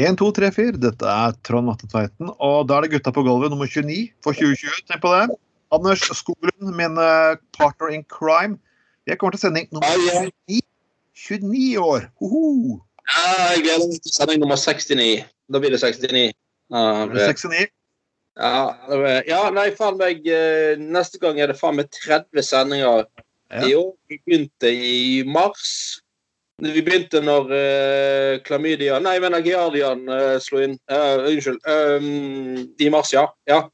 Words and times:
1, 0.00 0.16
2, 0.16 0.30
3, 0.38 0.48
4. 0.56 0.78
Dette 0.80 1.12
er 1.12 1.34
Trond 1.46 1.68
Matte 1.68 1.88
Tveiten. 1.90 2.30
Og 2.40 2.66
da 2.68 2.78
er 2.78 2.86
det 2.86 2.94
gutta 2.96 3.12
på 3.12 3.24
gulvet 3.26 3.52
nummer 3.52 3.68
29 3.68 3.98
for 4.24 4.36
2020. 4.36 4.84
Tenk 4.88 5.02
på 5.04 5.12
det. 5.12 5.36
Anders 5.76 6.02
Skoglund, 6.18 6.72
min 6.78 6.96
eh, 6.98 7.36
partner 7.56 7.92
in 7.94 8.04
crime. 8.10 8.56
Jeg 9.06 9.18
kommer 9.20 9.36
til 9.36 9.44
sending 9.44 9.68
nummer 9.74 9.92
29. 10.48 10.62
29 11.20 11.82
år. 11.84 12.06
Hoho. 12.22 12.78
Ja, 13.10 13.26
jeg 13.52 13.64
gleder 13.66 13.90
meg 13.90 14.00
til 14.06 14.14
sending 14.14 14.40
nummer 14.42 14.58
69. 14.58 15.26
Da 15.50 15.60
blir 15.62 15.74
det 15.74 15.82
69. 15.82 16.32
Ja, 16.70 16.82
det, 17.10 17.26
69. 17.34 17.70
ja, 18.38 18.58
det 18.90 19.14
ja 19.26 19.40
nei, 19.54 19.66
faen 19.78 19.98
meg. 19.98 20.22
eh, 20.30 20.78
Neste 20.78 21.18
gang 21.22 21.40
er 21.42 21.50
det 21.50 21.58
faen 21.58 21.76
meg 21.80 21.90
30 22.00 22.46
sendinger. 22.46 23.08
Ja. 23.50 23.66
I 23.66 23.74
år 23.74 23.92
vi 24.08 24.20
begynte 24.24 24.70
i 24.70 25.22
mars. 25.26 25.98
Vi 26.60 26.82
begynte 26.84 27.22
når 27.24 27.50
uh, 27.54 28.34
klamydia 28.44 28.98
Nei, 29.00 29.14
jeg 29.16 29.24
mener 29.24 29.44
giardian 29.44 30.02
uh, 30.10 30.36
slo 30.42 30.60
inn. 30.60 30.76
Uh, 30.90 31.26
unnskyld. 31.30 31.60
Um, 31.64 32.74
I 32.80 32.90
mars, 32.92 33.14
ja. 33.16 33.24
ja. 33.48 33.64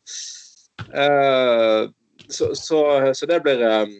Eh, 0.94 1.90
så, 2.28 2.54
så, 2.54 3.14
så 3.14 3.26
det 3.26 3.40
blir 3.40 3.62
um, 3.62 3.94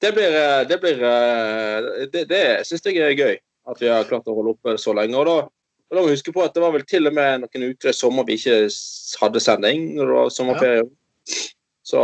Det 0.00 0.12
blir, 0.12 0.36
eh, 0.36 0.68
det, 0.68 0.78
blir 0.78 1.02
eh, 1.02 2.06
det, 2.12 2.24
det 2.28 2.42
syns 2.68 2.84
jeg 2.84 3.00
er 3.00 3.16
gøy. 3.16 3.36
At 3.66 3.80
vi 3.80 3.88
har 3.90 4.06
klart 4.06 4.28
å 4.28 4.34
holde 4.36 4.54
oppe 4.54 4.76
så 4.78 4.92
lenge. 4.94 5.16
Og 5.16 5.26
da, 5.26 5.36
og 5.46 5.96
da 5.96 6.02
må 6.02 6.10
vi 6.10 6.16
huske 6.18 6.34
på 6.34 6.44
at 6.44 6.54
det 6.54 6.62
var 6.62 6.74
vel 6.74 6.84
til 6.86 7.08
og 7.08 7.16
med 7.16 7.42
noen 7.42 7.70
uker 7.72 7.90
i 7.90 7.96
sommer 7.96 8.26
vi 8.28 8.36
ikke 8.38 8.68
hadde 9.22 9.42
sending. 9.42 9.94
når 9.96 10.10
det 10.10 10.18
var 10.18 10.34
sommerferie. 10.34 10.84
Så 11.86 12.02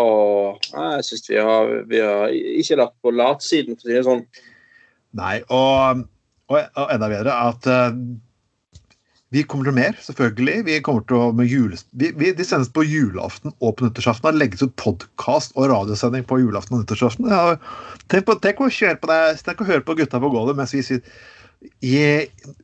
ja, 0.73 0.89
jeg 0.97 1.07
syns 1.07 1.29
vi, 1.29 1.39
vi 1.91 2.01
har 2.01 2.33
ikke 2.33 2.81
lagt 2.81 2.97
på 3.03 3.13
latsiden, 3.15 3.77
for 3.77 3.87
å 3.87 3.91
si 3.91 3.99
det 3.99 4.07
sånn. 4.09 4.25
Nei, 5.19 5.39
og, 5.53 6.05
og, 6.51 6.59
og 6.59 6.93
enda 6.95 7.09
bedre 7.13 7.35
at 7.51 7.69
uh, 7.69 7.91
vi 9.33 9.43
kommer 9.49 9.65
til 9.69 9.77
mer, 9.77 9.97
selvfølgelig. 10.05 10.59
Vi 10.67 10.79
kommer 10.85 11.05
til 11.09 11.17
å 11.17 11.27
med 11.37 11.49
jule, 11.49 11.79
vi, 11.97 12.11
vi, 12.21 12.35
De 12.37 12.45
sendes 12.45 12.69
på 12.73 12.85
julaften 12.85 13.55
og 13.65 13.79
på 13.79 13.87
nyttårsaften. 13.87 14.29
Det 14.29 14.43
legges 14.43 14.65
ut 14.65 14.75
podkast 14.81 15.57
og 15.57 15.71
radiosending 15.73 16.27
på 16.29 16.43
julaften 16.43 16.77
og 16.77 16.83
nyttårsaften. 16.83 17.31
Ja, 17.33 17.55
tenk, 18.13 18.27
på, 18.29 18.37
tenk, 18.45 18.61
å 18.61 18.69
kjøre 18.69 19.01
på 19.01 19.09
deg, 19.09 19.41
tenk 19.47 19.63
å 19.65 19.69
høre 19.71 19.87
på 19.87 19.97
gutta 19.97 20.21
på 20.21 20.33
gulvet 20.35 20.61
mens 20.61 20.77
vi 20.77 20.85
sitter 20.85 21.17
i, 21.81 21.97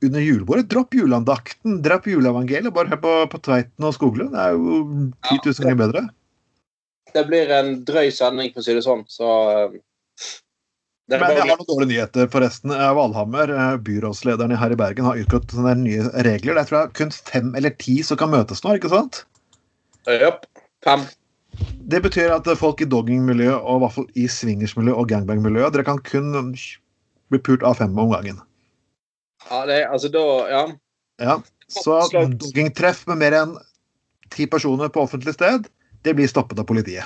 under 0.04 0.20
julebordet. 0.20 0.68
Dropp 0.68 0.92
juleandakten, 0.98 1.80
dropp 1.84 2.10
juleevangeliet. 2.10 2.74
Bare 2.76 2.92
hør 2.92 3.02
på, 3.06 3.16
på 3.32 3.42
Tveiten 3.48 3.88
og 3.88 3.96
Skoglund. 3.96 4.36
Det 4.36 4.44
er 4.44 4.58
jo 4.58 4.82
10 5.30 5.40
000 5.46 5.60
ganger 5.64 5.82
bedre. 5.86 6.04
Det 7.14 7.24
blir 7.30 7.52
en 7.56 7.78
drøy 7.88 8.10
sending, 8.12 8.52
for 8.52 8.60
å 8.60 8.66
si 8.68 8.76
det 8.76 8.84
sånn. 8.84 9.06
Så 9.08 9.32
eh, 9.54 9.78
Men 11.08 11.22
jeg 11.32 11.40
har 11.40 11.56
noen 11.56 11.68
dårlige 11.68 11.88
nyheter, 11.94 12.26
forresten. 12.28 12.72
Eh, 12.74 12.90
Valhammer, 12.98 13.48
eh, 13.48 13.76
byrådslederen 13.80 14.52
her 14.60 14.74
i 14.74 14.76
Bergen, 14.76 15.06
har 15.08 15.16
utgått 15.16 15.54
sånne 15.54 15.72
nye 15.80 16.04
regler. 16.26 16.58
Det 16.58 16.60
er 16.60 16.68
tror 16.68 16.80
jeg 16.82 16.92
kun 16.98 17.10
fem 17.16 17.54
eller 17.56 17.72
ti 17.80 18.02
som 18.04 18.18
kan 18.20 18.28
møtes 18.34 18.60
nå, 18.64 18.74
ikke 18.76 18.90
sant? 18.92 19.22
Jepp. 20.08 20.44
Fem. 20.84 21.06
Det 21.88 22.02
betyr 22.04 22.34
at 22.36 22.46
eh, 22.46 22.58
folk 22.60 22.82
i 22.84 22.88
doggingmiljøet, 22.92 23.56
og 23.62 23.78
i 23.80 23.84
hvert 23.86 23.96
fall 23.96 24.10
i 24.20 24.26
swingersmiljøet 24.28 25.00
og 25.00 25.08
gangbangmiljøet, 25.08 25.72
dere 25.78 25.86
kan 25.88 26.02
kun 26.04 26.52
bli 26.52 27.40
pult 27.40 27.64
av 27.64 27.78
fem 27.80 27.96
om 27.98 28.12
gangen. 28.12 28.42
Ja, 29.48 29.64
det, 29.64 29.80
er- 29.80 29.88
altså 29.96 30.12
da 30.12 30.26
Ja. 30.52 30.66
Ja. 31.24 31.38
Så 31.68 31.98
doggingtreff 32.12 33.06
med 33.08 33.18
mer 33.20 33.34
enn 33.36 33.56
ti 34.32 34.46
personer 34.48 34.88
på 34.92 35.02
offentlig 35.02 35.34
sted, 35.34 35.66
det 36.04 36.14
blir 36.16 36.28
stoppet 36.30 36.60
av 36.60 36.64
politiet. 36.68 37.04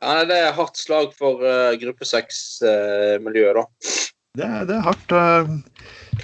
Ja 0.00 0.24
det 0.28 0.36
er 0.36 0.56
hardt 0.56 0.80
slag 0.80 1.08
for 1.18 1.34
uh, 1.44 1.72
gruppe 1.80 2.04
seks-miljøet, 2.08 3.60
da. 3.60 3.64
Det, 4.38 4.48
det 4.70 4.76
er 4.76 4.86
hardt. 4.86 5.16
Ja, 5.16 5.28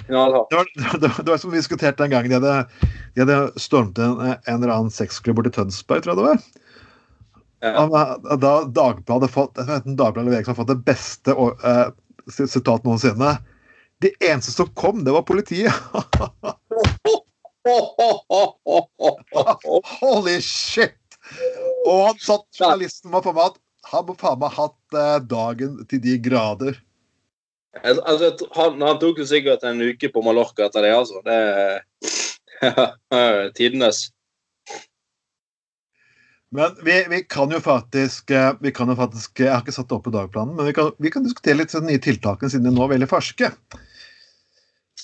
Knallhardt. 0.05 0.49
Det 0.49 0.55
var, 0.55 0.65
det, 1.01 1.07
var, 1.07 1.23
det 1.23 1.31
var 1.31 1.37
som 1.37 1.51
vi 1.51 1.57
diskuterte 1.57 2.03
den 2.03 2.11
gangen 2.11 2.31
de 2.31 2.35
hadde, 2.39 2.65
de 3.15 3.21
hadde 3.23 3.61
stormet 3.61 3.99
en, 3.99 4.19
en 4.35 4.61
eller 4.61 4.73
annen 4.73 4.91
sexklubb 4.93 5.35
borti 5.39 5.51
Tønsberg, 5.55 6.01
tror 6.03 6.13
jeg 6.13 6.21
det 6.21 6.29
var. 6.29 6.37
Ja. 7.65 7.71
Da 8.37 8.53
Dagbladet 8.69 9.31
fått, 9.33 9.55
Dagbladet 9.57 10.21
eller 10.21 10.35
VG 10.37 10.45
som 10.45 10.53
hadde 10.53 10.61
fått 10.61 10.73
det 10.73 10.87
beste 10.87 11.29
uh, 11.33 11.47
eh, 11.65 11.87
sitat 12.45 12.85
noensinne. 12.85 13.31
De 14.05 14.09
eneste 14.21 14.51
som 14.53 14.69
kom, 14.77 15.01
det 15.05 15.15
var 15.15 15.25
politiet. 15.25 15.73
Holy 19.99 20.41
shit! 20.41 20.93
Og 21.87 22.05
han 22.05 22.19
satt 22.21 22.45
journalisten 22.55 23.11
var 23.11 23.21
på 23.25 23.33
meg 23.35 23.45
at 23.49 23.57
han 23.91 24.05
må 24.07 24.15
faen 24.19 24.39
meg 24.41 24.55
hatt 24.57 24.97
eh, 24.97 25.17
dagen 25.31 25.79
til 25.91 26.01
de 26.03 26.17
grader. 26.23 26.77
Altså, 27.83 28.31
han, 28.57 28.81
han 28.81 28.99
tok 29.01 29.19
jo 29.21 29.27
sikkert 29.29 29.63
en 29.67 29.81
uke 29.85 30.09
på 30.09 30.23
Mallorca 30.25 30.65
etter 30.65 30.85
det, 30.85 30.93
altså. 30.97 31.21
Det 31.25 31.35
er 32.65 33.51
tidenes. 33.59 34.07
Men 36.55 36.77
vi, 36.83 36.95
vi 37.11 37.19
kan 37.27 37.51
jo 37.51 37.59
faktisk 37.59 38.31
eh, 38.31 38.53
vi 38.63 38.71
kan 38.71 38.87
jo 38.87 38.95
faktisk, 38.95 39.39
Jeg 39.43 39.51
har 39.51 39.63
ikke 39.65 39.75
satt 39.75 39.89
det 39.89 39.97
opp 39.97 40.05
på 40.07 40.13
dagplanen, 40.15 40.55
men 40.55 40.69
vi 40.69 40.73
kan, 40.75 40.93
vi 41.03 41.11
kan 41.11 41.25
diskutere 41.25 41.59
litt 41.59 41.75
de 41.75 41.81
nye 41.83 42.01
tiltakene 42.01 42.51
siden 42.53 42.69
de 42.69 42.73
nå 42.75 42.85
er 42.85 42.93
veldig 42.95 43.09
ferske. 43.11 43.51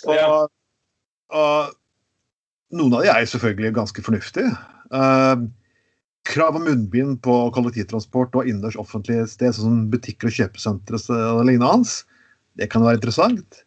Og, 0.07 0.15
Ja. 0.15 0.29
og 1.33 1.75
noen 2.73 2.95
av 2.97 3.03
de 3.03 3.11
er 3.11 3.25
jo 3.25 3.33
selvfølgelig 3.35 3.75
ganske 3.75 4.05
fornuftige. 4.05 4.55
Eh, 4.95 5.43
krav 6.27 6.55
om 6.55 6.65
munnbind 6.67 7.19
på 7.25 7.35
kollektivtransport 7.55 8.35
og 8.39 8.47
innendørs 8.47 8.79
offentlige 8.79 9.27
sted, 9.31 9.55
sånn 9.55 9.67
som 9.67 9.79
butikker 9.91 10.29
og 10.29 10.37
kjøpesentre 10.37 10.99
og 11.33 11.43
lignende, 11.49 11.95
det 12.59 12.69
kan 12.71 12.85
være 12.85 12.99
interessant. 13.01 13.63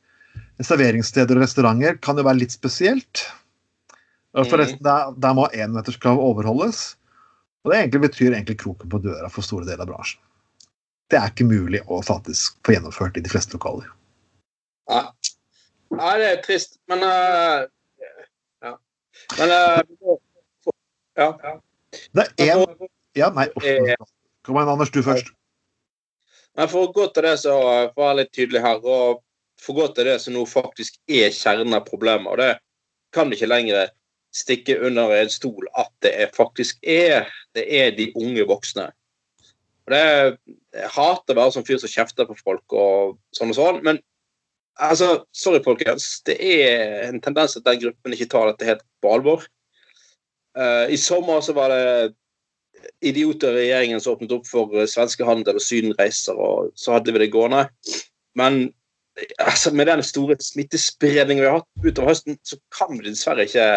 Serveringssteder 0.65 1.37
og 1.37 1.45
restauranter 1.45 1.99
kan 2.01 2.17
jo 2.17 2.25
være 2.27 2.41
litt 2.45 2.55
spesielt. 2.55 3.27
Forresten, 4.37 4.81
der, 4.85 5.13
der 5.21 5.35
må 5.37 5.49
énmeterskrav 5.57 6.21
overholdes. 6.21 6.95
Og 7.65 7.73
det 7.73 7.81
egentlig 7.81 8.03
betyr 8.07 8.31
egentlig 8.31 8.61
kroken 8.63 8.91
på 8.93 9.01
døra 9.05 9.29
for 9.33 9.45
store 9.45 9.67
deler 9.67 9.85
av 9.85 9.91
bransjen. 9.91 10.21
Det 11.11 11.19
er 11.19 11.31
ikke 11.31 11.47
mulig 11.49 11.81
å 11.91 12.01
faktisk 12.05 12.59
få 12.67 12.77
gjennomført 12.77 13.19
i 13.19 13.23
de 13.25 13.31
fleste 13.31 13.57
lokaler. 13.57 13.89
Ja. 14.91 15.03
Nei, 15.97 16.13
det 16.21 16.29
er 16.31 16.41
trist, 16.47 16.79
men 16.91 17.03
uh, 17.07 17.67
Ja. 18.65 18.73
Men 19.39 19.55
eh, 19.55 20.17
Ja. 21.17 21.31
Det 22.17 22.29
er 22.39 22.55
én 22.55 22.89
Ja, 23.17 23.31
nei. 23.33 23.47
Eh. 23.65 23.95
Kom 24.45 24.59
igjen, 24.59 24.69
Anders, 24.69 24.93
du 24.93 25.03
først. 25.03 25.33
men 26.57 26.69
for 26.69 26.87
å 26.87 26.93
gå 26.93 27.07
til 27.13 27.25
det 27.27 27.37
så 27.43 27.55
eh, 27.57 27.89
for 27.93 28.03
å 28.03 28.07
være 28.07 28.19
litt 28.23 28.33
tydelig 28.37 28.63
her, 28.65 28.81
og 28.85 29.23
for 29.61 29.73
å 29.73 29.79
gå 29.81 29.87
til 29.97 30.09
det 30.09 30.19
som 30.23 30.37
nå 30.37 30.45
faktisk 30.49 30.99
er 31.09 31.33
kjernen 31.35 31.77
av 31.77 31.87
problemet, 31.89 32.29
og 32.29 32.39
det 32.41 32.59
kan 33.17 33.33
ikke 33.33 33.49
lenger 33.49 33.91
stikke 34.37 34.77
under 34.85 35.15
en 35.17 35.33
stol 35.33 35.69
at 35.81 35.91
det 36.05 36.13
er 36.25 36.33
faktisk 36.37 36.83
er. 36.83 37.29
Det 37.57 37.65
er 37.65 37.95
de 37.97 38.11
unge 38.21 38.45
voksne. 38.49 38.91
Og 39.87 39.95
det 39.95 40.03
Jeg 40.77 40.91
hater 40.93 41.33
å 41.33 41.39
være 41.39 41.53
sånn 41.55 41.65
fyr 41.65 41.79
som 41.81 41.89
kjefter 41.89 42.27
på 42.29 42.37
folk 42.37 42.75
og 42.77 43.17
sånn 43.33 43.55
og 43.55 43.57
sånn, 43.57 43.79
men 43.87 44.01
altså, 44.77 45.25
sorry, 45.33 45.63
folkens. 45.65 46.21
Det 46.27 46.37
er 46.37 47.07
en 47.07 47.21
tendens 47.25 47.57
at 47.57 47.65
den 47.65 47.81
gruppen 47.81 48.13
ikke 48.13 48.29
tar 48.35 48.51
dette 48.51 48.69
helt 48.69 48.83
på 49.01 49.15
alvor. 49.15 49.47
Eh, 50.57 50.95
I 50.95 50.99
sommer 51.01 51.41
så 51.45 51.53
var 51.57 51.73
det 51.73 52.15
idioter 53.05 53.53
i 53.57 53.65
regjeringen 53.67 54.01
som 54.01 54.15
åpnet 54.17 54.33
opp 54.37 54.47
for 54.49 54.73
svenske 54.89 55.27
handel 55.27 55.59
og 55.59 55.65
sydenreiser, 55.65 56.39
og 56.39 56.71
så 56.79 56.97
hadde 56.97 57.13
vi 57.15 57.23
det 57.25 57.31
gående. 57.35 57.67
Men 58.39 58.63
eh, 59.19 59.29
altså, 59.45 59.73
med 59.77 59.91
den 59.91 60.03
store 60.07 60.39
smittespredningen 60.41 61.45
vi 61.45 61.51
har 61.51 61.59
hatt 61.61 61.87
utover 61.87 62.13
høsten, 62.15 62.39
så 62.47 62.59
kan 62.75 62.95
vi 62.99 63.09
dessverre 63.11 63.47
ikke 63.49 63.69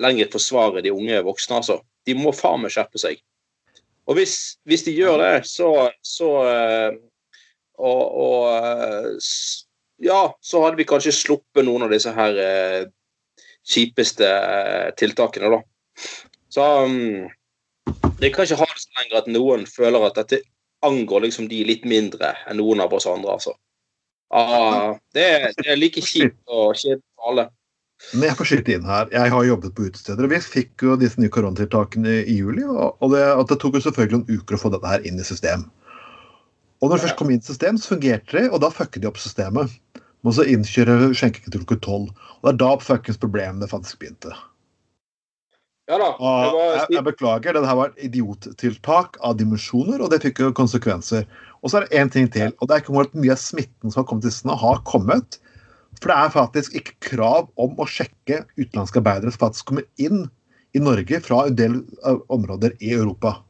lenger 0.00 0.30
forsvare 0.32 0.82
de 0.84 0.92
unge 0.96 1.22
voksne. 1.26 1.60
altså. 1.60 1.80
De 2.08 2.14
må 2.16 2.32
faen 2.36 2.62
meg 2.64 2.72
skjerpe 2.74 3.00
seg. 3.00 3.20
Og 4.08 4.16
hvis, 4.16 4.36
hvis 4.66 4.82
de 4.86 4.94
gjør 4.96 5.20
det, 5.20 5.34
så, 5.46 5.68
så 6.02 6.28
uh, 6.42 6.94
og, 7.78 8.00
og 8.24 8.46
eh, 8.56 9.10
s- 9.20 9.66
ja, 10.02 10.22
så 10.42 10.62
hadde 10.64 10.80
vi 10.80 10.86
kanskje 10.88 11.12
sluppet 11.14 11.64
noen 11.68 11.84
av 11.84 11.92
disse 11.92 12.10
her 12.16 12.40
uh, 12.40 12.88
kjipeste 13.70 14.24
eh, 14.26 14.88
tiltakene, 14.98 15.50
da. 15.52 15.60
Så 16.50 16.66
um, 16.84 17.28
det 18.20 18.32
kan 18.34 18.46
ikke 18.46 18.58
ha 18.60 18.68
det 18.68 18.82
så 18.82 19.00
lenger 19.00 19.20
at 19.22 19.30
noen 19.30 19.66
føler 19.70 20.06
at 20.08 20.18
dette 20.18 20.42
angår 20.86 21.26
liksom 21.26 21.48
de 21.50 21.62
litt 21.68 21.84
mindre 21.88 22.34
enn 22.48 22.58
noen 22.60 22.82
av 22.82 22.94
oss 22.96 23.08
andre, 23.08 23.36
altså. 23.36 23.54
Ah, 24.30 24.96
det, 25.14 25.24
er, 25.26 25.48
det 25.58 25.72
er 25.72 25.78
like 25.78 26.02
kjipt 26.04 26.38
og 26.46 26.76
kjedelig 26.78 27.02
for 27.16 27.32
alle. 27.32 27.46
Men 28.14 28.30
jeg 28.30 28.36
får 28.38 28.48
skyte 28.48 28.72
inn 28.76 28.86
her. 28.88 29.10
Jeg 29.12 29.32
har 29.34 29.44
jobbet 29.44 29.74
på 29.76 29.88
utesteder, 29.90 30.24
og 30.24 30.32
vi 30.32 30.38
fikk 30.40 30.84
jo 30.86 30.96
disse 31.00 31.20
nye 31.20 31.32
koronatiltakene 31.32 32.22
i 32.22 32.38
juli. 32.38 32.64
Og 32.64 33.12
det, 33.12 33.24
det 33.50 33.58
tok 33.60 33.76
jo 33.76 33.82
selvfølgelig 33.84 34.16
noen 34.16 34.40
uker 34.40 34.56
å 34.56 34.60
få 34.62 34.72
dette 34.72 34.92
her 34.92 35.04
inn 35.08 35.20
i 35.20 35.26
system. 35.26 35.66
Og 36.80 36.88
når 36.88 36.96
det 36.96 37.04
først 37.04 37.18
kom 37.18 37.32
inn 37.34 37.42
i 37.42 37.48
system, 37.50 37.76
så 37.76 37.92
fungerte 37.92 38.38
det, 38.38 38.46
og 38.48 38.62
da 38.64 38.70
fucket 38.72 39.02
de 39.02 39.10
opp 39.10 39.20
systemet. 39.20 39.74
Men 40.24 40.36
så 40.36 40.46
innkjører 40.48 41.12
skjenking 41.16 41.52
til 41.52 41.60
klokka 41.64 41.80
tolv. 41.84 42.08
Og 42.40 42.46
det 42.46 42.54
er 42.54 42.62
da 42.62 42.70
fuckings 42.80 43.20
problemene 43.20 43.68
faktisk 43.68 44.00
begynte. 44.00 44.32
Ja 45.90 45.98
da. 45.98 46.10
Var, 46.20 46.56
jeg, 46.76 46.86
jeg 46.94 47.06
beklager, 47.08 47.56
det 47.56 47.66
her 47.66 47.78
var 47.78 47.90
et 47.90 48.04
idiottiltak 48.06 49.16
av 49.26 49.38
dimensjoner, 49.40 49.98
og 49.98 50.12
det 50.12 50.20
fikk 50.22 50.44
jo 50.44 50.50
konsekvenser. 50.54 51.26
Og 51.60 51.72
så 51.72 51.80
er 51.80 51.86
det 51.86 51.98
én 51.98 52.12
ting 52.14 52.28
til, 52.30 52.54
og 52.58 52.68
det 52.68 52.76
er 52.76 52.84
ikke 52.84 52.94
hvor 52.94 53.08
mye 53.18 53.34
av 53.34 53.40
smitten 53.42 53.90
som 53.90 54.04
har 54.04 54.08
kommet 54.08 54.28
til 54.28 54.36
Sna, 54.36 54.56
har 54.58 54.82
kommet 54.88 55.40
For 55.98 56.12
det 56.12 56.16
er 56.16 56.32
faktisk 56.32 56.76
ikke 56.78 56.94
krav 57.10 57.48
om 57.60 57.74
å 57.82 57.86
sjekke 57.90 58.44
utenlandske 58.54 59.02
arbeidere 59.02 59.34
som 59.34 59.42
faktisk 59.42 59.72
kommer 59.72 59.88
inn 60.00 60.28
i 60.72 60.80
Norge 60.80 61.18
fra 61.24 61.42
en 61.50 61.56
del 61.58 61.80
områder 62.30 62.76
i 62.78 62.94
Europa. 62.94 63.40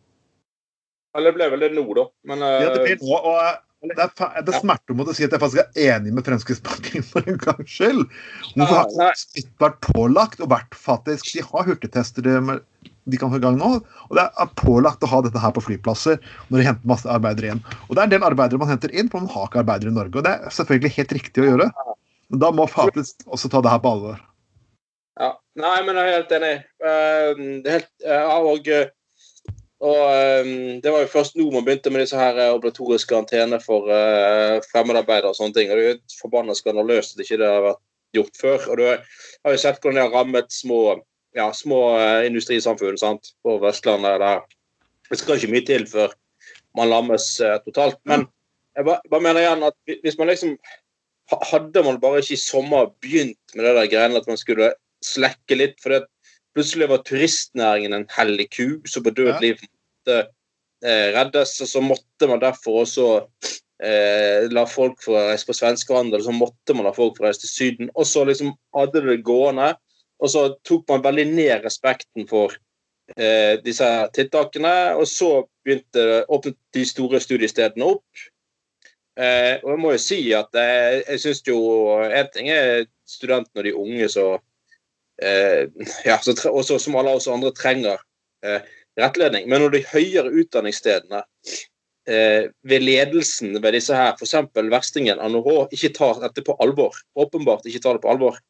Eller 1.19 1.37
ble 1.37 1.51
vel 1.53 1.67
det 1.67 1.75
nå, 1.77 1.85
da. 1.95 2.07
Men, 2.27 2.43
uh... 2.43 2.57
ja, 2.65 2.73
det 2.73 2.87
blir 2.87 3.05
nå, 3.05 3.21
og 3.21 3.37
det, 3.81 3.97
er, 3.97 4.43
det 4.45 4.59
smerter 4.61 4.97
meg 4.97 5.09
å 5.09 5.15
si 5.17 5.25
at 5.25 5.33
jeg 5.33 5.41
faktisk 5.41 5.61
er 5.65 5.95
enig 5.97 6.13
med 6.17 6.27
Fremskrittspartiet 6.27 7.07
for 7.13 7.25
en 7.25 7.39
gangs 7.41 7.73
skyld. 7.73 8.03
Hvorfor 8.55 8.77
har 8.77 9.23
ikke 9.41 9.65
vært 9.65 9.79
pålagt 9.87 10.43
og 10.45 10.51
vært 10.53 10.77
faktisk 10.77 11.31
De 11.33 11.45
har 11.47 11.69
hurtigtester 11.69 12.27
de 13.11 13.19
kan 13.19 13.33
få 13.33 13.41
i 13.41 13.43
gang 13.43 13.57
nå. 13.59 13.71
Og 13.81 14.19
det 14.19 14.27
er 14.29 14.51
pålagt 14.61 15.05
å 15.05 15.11
ha 15.11 15.23
dette 15.25 15.41
her 15.41 15.55
på 15.57 15.65
flyplasser 15.65 16.21
når 16.51 16.61
de 16.61 16.67
henter 16.69 16.91
masse 16.93 17.09
arbeidere 17.11 17.55
inn. 17.55 17.63
Og 17.89 17.97
det 17.97 18.03
er 18.03 18.09
en 18.09 18.15
del 18.15 18.27
arbeidere 18.29 18.61
man 18.61 18.71
henter 18.71 18.93
inn, 18.93 19.09
for 19.11 19.25
man 19.25 19.33
har 19.33 19.49
ikke 19.49 19.63
arbeidere 19.65 19.93
i 19.93 19.97
Norge. 19.97 20.21
Og 20.21 20.27
det 20.27 20.37
er 20.37 20.55
selvfølgelig 20.55 20.97
helt 20.99 21.15
riktig 21.17 21.45
å 21.45 21.49
gjøre. 21.49 21.71
Men 22.31 22.43
da 22.45 22.53
må 22.55 22.69
faktisk 22.71 23.25
også 23.27 23.51
ta 23.51 23.63
det 23.65 23.73
her 23.73 23.83
på 23.83 23.95
alvor. 23.97 24.21
Ja. 25.21 25.35
Nei, 25.61 25.77
men 25.85 25.99
jeg 25.99 26.07
er 26.07 26.15
helt 26.21 26.35
enig. 26.37 26.55
Uh, 26.81 27.41
det 27.65 27.73
er 27.73 27.79
helt, 27.81 27.91
uh, 28.07 28.27
og 29.81 30.01
um, 30.45 30.81
Det 30.83 30.93
var 30.93 31.05
jo 31.05 31.13
først 31.13 31.37
nå 31.39 31.47
man 31.55 31.65
begynte 31.65 31.91
med 31.93 32.03
disse 32.05 32.19
her 32.19 32.37
eh, 32.37 32.53
obligatoriske 32.53 33.09
karantene 33.09 33.61
for 33.65 33.89
uh, 33.89 34.59
fremmedarbeidere 34.69 35.33
og 35.33 35.39
sånne 35.39 35.57
ting. 35.57 35.71
og 35.71 35.79
Det 35.79 35.85
er 35.85 35.95
jo 35.95 36.19
forbanna 36.21 36.57
skandaløst 36.57 37.17
at 37.17 37.23
ikke 37.25 37.39
det 37.41 37.49
har 37.49 37.65
vært 37.65 37.81
gjort 38.17 38.43
før. 38.43 38.67
og 38.69 38.77
Du 38.77 38.85
har 38.85 39.55
jo 39.55 39.63
sett 39.63 39.81
hvordan 39.81 39.97
det 39.97 40.05
har 40.05 40.13
rammet 40.13 40.53
små, 40.53 40.81
ja, 41.37 41.49
små 41.57 41.81
uh, 41.97 42.27
industrisamfunn 42.29 43.01
sant, 43.01 43.33
på 43.43 43.57
Vestlandet. 43.65 44.21
der 44.21 44.45
Det 45.09 45.19
skal 45.19 45.41
ikke 45.41 45.55
mye 45.55 45.67
til 45.73 45.89
før 45.89 46.13
man 46.77 46.93
lammes 46.93 47.33
uh, 47.41 47.57
totalt. 47.65 47.97
Men 48.05 48.29
jeg 48.77 48.85
bare, 48.85 49.01
bare, 49.11 49.25
mener 49.25 49.41
igjen 49.41 49.67
at 49.71 49.97
hvis 50.05 50.21
man 50.21 50.33
liksom 50.33 50.57
Hadde 51.31 51.85
man 51.87 52.01
bare 52.03 52.19
ikke 52.19 52.35
i 52.35 52.43
sommer 52.43 52.89
begynt 52.99 53.53
med 53.55 53.63
det 53.63 53.75
der 53.77 53.87
greiene 53.87 54.19
at 54.19 54.25
man 54.27 54.39
skulle 54.39 54.73
slekke 55.07 55.55
litt 55.55 55.77
for 55.79 55.95
det 55.95 56.01
Plutselig 56.55 56.89
var 56.91 57.05
turistnæringen 57.07 57.95
en 57.95 58.09
hellig 58.17 58.49
ku 58.51 58.67
som 58.91 59.05
på 59.07 59.13
død 59.15 59.37
liv 59.43 59.61
måtte 59.61 60.17
eh, 60.85 61.11
reddes. 61.15 61.61
og 61.61 61.69
Så 61.69 61.83
måtte 61.85 62.29
man 62.29 62.41
derfor 62.43 62.83
også 62.83 63.07
eh, 63.83 64.49
la 64.51 64.65
folk 64.67 65.03
få 65.05 65.17
reise 65.17 65.47
på 65.47 65.57
svenskehandel, 65.57 66.25
så 66.25 66.35
måtte 66.35 66.75
man 66.75 66.89
la 66.89 66.95
folk 66.97 67.19
få 67.19 67.29
reise 67.29 67.45
til 67.45 67.55
Syden. 67.55 67.93
Og 67.95 68.07
så 68.07 68.25
liksom 68.25 68.55
hadde 68.77 69.05
det 69.07 69.23
gående, 69.25 69.75
og 70.21 70.31
så 70.31 70.49
tok 70.65 70.89
man 70.89 71.05
veldig 71.05 71.29
ned 71.31 71.65
respekten 71.65 72.29
for 72.29 72.57
eh, 73.17 73.57
disse 73.65 73.89
tiltakene. 74.17 74.97
Og 74.99 75.09
så 75.09 75.47
begynte 75.65 76.25
åpnet 76.29 76.59
de 76.75 76.85
store 76.85 77.21
studiestedene 77.23 77.95
opp. 77.95 78.27
Eh, 79.21 79.57
og 79.63 79.75
jeg 79.75 79.81
må 79.81 79.95
jo 79.95 80.01
si 80.03 80.21
at 80.37 80.55
jeg, 80.55 81.01
jeg 81.03 81.21
syns 81.21 81.41
jo 81.45 81.57
En 82.07 82.29
ting 82.33 82.47
er 82.49 82.87
studentene 83.05 83.59
og 83.59 83.67
de 83.67 83.73
unge 83.77 84.07
som 84.09 84.39
Eh, 85.23 85.69
ja, 86.05 86.19
også, 86.51 86.79
som 86.79 86.97
alle 86.97 87.17
oss 87.17 87.29
andre 87.29 87.53
trenger 87.57 88.01
eh, 88.45 88.63
rettledning. 89.01 89.49
Men 89.51 89.65
når 89.65 89.77
de 89.77 89.83
høyere 89.91 90.33
utdanningsstedene 90.43 91.23
eh, 92.09 92.49
ved 92.67 92.87
ledelsen 92.87 93.59
ved 93.61 93.77
disse 93.77 93.97
her, 93.97 94.17
f.eks. 94.17 94.39
verstingen 94.73 95.21
NHH, 95.21 95.67
ikke 95.77 95.93
tar 95.97 96.23
dette 96.25 96.45
på 96.47 96.57
alvor, 96.63 96.97
åpenbart 97.19 97.69
ikke 97.69 97.83
tar 97.85 97.99
det 97.99 98.05
på 98.07 98.15
alvor, 98.15 98.41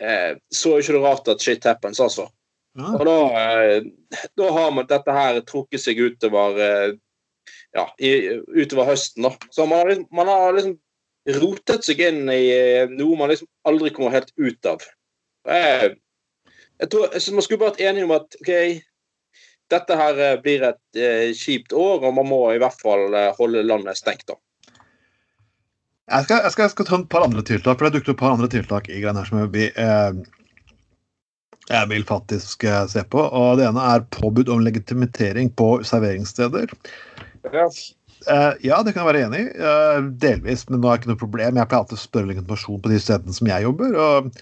så 0.00 0.70
er 0.72 0.78
det 0.80 0.84
ikke 0.86 1.00
rart 1.02 1.26
at 1.28 1.42
shit 1.44 1.66
happens, 1.68 1.98
altså. 2.00 2.22
Ja. 2.78 2.94
Og 2.94 3.02
da, 3.04 3.16
da, 4.40 4.46
har 4.56 4.70
man 4.72 4.86
dette 4.88 5.12
her 5.12 5.40
trukket 5.44 5.82
seg 5.82 6.00
utover 6.00 6.56
ja, 7.76 7.84
utover 8.00 8.88
høsten. 8.88 9.26
da. 9.26 9.34
Så 9.52 9.66
man 9.68 9.82
har, 9.82 9.90
liksom, 9.90 10.06
man 10.16 10.30
har 10.32 10.56
liksom 10.56 11.42
rotet 11.42 11.84
seg 11.84 12.00
inn 12.06 12.32
i 12.32 12.48
noe 12.94 13.18
man 13.20 13.28
liksom 13.34 13.50
aldri 13.68 13.92
kommer 13.92 14.16
helt 14.16 14.32
ut 14.40 14.70
av. 14.72 14.88
Jeg, 15.48 15.96
jeg 16.80 16.90
tror, 16.92 17.18
så 17.18 17.34
Man 17.34 17.44
skulle 17.46 17.64
vært 17.64 17.80
enige 17.80 18.04
om 18.04 18.14
at 18.16 18.36
ok, 18.40 18.52
dette 19.70 19.96
her 19.96 20.20
eh, 20.20 20.38
blir 20.42 20.64
et 20.66 21.00
eh, 21.00 21.30
kjipt 21.36 21.74
år, 21.76 22.02
og 22.04 22.14
man 22.16 22.28
må 22.28 22.40
i 22.54 22.60
hvert 22.60 22.78
fall 22.80 23.14
eh, 23.14 23.30
holde 23.38 23.62
landet 23.66 24.00
stengt. 24.00 24.26
da. 24.30 24.38
Jeg 26.10 26.26
skal, 26.26 26.42
jeg, 26.42 26.52
skal, 26.52 26.64
jeg 26.64 26.74
skal, 26.74 26.88
ta 26.88 26.98
et 26.98 27.10
par 27.12 27.26
andre 27.28 27.44
tiltak, 27.46 27.78
for 27.78 27.86
det 27.86 28.00
dukket 28.00 28.12
opp 28.12 28.18
et 28.18 28.24
par 28.24 28.34
andre 28.34 28.50
tiltak 28.50 28.90
i 28.90 28.98
greiene 28.98 29.22
her 29.22 29.28
som 29.28 29.38
jeg, 29.44 29.70
eh, 29.78 30.40
jeg 31.70 31.90
vil 31.92 32.04
faktisk 32.08 32.66
eh, 32.66 32.82
se 32.90 33.04
på. 33.06 33.22
og 33.22 33.60
Det 33.60 33.68
ene 33.68 33.86
er 33.92 34.08
påbud 34.16 34.50
om 34.50 34.64
legitimitering 34.66 35.52
på 35.54 35.70
serveringssteder. 35.86 36.74
Ja. 37.54 37.68
Eh, 38.26 38.52
ja, 38.66 38.80
det 38.82 38.92
kan 38.92 39.04
jeg 39.04 39.10
være 39.12 39.22
enig 39.28 39.44
i. 39.46 39.68
delvis, 40.24 40.66
men 40.68 40.82
nå 40.82 40.90
er 40.90 40.98
det 40.98 41.04
ikke 41.04 41.12
noe 41.12 41.22
problem. 41.22 41.60
Jeg 41.60 41.70
pleier 41.70 41.84
alltid 41.84 42.00
å 42.00 42.02
spørre 42.08 42.32
legitimasjon 42.32 42.82
på 42.82 42.90
de 42.90 42.98
stedene 43.06 43.36
som 43.36 43.52
jeg 43.52 43.68
jobber. 43.68 43.94
og 43.94 44.34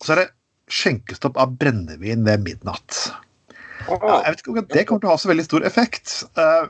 og 0.00 0.06
så 0.06 0.14
er 0.14 0.22
det 0.22 0.30
skjenkestopp 0.74 1.38
av 1.40 1.54
brennevin 1.60 2.24
ved 2.26 2.42
midnatt. 2.44 3.00
Jeg 3.84 4.00
vet 4.00 4.40
ikke 4.40 4.52
om 4.52 4.60
det 4.60 4.84
kommer 4.88 5.02
til 5.02 5.10
å 5.10 5.14
ha 5.14 5.20
så 5.20 5.30
veldig 5.30 5.46
stor 5.46 5.66
effekt. 5.68 6.14
Eh, 6.40 6.68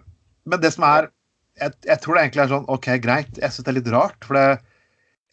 men 0.50 0.62
det 0.62 0.74
som 0.74 0.86
er 0.88 1.12
Jeg, 1.54 1.70
jeg 1.86 2.02
tror 2.02 2.16
det 2.16 2.22
egentlig 2.24 2.40
er 2.42 2.48
sånn 2.50 2.64
OK, 2.66 2.86
greit. 2.98 3.36
Jeg 3.38 3.54
syns 3.54 3.62
det 3.62 3.70
er 3.70 3.76
litt 3.76 3.90
rart. 3.94 4.16
For 4.26 4.34
det, 4.34 4.56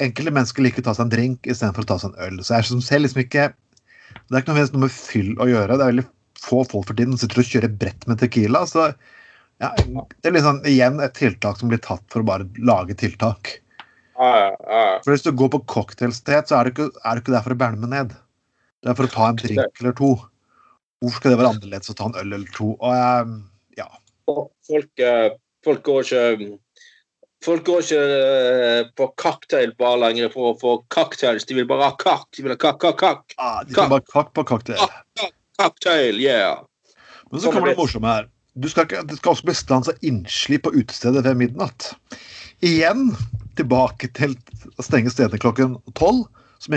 enkelte 0.05 0.33
mennesker 0.35 0.61
liker 0.61 0.83
å 0.83 0.85
ta 0.85 0.93
seg 0.93 1.07
en 1.07 1.13
drink 1.13 1.47
istedenfor 1.49 1.81
å 1.81 1.89
ta 1.89 1.97
seg 2.03 2.11
en 2.11 2.27
øl. 2.27 2.43
Så 2.45 2.59
jeg 2.59 2.83
ser 2.85 3.01
liksom 3.01 3.23
ikke 3.23 3.47
Det 4.27 4.35
er 4.35 4.43
ikke 4.43 4.53
noe 4.53 4.83
med 4.83 4.93
fyll 4.93 5.31
å 5.41 5.47
gjøre. 5.49 5.79
Det 5.79 5.85
er 5.85 5.91
veldig 5.95 6.05
få 6.41 6.61
folk 6.69 6.91
for 6.91 6.97
tiden 6.97 7.15
som 7.15 7.25
sitter 7.25 7.41
og 7.41 7.49
kjører 7.49 7.73
brett 7.81 8.05
med 8.09 8.21
Tequila. 8.21 8.61
Så 8.69 8.85
ja, 9.61 9.71
det 9.73 10.29
er 10.29 10.35
liksom 10.35 10.61
igjen 10.69 11.01
et 11.01 11.17
tiltak 11.17 11.57
som 11.57 11.71
blir 11.71 11.81
tatt 11.81 12.05
for 12.13 12.21
å 12.21 12.27
bare 12.27 12.47
lage 12.61 12.97
tiltak. 13.01 13.55
For 14.15 15.11
Hvis 15.11 15.23
du 15.25 15.31
går 15.35 15.51
på 15.53 15.61
cocktailsted, 15.71 16.49
så 16.49 16.59
er 16.59 16.67
du 16.67 16.73
ikke, 16.73 16.89
er 17.05 17.15
du 17.15 17.23
ikke 17.23 17.35
der 17.35 17.45
for 17.45 17.55
å 17.55 17.61
bælme 17.61 17.89
ned. 17.91 18.15
Det 18.81 18.91
er 18.91 18.97
for 18.97 19.07
å 19.07 19.13
ta 19.13 19.29
en 19.29 19.39
drink 19.39 19.81
eller 19.81 19.95
to. 19.97 20.11
Hvorfor 21.01 21.21
skal 21.21 21.33
det 21.33 21.39
være 21.41 21.53
annerledes 21.55 21.93
å 21.93 21.97
ta 21.97 22.09
en 22.09 22.17
øl 22.19 22.35
eller 22.37 22.51
to? 22.53 22.73
Og 22.77 23.31
ja. 23.77 23.87
Folk, 24.67 24.91
eh, 25.01 25.31
folk, 25.65 25.81
går 25.85 26.05
ikke 26.05 26.57
Folk 27.41 27.63
går 27.65 27.81
ikke 27.81 28.01
eh, 28.15 28.89
på 28.97 29.07
cocktailbar 29.17 29.95
lenger 30.03 30.29
for 30.33 30.51
å 30.51 30.57
få 30.61 30.75
cocktails. 30.93 31.47
De 31.49 31.57
vil 31.57 31.65
bare 31.69 31.87
ha 31.89 31.95
kakk. 31.97 32.27
De 32.37 32.45
vil 32.45 32.53
ha 32.53 32.57
kakk, 32.61 32.77
kakk, 32.83 32.99
kakk. 33.01 33.33
Ah, 33.41 33.63
de 33.65 33.73
vil 33.73 33.89
bare 33.89 34.05
kakk 34.13 34.29
på 34.37 34.45
cocktail. 34.51 34.83
Cocktail, 35.57 36.21
yeah. 36.21 36.61
Men 37.31 37.41
så 37.41 37.49
kommer 37.49 37.73
det 37.73 37.79
morsomme 37.79 38.13
her. 38.13 38.29
Du 38.61 38.67
skal 38.69 38.85
ikke, 38.85 39.01
du 39.09 39.15
skal 39.17 39.33
også 39.33 39.47
bli 39.47 39.55
stans 39.57 39.89
av 39.89 40.05
innslipp 40.05 40.67
på 40.67 40.73
utestedet 40.75 41.23
ved 41.25 41.39
midnatt. 41.39 41.93
Igjen 42.61 43.09
tilbake 43.61 44.09
til 44.17 44.35
å 44.77 44.85
stenge 44.85 45.11
stedene 45.13 45.41
klokken 45.41 45.77
tolv, 45.97 46.25
som, 46.61 46.75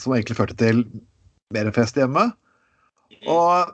som, 0.00 0.14
egentlig 0.14 0.38
førte 0.38 0.56
til 0.60 0.84
mer 1.54 1.70
fest 1.76 1.98
hjemme. 1.98 2.28
Og 3.28 3.72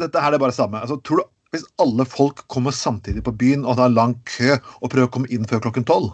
dette 0.00 0.22
her 0.22 0.34
er 0.34 0.42
bare 0.42 0.54
det 0.54 0.60
samme. 0.60 0.80
Altså, 0.80 1.00
tror 1.04 1.22
du, 1.22 1.28
Hvis 1.50 1.64
alle 1.82 2.04
folk 2.06 2.44
kommer 2.46 2.70
samtidig 2.70 3.24
på 3.26 3.32
byen, 3.34 3.64
og 3.66 3.74
det 3.74 3.82
er 3.82 3.94
lang 3.96 4.12
kø, 4.22 4.52
og 4.78 4.90
prøver 4.92 5.08
å 5.08 5.14
komme 5.16 5.30
inn 5.34 5.48
før 5.50 5.64
klokken 5.64 5.82
tolv 5.82 6.12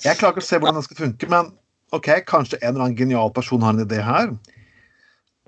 Jeg 0.00 0.16
klarer 0.16 0.32
ikke 0.32 0.40
å 0.40 0.46
se 0.46 0.56
hvordan 0.56 0.78
det 0.78 0.86
skal 0.86 1.00
funke, 1.02 1.28
men 1.28 1.50
OK, 1.92 2.08
kanskje 2.28 2.56
en 2.62 2.70
eller 2.70 2.86
annen 2.86 2.96
genial 2.96 3.28
person 3.36 3.60
har 3.64 3.76
en 3.76 3.84
idé 3.84 4.00
her. 4.04 4.32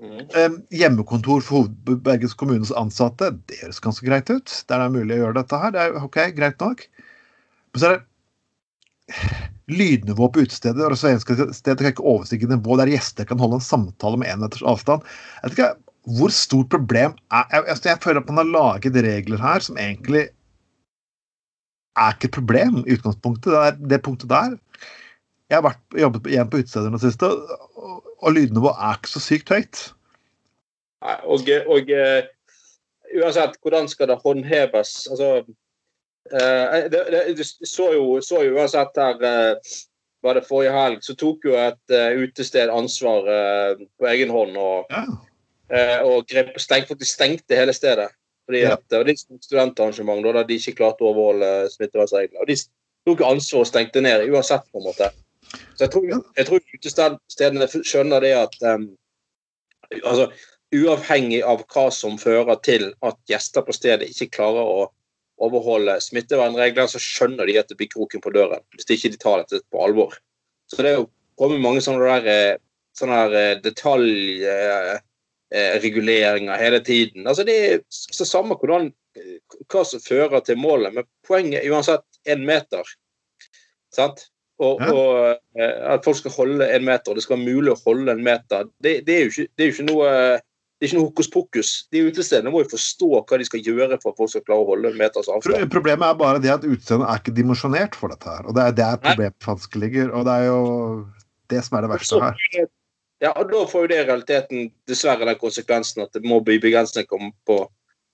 Um, 0.01 0.55
hjemmekontor 0.73 1.41
for 1.45 1.69
Bergens 1.85 2.33
kommunes 2.37 2.71
ansatte, 2.73 3.31
det 3.49 3.59
høres 3.61 3.81
ganske 3.81 4.05
greit 4.05 4.29
ut. 4.29 4.53
Der 4.69 4.81
det 4.81 4.85
er 4.85 4.95
mulig 4.95 5.17
å 5.17 5.19
gjøre 5.23 5.37
dette 5.37 5.59
her. 5.61 5.73
Det 5.73 5.83
er 5.83 5.99
OK, 6.01 6.17
greit 6.37 6.61
nok. 6.61 6.85
Men 7.71 7.81
så 7.81 7.87
er 7.87 7.95
det 7.95 8.10
lydnivå 9.71 10.27
på 10.33 10.43
utestedet 10.45 10.87
og 10.87 10.99
stedet 10.99 11.79
kan 11.79 11.91
ikke 11.91 12.07
overstige 12.07 12.49
nivå 12.49 12.77
der 12.79 12.91
gjester 12.91 13.27
kan 13.27 13.39
holde 13.39 13.59
en 13.59 13.65
samtale 13.65 14.19
med 14.19 14.31
én 14.31 14.41
meters 14.41 14.65
avstand. 14.67 15.05
Jeg 15.39 15.49
vet 15.49 15.57
ikke 15.57 15.71
hvor 16.17 16.33
stort 16.33 16.71
problem 16.73 17.13
er 17.29 17.43
jeg, 17.53 17.65
jeg, 17.67 17.81
jeg 17.91 18.01
føler 18.01 18.23
at 18.23 18.29
man 18.31 18.41
har 18.41 18.53
laget 18.55 19.03
regler 19.05 19.41
her 19.41 19.61
som 19.61 19.77
egentlig 19.77 20.23
er 21.99 22.15
ikke 22.15 22.29
et 22.31 22.37
problem 22.39 22.81
i 22.81 22.95
utgangspunktet. 22.95 23.51
Det, 23.51 23.61
er, 23.67 23.79
det 23.93 24.03
punktet 24.03 24.31
der 24.31 24.57
Jeg 25.51 25.59
har 25.59 25.65
vært, 25.65 25.81
jobbet 25.99 26.29
igjen 26.31 26.49
på 26.49 26.61
utesteder 26.61 26.93
nå 26.93 26.99
siste, 27.01 27.27
og, 27.27 27.97
og 28.23 28.35
lydnivået 28.37 28.77
er 28.79 28.99
ikke 28.99 29.11
så 29.11 29.19
sykt 29.19 29.51
høyt. 29.51 29.81
Nei, 31.03 31.15
og, 31.27 31.49
og 31.67 31.91
uh, 31.91 32.29
uansett, 33.19 33.57
hvordan 33.59 33.89
skal 33.91 34.07
det 34.11 34.21
håndheves? 34.23 34.93
Altså, 35.11 35.43
Det, 36.29 36.91
det, 37.37 37.45
så 37.67 37.89
jo, 37.95 38.03
så 38.23 38.43
jo 38.45 38.53
uansett 38.55 38.99
her 39.01 39.17
uh, 39.25 39.73
var 40.21 40.37
det 40.37 40.45
forrige 40.45 40.75
helg, 40.75 41.01
så 41.01 41.15
tok 41.17 41.47
jo 41.49 41.57
et 41.57 41.95
uh, 41.95 42.21
utested 42.21 42.69
ansvar 42.69 43.25
på 43.97 44.09
egen 44.11 44.29
hånd 44.29 44.57
og, 44.61 44.91
ja. 44.93 45.05
og 46.05 46.27
grep, 46.29 46.53
steng, 46.61 46.85
faktisk 46.87 47.15
stengte 47.17 47.57
hele 47.57 47.73
stedet. 47.73 48.11
Fordi 48.45 48.61
ja. 48.61 48.75
at, 48.75 48.85
og 48.99 49.05
Det 49.05 49.15
er 49.15 49.41
studentarrangement 49.41 50.23
da 50.25 50.43
de 50.43 50.59
ikke 50.59 50.77
klarte 50.77 51.05
å 51.05 51.11
overholde 51.13 51.71
smittevernreglene. 51.73 52.41
Og 52.43 52.49
de 52.49 52.57
tok 53.07 53.25
ansvar 53.25 53.63
og 53.63 53.69
stengte 53.69 54.03
ned 54.03 54.25
uansett, 54.29 54.65
på 54.71 54.81
en 54.81 54.87
måte. 54.89 55.09
Så 55.75 55.85
jeg 55.85 55.91
tror, 55.93 56.07
jeg 56.37 56.47
tror 56.47 56.73
utestedene 56.75 57.67
skjønner 57.71 58.23
det 58.23 58.33
at 58.37 58.57
um, 58.67 58.89
altså, 60.03 60.31
Uavhengig 60.71 61.41
av 61.43 61.65
hva 61.67 61.89
som 61.91 62.13
fører 62.15 62.55
til 62.63 62.93
at 63.03 63.17
gjester 63.27 63.65
på 63.67 63.73
stedet 63.75 64.07
ikke 64.07 64.29
klarer 64.37 64.63
å 64.63 64.85
overholde 65.41 65.97
smittevernregler, 66.03 66.89
så 66.89 67.01
skjønner 67.01 67.49
de 67.49 67.59
at 67.61 67.71
det 67.71 67.77
blir 67.79 67.91
kroken 67.91 68.21
på 68.23 68.33
døren. 68.35 68.63
Hvis 68.75 68.87
de 68.89 68.97
ikke 68.97 69.21
tar 69.21 69.37
dette 69.41 69.57
på 69.71 69.77
alvor. 69.83 70.11
Så 70.69 70.75
det 70.81 70.91
er 70.91 70.97
jo 71.01 71.09
kommer 71.41 71.57
mange 71.61 71.81
sånne 71.83 72.05
der, 72.05 72.23
eh, 72.29 72.55
sånne 72.97 73.19
der 73.31 73.61
detaljreguleringer 73.65 76.57
hele 76.61 76.79
tiden. 76.85 77.21
Altså 77.27 77.43
det 77.47 77.55
er 77.65 77.73
så 77.89 78.25
samme 78.27 78.55
hvordan, 78.59 78.83
hva 79.71 79.81
som 79.87 79.99
fører 80.03 80.39
til 80.45 80.57
målet, 80.61 80.93
men 80.95 81.05
poenget 81.27 81.59
er 81.61 81.71
uansett 81.73 82.07
én 82.29 82.41
meter. 82.45 82.83
Sant? 83.95 84.19
Og, 84.61 84.75
og, 84.93 85.09
at 85.57 86.05
folk 86.05 86.17
skal 86.19 86.35
holde 86.35 86.65
en 86.69 86.85
meter, 86.85 87.09
og 87.09 87.15
det 87.17 87.23
skal 87.25 87.37
være 87.39 87.53
mulig 87.55 87.71
å 87.73 87.81
holde 87.81 88.11
en 88.13 88.23
meter. 88.23 88.61
Det, 88.77 88.91
det, 89.07 89.13
er, 89.15 89.21
jo 89.25 89.31
ikke, 89.33 89.49
det 89.57 89.63
er 89.63 89.67
jo 89.67 89.73
ikke 89.73 89.89
noe 89.89 90.07
det 90.81 90.87
er 90.87 90.89
ikke 90.89 90.97
noe 90.97 91.09
hokus 91.11 91.27
pokus. 91.29 91.71
De 91.93 91.99
utestedene 92.07 92.49
må 92.49 92.63
jo 92.63 92.71
forstå 92.71 93.07
hva 93.13 93.37
de 93.37 93.45
skal 93.45 93.61
gjøre 93.61 93.99
for 94.01 94.15
at 94.15 94.17
folk 94.17 94.31
skal 94.31 94.41
klare 94.47 94.63
å 94.63 94.69
holde 94.71 94.89
en 94.89 94.95
meters 94.97 95.27
avstand. 95.29 95.67
Problemet 95.69 96.07
er 96.07 96.15
bare 96.17 96.39
det 96.41 96.49
at 96.49 96.63
utestedene 96.65 97.05
er 97.05 97.19
ikke 97.21 97.33
dimensjonert 97.37 97.97
for 97.99 98.09
dette 98.09 98.25
her. 98.25 98.47
Og 98.49 98.55
det 98.57 98.63
er 98.65 98.73
der 98.79 98.95
problemet 99.03 99.77
ligger. 99.83 100.07
Og 100.09 100.25
det 100.25 100.37
er 100.39 100.47
jo 100.47 100.63
det 101.53 101.59
som 101.67 101.77
er 101.77 101.85
det 101.85 101.91
verste 101.91 102.21
her. 102.23 102.41
Ja, 103.21 103.29
og 103.35 103.51
da 103.51 103.59
får 103.69 103.85
jo 103.85 103.91
det 103.91 103.99
i 104.01 104.07
realiteten 104.07 104.71
dessverre 104.89 105.27
den 105.29 105.37
konsekvensen 105.37 106.01
at 106.01 106.17
det 106.17 106.23
må 106.25 106.39
bli 106.41 106.57
begrensninger 106.63 107.29
på 107.45 107.59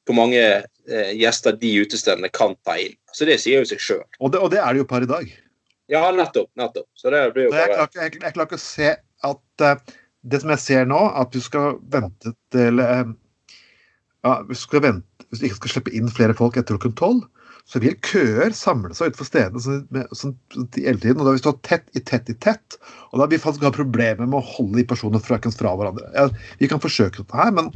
hvor 0.08 0.18
mange 0.18 0.42
eh, 0.44 1.14
gjester 1.16 1.56
de 1.56 1.72
utestedene 1.86 2.28
kan 2.36 2.58
ta 2.68 2.76
inn. 2.84 2.98
Så 3.16 3.28
det 3.32 3.40
sier 3.44 3.64
jo 3.64 3.70
seg 3.70 3.80
sjøl. 3.80 4.04
Og, 4.20 4.36
og, 4.36 4.50
det 4.52 4.60
er 4.60 4.76
det 4.76 4.84
jo 4.84 4.90
per 4.92 5.08
i 5.08 5.10
dag. 5.14 5.32
Ja, 5.88 6.04
nettopp. 6.12 6.52
nettopp. 6.60 6.90
Så 7.00 7.16
det 7.16 7.24
blir 7.32 7.48
jo 7.48 7.56
bare... 7.56 7.64
Jeg 7.64 7.72
klarer, 7.78 7.88
ikke, 7.88 8.04
jeg, 8.04 8.20
jeg 8.28 8.36
klarer 8.36 8.52
ikke 8.52 8.60
å 8.60 8.66
se 8.66 8.92
at 9.32 9.64
uh, 9.64 9.96
det 10.28 10.42
som 10.44 10.52
jeg 10.54 10.64
ser 10.64 10.90
nå, 10.90 11.00
at 11.18 11.36
vi 11.36 11.42
skal 11.44 11.80
vente 11.94 12.34
til 12.54 12.84
uh, 12.84 13.10
ja, 14.26 14.38
vi 14.48 14.58
skal 14.58 14.84
vente, 14.84 15.28
Hvis 15.30 15.42
vi 15.42 15.50
ikke 15.50 15.62
skal 15.62 15.74
slippe 15.76 15.96
inn 15.96 16.12
flere 16.12 16.36
folk 16.38 16.56
etter 16.56 16.78
klokken 16.78 16.96
tolv, 17.00 17.26
så 17.68 17.82
vil 17.84 17.98
køer 18.00 18.54
samle 18.56 18.96
seg 18.96 19.12
utenfor 19.12 19.28
stedene 19.28 19.60
sånn, 19.60 20.06
sånn, 20.16 20.36
hele 20.78 21.02
tiden. 21.04 21.20
og 21.20 21.26
Da 21.26 21.34
vil 21.34 21.40
vi 21.40 21.44
stå 21.44 21.54
tett 21.68 21.90
i 22.00 22.04
tett 22.08 22.30
i 22.32 22.36
tett. 22.40 22.78
Og 23.12 23.20
da 23.20 23.26
vil 23.26 23.36
vi 23.36 23.44
faktisk 23.44 23.66
ha 23.68 23.74
problemer 23.76 24.24
med 24.24 24.40
å 24.40 24.46
holde 24.54 24.80
de 24.80 24.86
personene 24.88 25.20
fra, 25.20 25.40
fra 25.52 25.74
hverandre. 25.76 26.08
Ja, 26.16 26.30
vi 26.62 26.70
kan 26.72 26.80
forsøke 26.84 27.20
dette 27.20 27.36
her, 27.36 27.52
men 27.58 27.74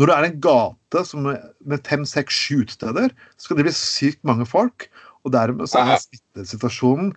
når 0.00 0.10
det 0.10 0.14
er 0.16 0.28
en 0.30 0.40
gate 0.46 1.04
som 1.06 1.28
med 1.28 1.84
fem, 1.86 2.08
seks, 2.08 2.40
sju 2.46 2.64
utesteder, 2.64 3.12
så 3.36 3.46
skal 3.46 3.60
det 3.60 3.68
bli 3.68 3.76
sykt 3.76 4.24
mange 4.24 4.48
folk. 4.48 4.88
Og 5.28 5.36
dermed 5.36 5.68
så 5.68 5.84
er 5.84 6.00
smittesituasjonen 6.00 7.12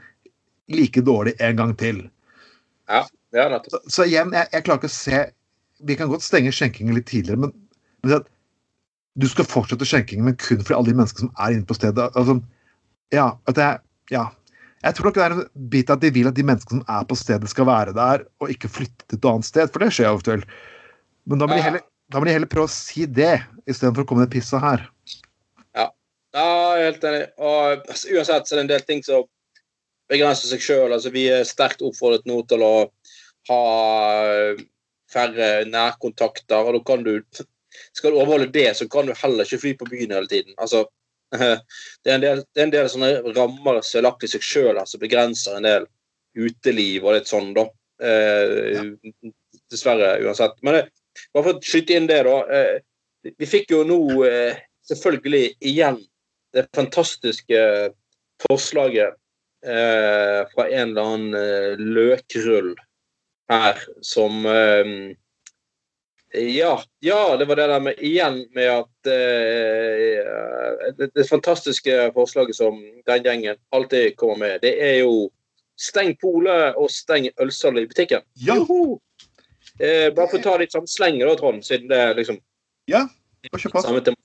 like 0.76 1.04
dårlig 1.08 1.38
en 1.44 1.64
gang 1.64 1.74
til. 1.80 2.04
Ja, 2.92 3.06
ja 3.36 3.48
så, 3.68 3.80
så, 3.92 4.06
igjen, 4.08 4.32
jeg, 4.32 4.48
jeg, 4.54 4.64
klarer 4.64 4.80
ikke 4.80 4.88
å 4.88 4.94
se 4.94 5.18
Vi 5.84 5.98
kan 6.00 6.08
godt 6.08 6.24
stenge 6.24 6.54
skjenkingen 6.56 6.96
litt 6.96 7.10
tidligere, 7.10 7.42
men, 7.44 7.52
men 8.06 8.24
du 9.18 9.26
skal 9.30 9.48
fortsette 9.50 9.86
skjenkingen, 9.88 10.28
men 10.28 10.38
kun 10.40 10.62
for 10.62 10.78
alle 10.78 10.92
de 10.92 10.98
menneskene 10.98 11.28
som 11.28 11.44
er 11.44 11.56
inne 11.56 11.68
på 11.68 11.78
stedet. 11.78 12.08
Altså, 12.18 12.38
ja, 13.14 13.32
at 13.50 13.62
jeg, 13.62 13.82
ja. 14.14 14.28
Jeg 14.86 14.94
tror 14.98 15.08
nok 15.08 15.16
det 15.18 15.24
er 15.26 15.36
en 15.36 15.70
bit 15.74 15.92
at 15.94 16.02
de 16.04 16.12
vil 16.14 16.30
at 16.30 16.38
de 16.38 16.46
menneskene 16.46 16.84
som 16.84 16.98
er 17.00 17.06
på 17.10 17.18
stedet, 17.18 17.50
skal 17.50 17.66
være 17.70 17.96
der, 17.98 18.26
og 18.42 18.52
ikke 18.54 18.70
flytte 18.70 19.08
til 19.08 19.18
et 19.18 19.30
annet 19.32 19.48
sted, 19.50 19.72
for 19.74 19.84
det 19.84 19.90
skjer 19.96 20.12
ofte 20.14 20.38
og. 20.38 20.46
Men 21.28 21.42
da 21.42 21.48
må, 21.50 21.58
de 21.58 21.64
heller, 21.66 21.82
da 22.14 22.22
må 22.22 22.28
de 22.30 22.36
heller 22.38 22.52
prøve 22.52 22.70
å 22.70 22.72
si 22.72 23.08
det, 23.10 23.42
istedenfor 23.68 24.06
å 24.06 24.08
komme 24.08 24.28
med 24.28 24.32
pissa 24.32 24.62
her. 24.64 24.86
Ja, 25.76 25.90
ja 26.38 26.52
helt 26.86 27.04
enig. 27.10 27.26
Og 27.42 27.90
altså, 27.90 28.14
uansett 28.14 28.48
så 28.48 28.56
er 28.56 28.62
det 28.62 28.64
en 28.68 28.72
del 28.76 28.86
ting 28.88 29.04
som 29.04 29.26
begrenser 30.12 30.54
seg 30.54 30.64
sjøl. 30.64 30.94
Altså, 30.96 31.12
vi 31.12 31.26
er 31.34 31.44
sterkt 31.48 31.84
oppfordret 31.84 32.24
nå 32.30 32.40
til 32.48 32.64
å 32.64 32.72
ha 33.48 33.62
færre 35.12 35.52
nærkontakter, 35.70 36.68
og 36.68 36.78
da 36.78 36.84
kan 36.88 37.06
du 37.06 37.14
skal 37.94 38.12
du 38.12 38.20
overholde 38.20 38.52
det, 38.52 38.70
så 38.78 38.88
kan 38.90 39.08
du 39.08 39.14
heller 39.18 39.46
ikke 39.46 39.62
fly 39.62 39.74
på 39.78 39.88
byen 39.90 40.14
hele 40.16 40.28
tiden. 40.28 40.54
Altså, 40.58 40.86
det, 41.38 42.12
er 42.12 42.16
en 42.16 42.24
del, 42.24 42.44
er 42.56 42.64
en 42.64 42.74
del 42.74 42.90
sånne 42.92 43.12
rammer 43.36 43.82
som 43.86 44.00
er 44.00 44.08
lagt 44.08 44.26
i 44.26 44.32
seg 44.32 44.46
sjøl, 44.46 44.80
som 44.88 45.02
begrenser 45.02 45.58
en 45.58 45.68
del 45.68 45.88
uteliv 46.38 47.06
og 47.06 47.18
litt 47.18 47.30
sånn, 47.30 47.52
da. 47.58 47.68
Eh, 48.04 48.78
ja. 48.78 48.86
Dessverre, 49.72 50.14
uansett. 50.24 50.58
Men 50.64 50.78
det, 50.78 50.84
bare 51.34 51.50
for 51.50 51.58
å 51.58 51.66
skyte 51.66 51.98
inn 51.98 52.10
det, 52.10 52.22
da. 52.28 52.38
Eh, 52.54 53.32
vi 53.38 53.50
fikk 53.50 53.74
jo 53.74 53.82
nå 53.88 54.00
eh, 54.28 54.60
selvfølgelig 54.88 55.58
igjen 55.68 55.98
det 56.56 56.68
fantastiske 56.76 57.64
forslaget 58.46 59.18
eh, 59.66 60.42
fra 60.54 60.68
en 60.70 60.94
eller 60.94 61.02
annen 61.02 61.36
eh, 61.36 61.82
løkrull 61.82 62.76
her 63.52 63.80
som 64.06 64.46
eh, 64.46 65.16
ja, 66.34 66.84
ja, 67.00 67.38
det 67.38 67.46
var 67.46 67.56
det 67.56 67.68
der 67.68 67.80
med 67.80 68.00
igjen 68.04 68.42
med 68.52 68.70
at 68.70 69.08
uh, 69.08 70.96
det, 70.98 71.08
det, 71.16 71.24
fantastiske 71.30 72.12
forslaget 72.14 72.56
som 72.56 72.82
den 73.06 73.24
gjengen 73.24 73.56
alltid 73.72 74.16
kommer 74.16 74.38
med, 74.38 74.60
det 74.62 74.74
er 74.84 75.00
jo 75.06 75.30
steng 75.80 76.16
polet 76.20 76.76
og 76.76 76.92
steng 76.92 77.30
ølsalget 77.42 77.88
i 77.88 77.88
butikken. 77.94 78.28
Ja. 78.44 78.58
Uh, 78.60 80.10
bare 80.12 80.28
for 80.28 80.40
å 80.40 80.44
ta 80.44 80.58
litt 80.60 80.76
sånn 80.76 80.90
sleng 80.90 81.22
da, 81.24 81.36
Trond, 81.40 81.64
siden 81.66 81.88
det 81.92 82.04
liksom 82.20 82.42
Ja, 82.92 83.06
kjør 83.48 83.78
på. 83.78 84.16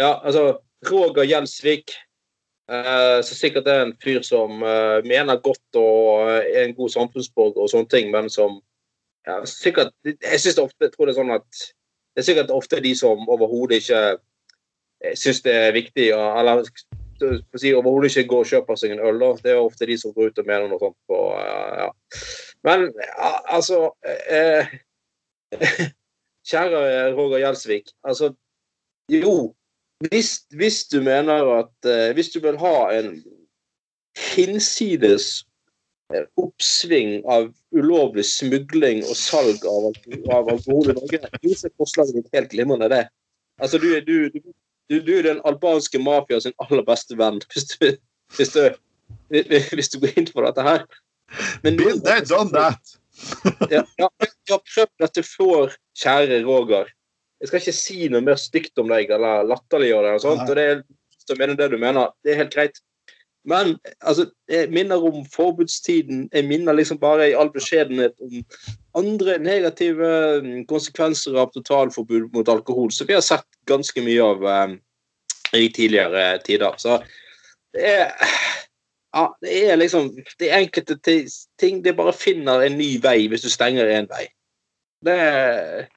Ja, 0.00 0.18
altså 0.20 0.60
Roger 0.88 1.24
Gjelsvik. 1.28 1.96
Uh, 2.70 3.18
så 3.26 3.34
sikkert 3.34 3.66
det 3.66 3.72
er 3.74 3.86
en 3.86 3.96
fyr 4.00 4.22
som 4.22 4.62
mener 5.04 5.40
godt 5.42 5.78
og 5.80 6.30
er 6.30 6.62
en 6.62 6.76
god 6.76 6.92
samfunnsborger 6.94 7.64
og 7.64 7.70
sånne 7.72 7.90
ting, 7.90 8.12
men 8.14 8.30
som 8.30 8.60
ja, 9.26 9.44
sikkert, 9.46 9.92
jeg 10.04 10.40
synes 10.40 10.58
ofte, 10.58 10.88
tror 10.90 11.06
det 11.06 11.14
er 11.14 11.20
sånn 11.20 11.34
at 11.34 11.62
det 12.12 12.22
er 12.22 12.26
sikkert 12.26 12.50
ofte 12.52 12.80
de 12.84 12.92
som 12.96 13.28
overhodet 13.30 13.80
ikke 13.80 14.00
eh, 15.04 15.14
syns 15.18 15.40
det 15.46 15.54
er 15.56 15.76
viktig, 15.76 16.10
eller 16.12 16.64
si, 17.56 17.72
overhodet 17.72 18.10
ikke 18.10 18.28
går 18.34 18.44
og 18.44 18.50
kjøper 18.50 18.80
seg 18.80 18.94
en 18.94 19.04
øl. 19.06 19.20
Da. 19.22 19.30
Det 19.44 19.54
er 19.54 19.62
ofte 19.62 19.88
de 19.88 19.96
som 20.00 20.12
går 20.12 20.32
ut 20.32 20.42
og 20.42 20.48
mener 20.50 20.68
noe 20.68 20.82
sånt. 20.82 20.98
På, 21.08 21.22
ja. 21.38 21.88
Men 22.66 22.88
altså 23.22 23.84
eh, 24.02 24.74
Kjære 26.50 27.12
Roger 27.14 27.38
Gjelsvik. 27.44 27.94
Altså, 28.04 28.32
jo, 29.12 29.54
hvis, 30.08 30.30
hvis, 30.56 30.84
du 30.90 31.02
mener 31.04 31.46
at 31.58 31.88
eh, 31.88 32.14
Hvis 32.16 32.32
du 32.34 32.40
vil 32.40 32.58
ha 32.58 32.76
en 32.96 33.16
hinsides 34.34 35.44
oppsving 36.36 37.22
av 37.30 37.50
ulovlig 37.76 38.24
smugling 38.28 39.02
og 39.06 39.16
salg 39.16 39.64
av, 39.68 39.90
av 40.34 40.50
alkohol 40.52 40.92
i 40.92 40.96
Norge. 40.98 41.20
så 41.56 41.68
er 41.68 41.76
forslaget 41.80 42.18
ditt 42.18 42.36
helt 42.36 42.50
glimrende, 42.52 42.90
det. 42.92 43.04
Altså, 43.62 43.78
du, 43.78 43.88
du, 44.06 44.28
du, 44.90 44.98
du, 45.00 45.12
er 45.18 45.28
den 45.28 45.42
albanske 45.48 46.00
mafia 46.02 46.40
sin 46.40 46.56
aller 46.64 46.84
beste 46.86 47.18
venn, 47.18 47.40
hvis 47.52 47.68
du, 47.72 47.92
hvis 48.36 48.54
du, 48.56 48.62
hvis 49.76 49.94
går 49.96 50.18
inn 50.18 50.28
for 50.32 50.48
dette 50.48 50.66
her. 50.66 50.84
Men 51.64 51.78
Been 51.80 52.02
there, 52.04 52.24
done 52.24 52.52
that. 52.52 52.96
ja, 53.70 53.84
ja, 54.00 54.08
jeg 54.20 54.32
har 54.50 54.64
prøvd 54.74 54.92
dette 55.00 55.24
før, 55.24 55.76
kjære 55.96 56.42
Roger. 56.44 56.90
Jeg 57.42 57.50
skal 57.50 57.60
ikke 57.60 57.74
si 57.74 58.08
noe 58.12 58.22
mer 58.22 58.38
stygt 58.38 58.78
om 58.78 58.90
deg 58.92 59.10
eller 59.10 59.42
latterliggjøre 59.50 60.12
deg. 60.12 60.18
og 60.20 60.22
sånt, 60.22 60.46
og 60.46 60.56
det 60.56 60.66
er, 60.70 60.82
så 61.26 61.36
mener 61.38 61.58
det 61.58 61.72
du 61.72 61.78
mener. 61.82 62.14
Det 62.22 62.32
er 62.32 62.44
helt 62.44 62.54
greit. 62.54 62.78
Men 63.44 63.74
altså, 64.00 64.28
jeg 64.48 64.70
minner 64.70 65.02
om 65.02 65.24
forbudstiden. 65.26 66.28
Jeg 66.32 66.46
minner 66.46 66.72
liksom 66.78 67.00
bare 67.02 67.30
i 67.30 67.34
all 67.34 67.50
beskjedenhet 67.50 68.14
om 68.22 68.44
andre 68.94 69.38
negative 69.42 70.12
mm, 70.44 70.60
konsekvenser 70.70 71.34
av 71.42 71.50
totalforbud 71.54 72.30
mot 72.34 72.48
alkohol, 72.48 72.92
som 72.94 73.10
vi 73.10 73.18
har 73.18 73.24
sett 73.26 73.46
ganske 73.66 74.04
mye 74.06 74.22
av 74.22 74.46
eh, 74.46 74.76
i 75.58 75.68
tidligere 75.74 76.38
tider. 76.46 76.78
Så 76.78 77.00
det 77.74 77.88
er 77.96 78.12
ja, 79.12 79.26
det 79.42 79.56
er 79.70 79.76
liksom 79.76 80.06
Det 80.38 80.48
er 80.48 80.62
enkelte 80.62 80.94
ting 81.60 81.82
Det 81.84 81.92
bare 81.96 82.14
finner 82.16 82.62
en 82.64 82.78
ny 82.78 82.94
vei 83.02 83.26
hvis 83.28 83.44
du 83.44 83.50
stenger 83.52 83.90
en 83.90 84.08
vei. 84.08 84.24
Det, 85.04 85.18
det, 85.18 85.88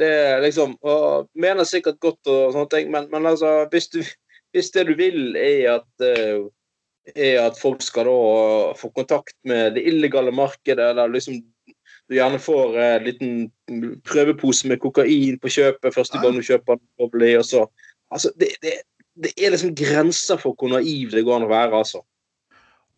det 0.00 0.08
er 0.12 0.44
liksom 0.44 0.76
og 0.84 1.30
Mener 1.34 1.64
sikkert 1.64 2.00
godt 2.02 2.28
og 2.28 2.52
sånne 2.54 2.70
ting, 2.72 2.90
men, 2.92 3.08
men 3.12 3.28
altså, 3.32 3.64
hvis 3.72 3.88
du 3.92 4.02
hvis 4.56 4.70
det 4.72 4.86
du 4.88 4.94
vil 4.96 5.36
er 5.36 5.74
at, 5.74 5.90
uh, 6.00 6.46
er 7.12 7.42
at 7.44 7.58
folk 7.60 7.82
skal 7.84 8.08
da 8.08 8.72
få 8.78 8.88
kontakt 8.96 9.36
med 9.44 9.76
det 9.76 9.84
illegale 9.88 10.32
markedet, 10.32 10.90
eller 10.92 11.12
liksom 11.12 11.42
du 12.06 12.14
gjerne 12.14 12.38
får 12.40 12.76
en 12.78 13.00
uh, 13.00 13.04
liten 13.04 14.00
prøvepose 14.06 14.68
med 14.70 14.80
kokain 14.80 15.36
på 15.42 15.52
kjøpet 15.58 15.94
første 15.94 16.22
gang 16.22 16.38
du 16.38 16.46
kjøper 16.46 16.80
den, 16.80 17.26
og 17.36 17.44
så 17.44 17.66
Altså, 18.06 18.30
det, 18.38 18.52
det, 18.62 18.70
det, 19.18 19.32
er 19.34 19.50
liksom 19.50 19.72
grenser 19.74 20.38
for 20.38 20.54
hvor 20.54 20.70
naiv 20.70 21.10
det 21.10 21.24
går 21.26 21.40
an 21.40 21.46
å 21.48 21.50
være, 21.50 21.80
altså. 21.80 22.04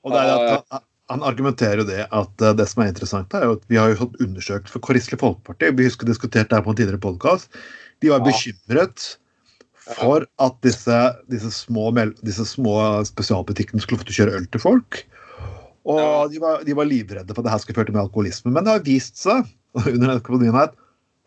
Og 0.04 0.12
det 0.12 0.20
er 0.20 0.32
at 0.34 0.66
han, 0.68 0.82
han 1.08 1.24
argumenterer 1.24 1.82
jo 1.82 1.88
det 1.88 2.04
at 2.04 2.44
uh, 2.44 2.54
det 2.56 2.66
som 2.68 2.84
er 2.84 2.92
interessant, 2.92 3.34
er 3.34 3.46
jo 3.46 3.56
at 3.56 3.64
vi 3.70 3.80
har 3.80 3.92
jo 3.92 4.02
fått 4.02 4.20
undersøkt 4.24 4.72
for 4.72 4.84
Kristelig 4.84 5.20
Folkeparti, 5.22 5.72
vi 5.76 5.88
husker 5.88 6.08
diskutert 6.08 6.50
det 6.50 6.58
her 6.58 6.66
på 6.66 6.74
en 6.74 6.78
tidligere 6.78 7.02
podkast, 7.02 7.48
de 8.04 8.12
var 8.12 8.24
bekymret 8.26 9.14
for 9.96 10.26
at 10.44 10.58
disse, 10.64 10.96
disse, 11.32 11.50
små, 11.64 11.88
disse 12.20 12.44
små, 12.46 12.74
spesialbutikkene 13.08 13.80
skulle 13.82 14.02
få 14.02 14.08
til 14.08 14.14
å 14.14 14.18
kjøre 14.18 14.36
øl 14.40 14.50
til 14.52 14.62
folk. 14.62 15.00
Og 15.88 16.00
ja. 16.02 16.26
de, 16.28 16.42
var, 16.42 16.60
de, 16.66 16.76
var, 16.76 16.88
livredde 16.90 17.32
for 17.32 17.40
at 17.40 17.48
det 17.48 17.54
her 17.54 17.62
skulle 17.62 17.78
føre 17.78 17.88
til 17.88 17.96
mer 17.96 18.04
alkoholisme. 18.04 18.52
Men 18.52 18.66
det 18.66 18.74
har 18.74 18.84
vist 18.84 19.16
seg 19.20 19.48
under 19.86 20.20
denne 20.20 20.66
at 20.66 20.76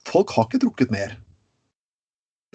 folk 0.07 0.33
har 0.35 0.45
ikke 0.47 0.61
drukket 0.61 0.93
mer. 0.93 1.17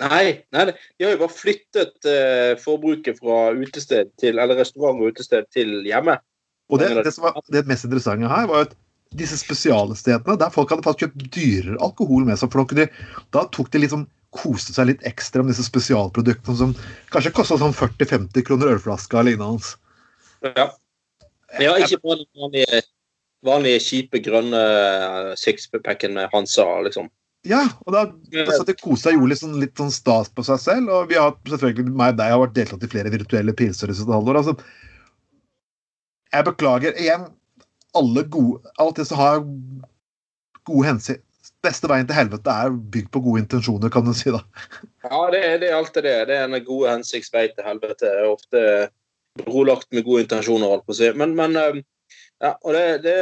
Nei, 0.02 0.44
nei, 0.52 0.66
de 0.68 1.06
har 1.06 1.14
jo 1.14 1.22
bare 1.22 1.32
flyttet 1.32 2.04
uh, 2.04 2.52
forbruket 2.60 3.16
fra 3.18 3.48
utested 3.56 4.10
til, 4.20 4.36
eller 4.36 4.58
restaurant 4.60 5.00
og 5.00 5.14
utested 5.14 5.48
til 5.56 5.78
hjemme. 5.88 6.18
Og 6.72 6.82
det, 6.82 6.90
det 7.06 7.14
som 7.14 7.28
var 7.28 7.38
det 7.52 7.66
mest 7.68 7.86
interessante 7.86 8.30
her, 8.30 8.48
var 8.50 8.66
at 8.66 8.74
disse 9.16 9.38
spesialstedene 9.38 10.36
der 10.40 10.52
folk 10.52 10.72
hadde 10.72 10.84
faktisk 10.84 11.06
kjøpt 11.06 11.28
dyrere 11.36 11.80
alkohol 11.84 12.26
med 12.26 12.40
seg. 12.40 12.52
for 12.52 12.76
de, 12.76 12.88
Da 13.34 13.46
tok 13.54 13.70
de 13.72 13.84
liksom 13.84 14.06
koste 14.36 14.74
seg 14.74 14.90
litt 14.90 15.04
ekstra 15.08 15.44
med 15.44 15.54
disse 15.54 15.66
spesialproduktene 15.68 16.58
som 16.58 16.74
kanskje 17.14 17.32
kosta 17.36 17.58
sånn 17.60 17.76
40-50 17.76 18.44
kroner 18.46 18.74
ølflaska 18.74 19.22
og 19.22 19.28
lignende. 19.30 19.76
Ja. 20.44 20.66
ja, 21.62 21.76
ikke 21.80 22.02
bare 22.02 22.18
den 22.20 22.42
vanlige, 22.42 22.82
vanlige 23.46 23.84
kjipe 23.86 24.20
grønne 24.24 24.64
sixpacken 25.40 26.18
med 26.18 26.28
Hansa, 26.34 26.66
liksom. 26.84 27.08
Ja, 27.46 27.62
og 27.86 27.94
da, 27.94 28.02
da 28.34 28.50
satt 28.50 28.72
de 28.72 28.74
koste 28.74 29.06
seg 29.06 29.16
og 29.16 29.22
gjorde 29.22 29.38
sånn, 29.38 29.58
litt 29.62 29.78
sånn 29.78 29.92
stas 29.94 30.28
på 30.34 30.42
seg 30.46 30.58
selv. 30.58 30.90
Og 30.90 31.12
vi 31.12 31.18
har 31.20 31.36
selvfølgelig, 31.46 31.94
meg 31.94 32.16
og 32.16 32.20
deg 32.20 32.32
har 32.34 32.42
vært 32.42 32.56
deltatt 32.58 32.82
i 32.82 32.90
flere 32.90 33.12
virtuelle 33.14 33.54
pilser 33.56 33.92
i 33.92 33.96
halvår. 34.00 34.40
Altså, 34.42 34.56
jeg 36.36 36.48
beklager 36.50 36.98
igjen 37.00 37.28
alle 37.96 38.26
gode 38.28 38.74
Alt 38.82 39.00
det 39.00 39.06
som 39.08 39.20
har 39.20 39.40
gode 40.66 40.88
hensikt 40.88 41.22
Beste 41.64 41.88
veien 41.90 42.06
til 42.06 42.18
helvete 42.18 42.52
er 42.52 42.74
bygd 42.94 43.08
på 43.14 43.20
gode 43.24 43.40
intensjoner, 43.42 43.90
kan 43.90 44.04
du 44.06 44.12
si 44.14 44.30
da. 44.30 44.38
Ja, 45.06 45.20
det, 45.32 45.40
det 45.62 45.70
er 45.70 45.76
alltid 45.76 46.04
det. 46.06 46.14
Det 46.28 46.36
er 46.36 46.44
en 46.46 46.64
gode 46.66 46.92
hensikts 46.92 47.32
til 47.32 47.64
helvete. 47.64 47.96
Det 48.02 48.10
er 48.12 48.28
ofte 48.28 48.62
brolagt 49.40 49.88
med 49.94 50.04
gode 50.06 50.26
intensjoner, 50.26 50.68
holdt 50.70 50.86
på 50.86 50.94
å 50.94 50.98
si. 50.98 51.08
Men, 51.18 51.34
men 51.38 51.56
ja, 51.56 52.52
og 52.52 52.76
det, 52.76 52.84
det, 53.06 53.16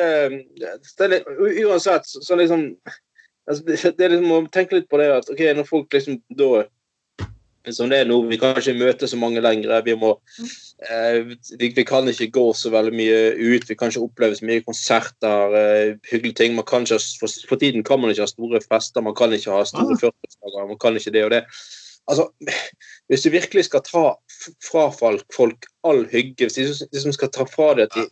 det 0.59 1.07
er 1.07 1.13
litt, 1.13 1.29
Uansett, 1.65 2.09
så 2.09 2.37
liksom 2.37 2.67
altså, 3.49 3.63
det, 3.65 3.93
er 3.93 4.17
liksom 4.17 4.33
å 4.35 4.41
tenke 4.53 4.81
litt 4.81 4.89
på 4.91 5.01
det 5.01 5.11
at 5.21 5.31
ok, 5.31 5.43
når 5.59 5.69
folk 5.69 5.95
liksom 5.95 6.19
da 6.39 6.65
som 7.73 7.89
det 7.89 8.03
er 8.03 8.09
nå. 8.09 8.19
Vi 8.29 8.39
kan 8.41 8.59
ikke 8.59 8.75
møte 8.77 9.09
så 9.09 9.17
mange 9.17 9.41
lenger. 9.41 9.73
Vi, 9.87 9.95
må, 9.97 10.11
eh, 10.91 11.21
vi, 11.25 11.71
vi, 11.77 11.85
kan 11.87 12.09
ikke 12.11 12.29
gå 12.35 12.45
så 12.57 12.73
veldig 12.75 12.93
mye 12.97 13.21
ut. 13.39 13.69
Vi 13.69 13.77
kan 13.79 13.93
ikke 13.93 14.05
oppleve 14.05 14.37
så 14.37 14.49
mye 14.49 14.65
konserter, 14.67 15.57
eh, 15.61 15.95
hyggelige 16.11 16.41
ting. 16.43 16.59
Man 16.59 16.69
kan 16.69 16.85
ikke, 16.85 17.01
for, 17.21 17.33
for, 17.49 17.61
tiden 17.61 17.87
kan 17.87 18.03
man 18.03 18.13
ikke 18.13 18.27
ha 18.27 18.33
store 18.33 18.61
fester, 18.65 19.05
man 19.05 19.17
kan 19.17 19.33
ikke 19.33 19.55
ha 19.55 19.65
store. 19.69 20.13
Ah. 20.13 20.67
Man 20.69 20.79
kan 20.81 21.01
ikke 21.01 21.15
det 21.15 21.25
og 21.25 21.33
det. 21.37 21.45
Altså, 22.05 22.29
hvis 23.09 23.25
du 23.25 23.31
virkelig 23.33 23.65
skal 23.65 23.81
ta 23.87 24.05
fra 24.61 24.91
folk, 24.93 25.67
all 25.89 26.05
hygge, 26.11 26.51
hvis 26.51 26.85
de 26.93 27.01
som 27.01 27.17
skal 27.17 27.33
ta 27.33 27.49
fra 27.49 27.73
det 27.79 27.89
at 27.89 27.97
de 27.97 28.09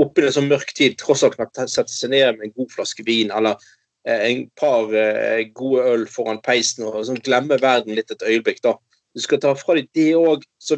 oppi 0.00 0.24
en 0.24 0.32
sånn 0.32 0.48
mørk 0.50 0.72
tid 0.76 0.96
tross 1.00 1.24
alt 1.26 1.36
kan 1.36 1.68
sette 1.68 1.92
seg 1.92 2.12
ned 2.12 2.38
med 2.38 2.48
en 2.48 2.54
god 2.56 2.72
flaske 2.74 3.04
vin 3.06 3.32
eller 3.34 3.60
en 4.06 4.44
par 4.60 4.92
eh, 4.94 5.46
gode 5.54 5.84
øl 5.92 6.06
foran 6.10 6.40
peisen 6.44 6.86
og 6.86 7.00
sånn, 7.08 7.22
glemme 7.26 7.58
verden 7.62 7.96
litt 7.96 8.12
et 8.14 8.22
øyeblikk, 8.22 8.62
da 8.62 8.76
du 9.16 9.22
skal 9.24 9.40
ta 9.42 9.54
fra 9.56 9.78
dem 9.78 9.88
det 9.96 10.10
òg, 10.18 10.44
så, 10.60 10.76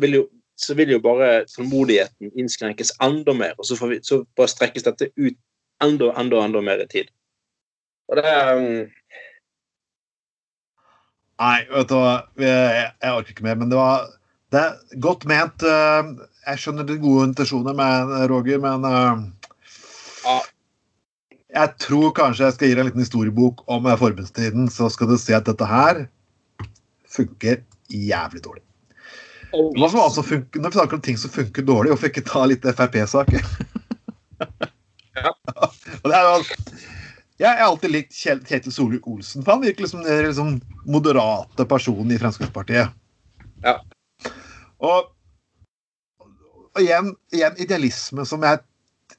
så, 0.56 0.75
vil 0.78 0.94
jo 0.94 1.00
bare 1.02 1.44
tålmodigheten 1.50 2.30
innskrenkes 2.38 2.94
enda 3.02 3.35
mer. 3.35 3.56
Og 3.58 3.66
så, 3.66 3.78
vi, 3.90 3.99
så 4.06 4.23
bare 4.38 4.52
strekkes 4.52 4.87
dette 4.87 5.11
ut 5.18 5.37
enda, 5.85 6.12
enda, 6.20 6.44
enda 6.47 6.62
mer 6.62 6.85
i 6.85 6.87
tid. 6.90 7.11
Og 8.08 8.20
det 8.20 8.37
um... 8.54 8.87
Nei, 11.38 11.58
vet 11.70 11.90
du 11.90 11.99
hva, 11.99 12.14
jeg, 12.42 12.87
jeg 13.02 13.14
orker 13.14 13.35
ikke 13.35 13.44
mer. 13.47 13.58
Men 13.58 13.70
det 13.70 13.78
var 13.78 14.06
det 14.54 14.61
er 14.62 15.00
godt 15.04 15.26
ment. 15.28 15.62
Eh, 15.62 16.12
jeg 16.49 16.62
skjønner 16.62 16.87
de 16.88 16.97
gode 17.02 17.26
intensjoner 17.28 17.75
med 17.76 18.14
Roger, 18.30 18.61
men 18.62 18.87
uh, 18.88 19.26
ja. 20.25 20.37
Jeg 21.55 21.75
tror 21.81 22.12
kanskje 22.17 22.45
jeg 22.45 22.57
skal 22.57 22.69
gi 22.69 22.75
deg 22.76 22.83
en 22.83 22.88
liten 22.90 23.02
historiebok 23.02 23.62
om 23.73 23.88
forbundstiden, 24.00 24.69
så 24.73 24.90
skal 24.93 25.09
du 25.09 25.17
se 25.21 25.37
at 25.37 25.49
dette 25.49 25.69
her 25.69 26.05
funker 27.09 27.62
jævlig 27.88 28.43
dårlig. 28.45 28.64
Hva 29.52 29.88
som 29.88 30.02
altså 30.02 30.23
funker, 30.26 30.61
når 30.61 30.75
vi 30.75 30.76
snakker 30.76 30.99
om 30.99 31.05
ting 31.05 31.17
som 31.21 31.33
funker 31.33 31.64
dårlig, 31.64 31.95
hvorfor 31.95 32.11
ikke 32.11 32.26
ta 32.28 32.45
litt 32.50 32.67
Frp-saker? 32.69 33.47
ja. 35.23 35.33
er 36.19 36.45
jeg 37.38 37.55
har 37.55 37.69
alltid 37.69 37.93
likt 37.95 38.17
Kjetil 38.19 38.73
Solvik-Olsen, 38.75 39.45
for 39.47 39.55
han 39.55 39.62
virker 39.62 39.85
liksom 39.85 40.02
den 40.02 40.25
liksom 40.26 40.57
moderate 40.90 41.67
personen 41.71 42.11
i 42.11 42.18
Fremskrittspartiet. 42.18 42.90
Ja. 43.62 43.77
Og, 44.83 45.12
og 46.75 46.81
igjen, 46.83 47.12
igjen, 47.35 47.55
idealisme 47.62 48.27
som 48.27 48.42
jeg 48.42 48.59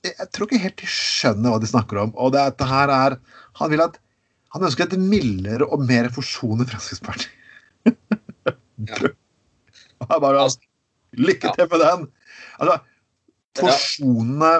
Jeg 0.08 0.30
tror 0.32 0.48
ikke 0.48 0.62
helt 0.64 0.80
de 0.80 0.88
skjønner 0.90 1.54
hva 1.54 1.60
de 1.62 1.70
snakker 1.70 2.00
om. 2.06 2.14
Og 2.16 2.32
det, 2.36 2.46
det 2.60 2.68
her 2.70 2.94
er 2.94 3.18
Han 3.60 3.74
vil 3.74 3.84
at 3.84 3.98
han 4.54 4.66
ønsker 4.66 4.88
et 4.88 4.98
mildere 4.98 5.68
og 5.70 5.84
mer 5.86 6.08
forsonende 6.14 6.66
Fremskrittsparti. 6.70 7.28
Ja. 7.86 9.12
Bare, 10.10 10.40
altså, 10.42 10.64
lykke 11.20 11.52
til 11.54 11.68
med 11.70 11.84
den! 11.84 12.06
Altså, 12.58 12.80
forsonende 13.60 14.54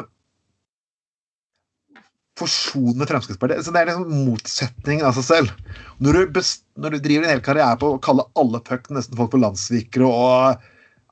Forsonende 2.40 3.08
Fremskrittspartiet. 3.10 3.66
Så 3.66 3.74
det 3.76 3.82
er 3.82 3.90
liksom 3.90 4.28
motsetningen 4.30 5.08
av 5.08 5.18
seg 5.18 5.26
selv. 5.28 5.74
Når 6.00 6.20
du, 6.30 6.44
når 6.80 6.94
du, 6.94 7.00
driver 7.04 7.26
en 7.26 7.34
hel 7.34 7.42
karriere 7.44 7.80
på 7.82 7.90
å 7.96 8.04
kalle 8.04 8.28
alle 8.40 8.62
puck, 8.64 8.88
nesten 8.96 9.18
folk 9.20 9.34
for 9.34 9.44
landssvikere 9.44 10.08
og 10.08 10.70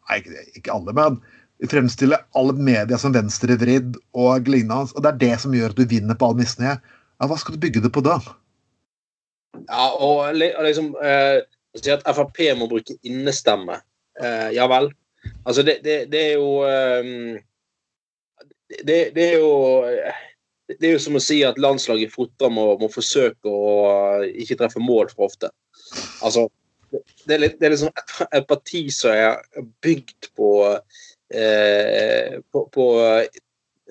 Nei, 0.07 0.21
ikke 0.55 0.71
alle, 0.71 0.93
men 0.95 1.17
fremstille 1.65 2.19
alle 2.37 2.53
media 2.53 2.99
som 3.01 3.15
venstrevridd 3.15 3.97
og 4.13 4.49
lignende. 4.49 4.93
Og 4.93 5.03
det 5.03 5.13
er 5.13 5.21
det 5.23 5.33
som 5.41 5.55
gjør 5.55 5.73
at 5.73 5.79
du 5.79 5.87
vinner 5.89 6.17
på 6.17 6.29
all 6.29 6.37
misnøye. 6.37 6.77
Ja, 7.17 7.29
hva 7.29 7.37
skal 7.41 7.55
du 7.55 7.63
bygge 7.63 7.81
det 7.81 7.91
på 7.93 8.03
da? 8.05 8.19
Ja, 9.65 9.87
og 9.97 10.37
liksom 10.37 10.93
eh, 11.01 11.41
si 11.77 11.93
at 11.93 12.05
Frp 12.05 12.43
må 12.59 12.69
bruke 12.69 12.97
innestemme. 13.07 13.81
Eh, 14.21 14.53
ja 14.57 14.67
vel. 14.69 14.91
Altså, 15.45 15.63
det, 15.65 15.79
det, 15.83 15.97
det 16.13 16.21
er 16.27 16.33
jo 16.37 16.51
eh, 16.67 17.41
det, 18.83 18.99
det, 19.15 19.25
er 19.25 19.37
jo 19.41 19.51
Det 20.67 20.87
er 20.87 20.93
jo 20.93 21.01
som 21.01 21.17
å 21.17 21.23
si 21.23 21.41
at 21.47 21.59
landslaget 21.61 22.09
i 22.09 22.13
fotball 22.13 22.53
må, 22.53 22.69
må, 22.81 22.91
forsøke 22.91 23.49
å 23.49 24.23
ikke 24.27 24.59
treffe 24.59 24.83
mål 24.83 25.09
for 25.13 25.29
ofte. 25.31 25.49
Altså, 26.21 26.47
det 26.91 27.35
er, 27.35 27.41
litt, 27.41 27.55
det 27.59 27.67
er 27.67 27.75
liksom 27.75 28.27
et 28.31 28.47
parti 28.47 28.87
som 28.93 29.15
er 29.15 29.39
bygd 29.83 30.29
på, 30.37 30.49
eh, 31.33 32.39
på, 32.51 32.65
på 32.73 32.87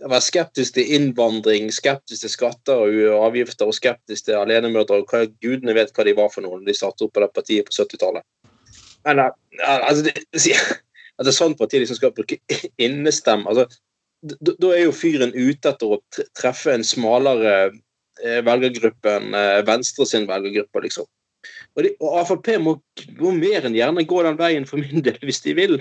være 0.05 0.25
skeptisk 0.25 0.77
til 0.77 0.93
innvandring, 0.97 1.71
skeptisk 1.73 2.25
til 2.25 2.33
skatter 2.33 2.83
og 2.83 3.29
avgifter 3.31 3.69
og 3.69 3.77
skeptisk 3.77 4.27
til 4.27 4.39
alenemødre. 4.41 5.01
og 5.01 5.11
hva, 5.11 5.25
Gudene 5.43 5.75
vet 5.75 5.93
hva 5.97 6.05
de 6.05 6.17
var 6.17 6.29
for 6.33 6.45
noen 6.45 6.67
de 6.67 6.75
satte 6.77 7.07
opp 7.07 7.15
på 7.17 7.25
det 7.25 7.33
partiet 7.35 7.69
på 7.69 7.77
70-tallet. 7.77 8.27
Eh, 9.07 9.25
altså, 9.63 10.03
det, 10.03 10.15
at 11.17 11.27
er 11.27 11.37
sånt 11.41 11.59
parti 11.59 11.81
som 11.87 11.99
skal 11.99 12.15
bruke 12.15 12.41
innestemme 12.83 13.47
altså, 13.49 13.69
Da 14.27 14.71
er 14.75 14.87
jo 14.87 14.95
fyren 14.97 15.35
ute 15.37 15.71
etter 15.71 15.93
å 15.93 16.01
treffe 16.35 16.73
en 16.75 16.85
smalere 16.85 17.53
eh, 18.25 18.41
velgergruppe 18.45 19.13
enn 19.21 19.37
eh, 19.37 19.63
Venstre 19.69 20.07
sin 20.09 20.27
velgergruppe, 20.29 20.83
liksom. 20.89 21.07
Og, 21.77 21.85
de, 21.85 21.93
og 22.03 22.25
Frp 22.27 22.57
må, 22.59 22.73
må 23.21 23.31
mer 23.37 23.69
enn 23.69 23.77
gjerne 23.77 24.07
gå 24.09 24.23
den 24.25 24.39
veien 24.41 24.67
for 24.67 24.83
min 24.83 25.05
del, 25.05 25.21
hvis 25.23 25.45
de 25.45 25.55
vil. 25.55 25.77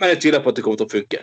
Men 0.00 0.14
jeg 0.14 0.24
tviler 0.24 0.42
på 0.42 0.50
at 0.52 0.58
det 0.58 0.66
kommer 0.66 0.80
til 0.80 0.88
å 0.88 0.94
funke. 0.94 1.22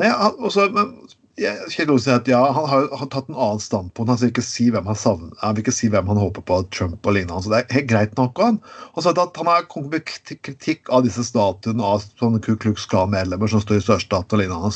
Nei, 0.00 0.10
også, 0.40 0.66
men, 0.72 0.94
Kjell 1.40 1.88
Olsen 1.92 2.04
sier 2.04 2.18
at 2.18 2.28
ja, 2.28 2.40
han 2.52 2.66
har, 2.68 2.86
har 3.00 3.08
tatt 3.12 3.28
en 3.30 3.36
annen 3.38 3.60
standpunkt. 3.62 4.10
Han 4.10 4.18
vil 4.20 4.32
ikke 4.32 4.44
si 4.44 4.66
hvem 4.72 4.88
han 4.90 4.98
savner, 4.98 5.30
han 5.40 5.56
vil 5.56 5.64
ikke 5.64 5.72
si 5.72 5.88
hvem 5.92 6.08
han 6.10 6.20
håper 6.20 6.44
på, 6.44 6.58
Trump 6.74 7.06
og 7.06 7.16
lignende. 7.16 7.40
Så 7.44 7.52
det 7.52 7.62
er 7.62 7.76
helt 7.78 7.88
greit 7.88 8.18
nok. 8.18 8.40
Han 8.44 8.58
har 8.96 9.06
sagt 9.06 9.20
at 9.22 9.40
han 9.40 9.48
har 9.48 9.64
kommet 9.72 9.94
med 9.94 10.40
kritikk 10.44 10.90
av 10.92 11.06
disse 11.06 11.24
statuene 11.24 11.86
av 11.86 12.04
sånne 12.20 12.42
Ku 12.44 12.52
Klux 12.60 12.84
Klan-medlemmer 12.90 13.52
som 13.52 13.62
står 13.64 13.80
i 13.80 13.86
sørstaten 13.86 14.36
og 14.36 14.42
lignende. 14.42 14.72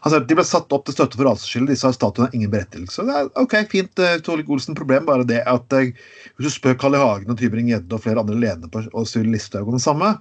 Han 0.00 0.14
sier 0.14 0.22
at 0.22 0.30
De 0.30 0.38
ble 0.38 0.46
satt 0.48 0.72
opp 0.72 0.86
til 0.88 0.96
støtte 0.96 1.20
for 1.20 1.28
raseskille. 1.28 1.68
Disse 1.68 1.92
statuene 1.96 2.30
har 2.30 2.38
ingen 2.38 2.54
berettigelse. 2.54 3.04
Det 3.04 3.18
er 3.20 3.32
ok, 3.42 3.58
fint, 3.72 3.92
uh, 4.00 4.16
Tore 4.24 4.46
Olsen. 4.48 4.78
Problem 4.78 5.08
bare 5.10 5.28
det 5.28 5.42
at 5.44 5.76
uh, 5.76 5.90
hvis 6.38 6.48
du 6.48 6.54
spør 6.54 6.80
Kalle 6.80 7.02
Hagen 7.02 7.34
og 7.34 7.40
Tybring-Gjedde 7.42 7.98
og 7.98 8.06
flere 8.06 8.24
andre 8.24 8.40
ledere 8.40 8.86
og 8.94 9.08
Sylvi 9.10 9.34
Listhaug 9.34 9.68
om 9.68 9.76
det 9.76 9.84
samme, 9.84 10.14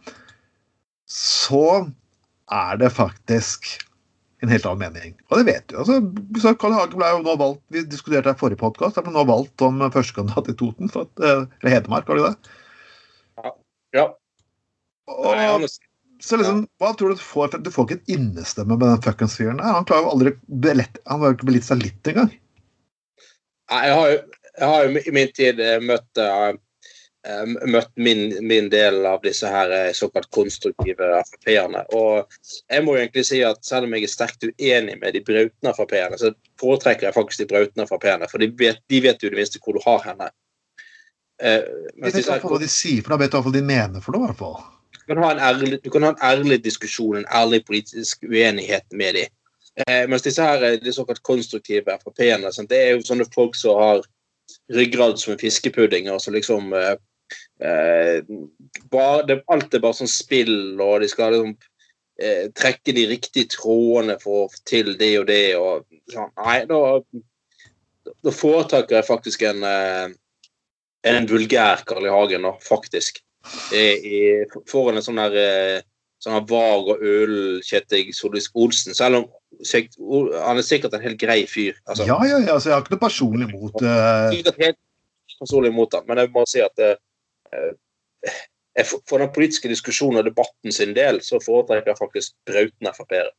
så 1.10 1.90
er 2.54 2.80
det 2.82 2.92
faktisk 2.94 3.68
en 4.42 4.52
helt 4.54 4.66
annen 4.66 4.94
mening. 4.94 5.16
Og 5.30 5.42
det 5.42 5.50
vet 5.50 5.68
du. 5.68 5.76
altså, 5.82 6.54
Karl 6.62 6.76
Hagen 6.78 6.96
ble 7.00 7.10
jo 7.12 7.20
nå 7.26 7.36
valgt, 7.40 7.62
Vi 7.74 7.84
diskuterte 7.84 8.30
det 8.30 8.38
i 8.38 8.40
forrige 8.40 8.62
podkast. 8.62 9.02
ble 9.04 9.12
nå 9.14 9.26
valgt 9.28 9.60
som 9.60 9.82
førstekandidat 9.92 10.54
i 10.54 10.56
Toten. 10.62 10.92
For 10.94 11.10
at, 11.10 11.24
eh, 11.24 11.44
eller 11.60 11.76
Hedmark, 11.76 12.08
var 12.08 12.20
det 12.20 12.30
det? 12.30 12.56
Ja. 13.44 13.54
ja. 13.98 14.06
Og, 15.10 15.68
så 16.22 16.38
liksom, 16.38 16.64
hva 16.80 16.94
tror 16.94 17.14
Du 17.14 17.20
du 17.20 17.24
får 17.24 17.60
Du 17.64 17.72
får 17.72 17.88
ikke 17.88 18.00
et 18.00 18.16
innestemme 18.16 18.78
med 18.78 18.88
den 18.88 19.04
fuckings 19.04 19.36
fyren 19.40 19.60
der. 19.60 19.76
Han 19.76 19.88
klarer 19.90 20.08
jo 20.08 20.16
aldri 20.16 20.36
belett, 20.48 21.02
Han 21.08 21.20
har 21.20 21.34
jo 21.34 21.40
ikke 21.40 21.52
belitt 21.52 21.68
seg 21.68 21.84
litt 21.84 22.12
engang. 22.12 22.32
Jeg 23.70 23.94
har 23.94 24.10
jo, 24.10 24.20
jeg 24.60 24.68
har 24.68 24.88
i 24.88 25.14
min 25.14 25.32
tid 25.36 25.60
eh, 25.62 25.78
møtt 25.84 26.20
uh, 26.20 26.56
møtt 27.68 27.92
min, 27.96 28.48
min, 28.48 28.70
del 28.72 29.06
av 29.06 29.22
disse 29.24 29.48
her 29.50 29.72
eh, 29.76 29.92
såkalt 29.96 30.30
konstruktive 30.36 31.10
Frp-erne. 31.30 31.84
Og 31.98 32.30
jeg 32.70 32.86
må 32.86 32.96
egentlig 32.98 33.26
si 33.30 33.42
at 33.46 33.64
selv 33.66 33.88
om 33.88 33.96
jeg 33.96 34.08
er 34.08 34.14
sterkt 34.14 34.46
uenig 34.48 34.98
med 35.02 35.16
de 35.16 35.24
brautende 35.26 35.74
Frp-erne, 35.76 36.20
så 36.22 36.34
foretrekker 36.62 37.10
jeg 37.10 37.18
faktisk 37.18 37.44
de 37.44 37.50
brautende 37.52 37.88
Frp-erne, 37.90 38.30
for 38.32 38.44
de 38.44 38.52
vet, 38.60 38.82
de 38.92 39.02
vet, 39.06 39.24
jo 39.24 39.32
det 39.32 39.40
minste 39.42 39.62
hvor 39.64 39.78
du 39.78 39.84
har 39.86 40.04
henne. 40.06 40.30
Eh, 41.42 41.64
jeg 41.96 42.06
vet 42.06 42.22
iallfall 42.26 42.58
hva 42.58 42.62
de 42.62 42.72
sier, 42.72 43.02
for 43.06 43.16
da 43.16 43.24
vet 43.24 43.34
du 43.34 43.40
hva 43.40 43.56
de 43.56 43.66
mener 43.72 44.06
for 44.06 44.16
noe, 44.16 44.24
i 44.24 44.30
hvert 44.30 44.44
fall. 44.44 44.62
Du 45.00 45.04
kan, 45.16 45.24
ha 45.24 45.34
en 45.34 45.44
ærlig, 45.44 45.82
du 45.84 45.90
kan 45.94 46.06
ha 46.06 46.14
en 46.14 46.24
ærlig 46.26 46.62
diskusjon, 46.66 47.18
en 47.22 47.30
ærlig 47.34 47.64
politisk 47.66 48.24
uenighet 48.30 48.86
med 48.94 49.18
dem. 49.18 49.36
Eh, 49.88 50.06
mens 50.10 50.26
disse 50.26 50.44
her, 50.44 50.64
eh, 50.64 50.80
de 50.82 50.94
såkalt 50.94 51.24
konstruktive 51.24 51.98
Frp-ene, 52.04 52.52
det 52.70 52.80
er 52.80 52.96
jo 52.96 53.06
sånne 53.08 53.28
folk 53.34 53.56
som 53.58 53.80
har 53.80 54.02
ryggrad 54.74 55.20
som 55.20 55.34
en 55.34 55.40
fiskepudding. 55.40 56.10
og 56.12 56.22
som 56.22 56.34
liksom 56.34 56.74
eh, 56.74 56.96
eh, 57.64 58.20
bare, 58.92 59.26
det, 59.28 59.42
Alt 59.52 59.74
er 59.74 59.84
bare 59.84 60.00
sånn 60.02 60.12
spill, 60.12 60.80
og 60.82 61.04
de 61.04 61.10
skal 61.12 61.36
liksom 61.36 61.56
eh, 62.22 62.48
trekke 62.58 62.96
de 62.96 63.08
riktige 63.12 63.52
trådene 63.56 64.20
for 64.22 64.46
å 64.46 64.50
få 64.54 64.64
til 64.70 64.96
det 65.00 65.14
og 65.22 65.28
det. 65.30 65.44
og 65.60 65.86
sånn. 66.14 66.32
Nei, 66.40 66.60
da, 66.70 66.82
da 68.26 68.36
foretrekker 68.36 69.00
jeg 69.00 69.10
faktisk 69.10 69.46
en, 69.50 69.66
eh, 69.68 70.08
en 71.10 71.30
vulgær 71.30 71.86
Carl 71.90 72.08
I. 72.08 72.14
Hagen, 72.14 72.48
da, 72.48 72.56
faktisk. 72.66 73.24
I, 73.74 73.86
i, 74.04 74.20
foran 74.68 75.00
en 75.00 75.06
sånn 75.06 75.22
der 75.22 75.86
sånn 76.20 76.44
vag 76.50 76.90
og 76.92 77.04
øl 77.06 77.36
Kjetil 77.64 78.12
Solvik-Olsen. 78.16 78.96
Selv 78.98 79.22
om 79.22 79.30
han 79.60 80.60
er 80.60 80.66
sikkert 80.66 80.96
en 80.96 81.04
helt 81.04 81.20
grei 81.20 81.44
fyr. 81.50 81.78
Altså, 81.88 82.06
ja, 82.08 82.18
ja, 82.28 82.40
ja, 82.40 82.56
altså, 82.56 82.70
jeg 82.70 82.76
har 82.76 82.84
ikke 82.84 82.96
noe 82.96 83.04
personlig 83.04 83.50
imot 83.50 83.84
uh... 83.84 84.56
helt 84.60 84.80
personlig 85.40 85.72
imot 85.72 85.96
han, 85.96 86.06
men 86.08 86.20
jeg 86.20 86.32
må 86.36 86.44
si 86.50 86.62
at 86.64 86.84
uh, 86.84 86.98
for 89.10 89.22
den 89.22 89.32
politiske 89.36 89.72
diskusjonen 89.72 90.22
og 90.22 90.28
debatten 90.30 90.74
sin 90.76 90.96
del, 90.96 91.22
så 91.26 91.40
foretrekker 91.44 91.94
jeg 91.94 92.00
faktisk 92.00 92.36
brautende 92.48 92.94
Frp-ere. 92.96 93.32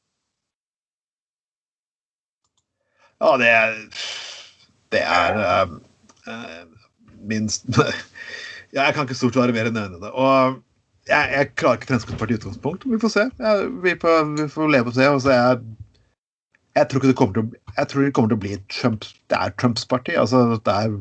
Ja, 3.21 3.37
det 3.37 3.49
er 3.49 3.77
Det 4.93 5.01
er 5.03 5.69
uh, 6.27 6.67
minst 7.21 7.67
Jeg 8.73 8.95
kan 8.95 9.03
ikke 9.03 9.15
stort 9.15 9.37
være 9.37 9.53
mer 9.53 9.69
enn 9.69 9.77
enig 9.77 9.99
i 9.99 10.03
det. 10.05 10.11
Og 10.11 10.61
jeg, 11.09 11.31
jeg, 11.35 11.49
klarer 11.59 11.79
ikke 11.79 11.89
Fremskrittspartiet 11.91 12.37
i 12.37 12.41
utgangspunkt. 12.41 12.85
Vi 12.87 12.99
får 13.03 13.09
se. 13.09 13.25
Jeg, 13.39 13.71
vi, 13.83 13.95
får, 14.01 14.19
vi, 14.39 14.49
får, 14.49 14.69
leve 14.71 14.93
og 14.93 14.95
se. 14.95 15.09
Og 15.11 15.23
så 15.25 15.33
jeg, 15.35 15.59
jeg 16.79 16.89
tror 16.91 17.07
det 17.07 17.17
kommer 17.19 17.35
til 17.35 17.43
å, 17.43 17.73
jeg 17.79 17.91
tror 17.91 18.05
det 18.05 18.13
kommer 18.15 18.31
til 18.31 18.39
å 18.39 18.45
bli 18.45 18.59
Trump, 18.71 19.09
det 19.31 19.41
er 19.41 19.57
Trumps 19.59 19.87
parti. 19.91 20.15
altså 20.15 20.45
Det 20.55 20.77
er 20.77 20.95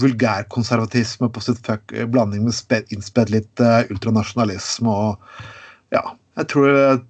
vulgærkonservatisme 0.00 1.28
på 1.32 1.42
sitt 1.44 1.60
fuck, 1.66 1.92
blanding 2.12 2.46
med 2.46 2.92
innspedd 2.94 3.32
litt 3.32 3.62
uh, 3.62 3.82
ultranasjonalisme 3.92 4.88
og 4.88 5.40
Ja. 5.92 6.16
Jeg 6.32 6.48
tror 6.48 6.68
jeg 6.72 7.00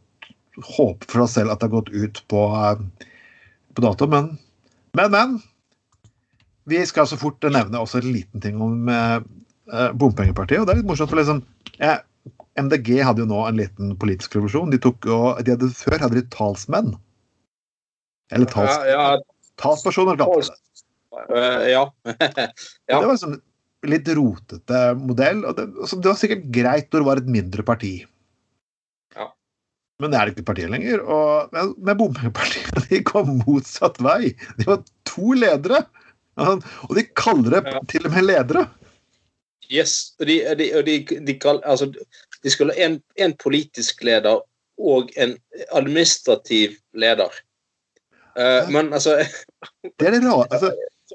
håper 0.66 1.06
for 1.06 1.22
oss 1.22 1.36
selv 1.36 1.52
at 1.52 1.60
det 1.60 1.68
har 1.68 1.76
gått 1.76 1.92
ut 1.94 2.18
på, 2.28 2.40
uh, 2.50 3.06
på 3.74 3.84
dato, 3.84 4.08
men 4.10 4.38
Men, 4.92 5.10
men. 5.10 5.38
Vi 6.68 6.82
skal 6.86 7.06
så 7.06 7.16
fort 7.16 7.42
nevne 7.42 7.78
også 7.80 8.02
en 8.02 8.12
liten 8.12 8.40
ting 8.40 8.60
om 8.60 8.88
uh, 8.90 9.22
bompengepartiet. 9.94 10.60
og 10.60 10.66
det 10.66 10.74
er 10.74 10.80
litt 10.82 10.90
morsomt, 10.90 11.10
for 11.10 11.22
liksom 11.22 11.40
ja, 11.78 12.00
MDG 12.60 13.00
hadde 13.00 13.22
jo 13.24 13.30
nå 13.30 13.46
en 13.48 13.56
liten 13.56 13.94
politisk 13.96 14.36
revolusjon. 14.36 14.70
De, 14.70 14.80
tok, 14.82 15.06
og 15.06 15.40
de 15.44 15.54
hadde, 15.54 15.70
før 15.72 16.02
hadde 16.02 16.20
de 16.20 16.26
talsmenn. 16.34 16.92
Eller 18.32 18.48
tals, 18.48 18.76
ja, 18.88 19.06
ja. 19.16 19.46
talspersoner, 19.60 20.18
det. 20.20 20.26
Uh, 21.12 21.64
ja. 21.68 21.84
ja. 22.88 22.96
Det 22.96 23.04
var 23.04 23.14
en 23.14 23.20
sånn 23.20 23.40
litt 23.88 24.08
rotete 24.14 24.80
modell. 24.98 25.44
og 25.44 25.56
det, 25.58 25.68
altså, 25.74 25.98
det, 25.98 26.10
var 26.10 26.18
sikkert 26.20 26.44
greit 26.54 26.88
når 26.90 27.02
det 27.02 27.08
var 27.08 27.22
et 27.22 27.32
mindre 27.36 27.64
parti. 27.66 27.94
Ja. 29.16 29.28
Men 30.02 30.12
det 30.12 30.20
er 30.20 30.32
ikke 30.32 30.46
partiet 30.52 30.72
lenger. 30.72 31.02
Og 31.02 31.56
med, 31.76 31.96
bompengepartiet 32.00 32.90
de 32.90 33.02
kom 33.06 33.40
motsatt 33.42 34.00
vei. 34.04 34.34
De 34.60 34.68
var 34.68 34.84
to 35.08 35.34
ledere. 35.38 35.84
Og 36.40 36.94
de 36.96 37.04
kaller 37.18 37.58
det 37.58 37.76
til 37.92 38.08
og 38.08 38.14
med 38.14 38.28
ledere. 38.30 38.66
Yes. 39.72 40.12
og 40.20 40.26
de, 40.28 40.36
de, 40.58 40.66
de, 40.84 40.96
de, 41.24 41.34
altså, 41.64 41.88
de 42.44 42.50
skulle 42.52 42.74
ha 42.76 42.84
en, 42.84 42.98
en, 43.16 43.32
politisk 43.40 44.02
leder 44.04 44.42
og 44.76 45.12
en 45.16 45.32
administrativ 45.72 46.76
leder. 46.92 47.32
Uh, 48.36 48.68
men 48.72 48.92
altså 48.92 49.18
Det 50.00 50.08
er 50.08 50.16
det 50.16 50.22
rare. 50.24 50.46
Altså, 50.50 50.72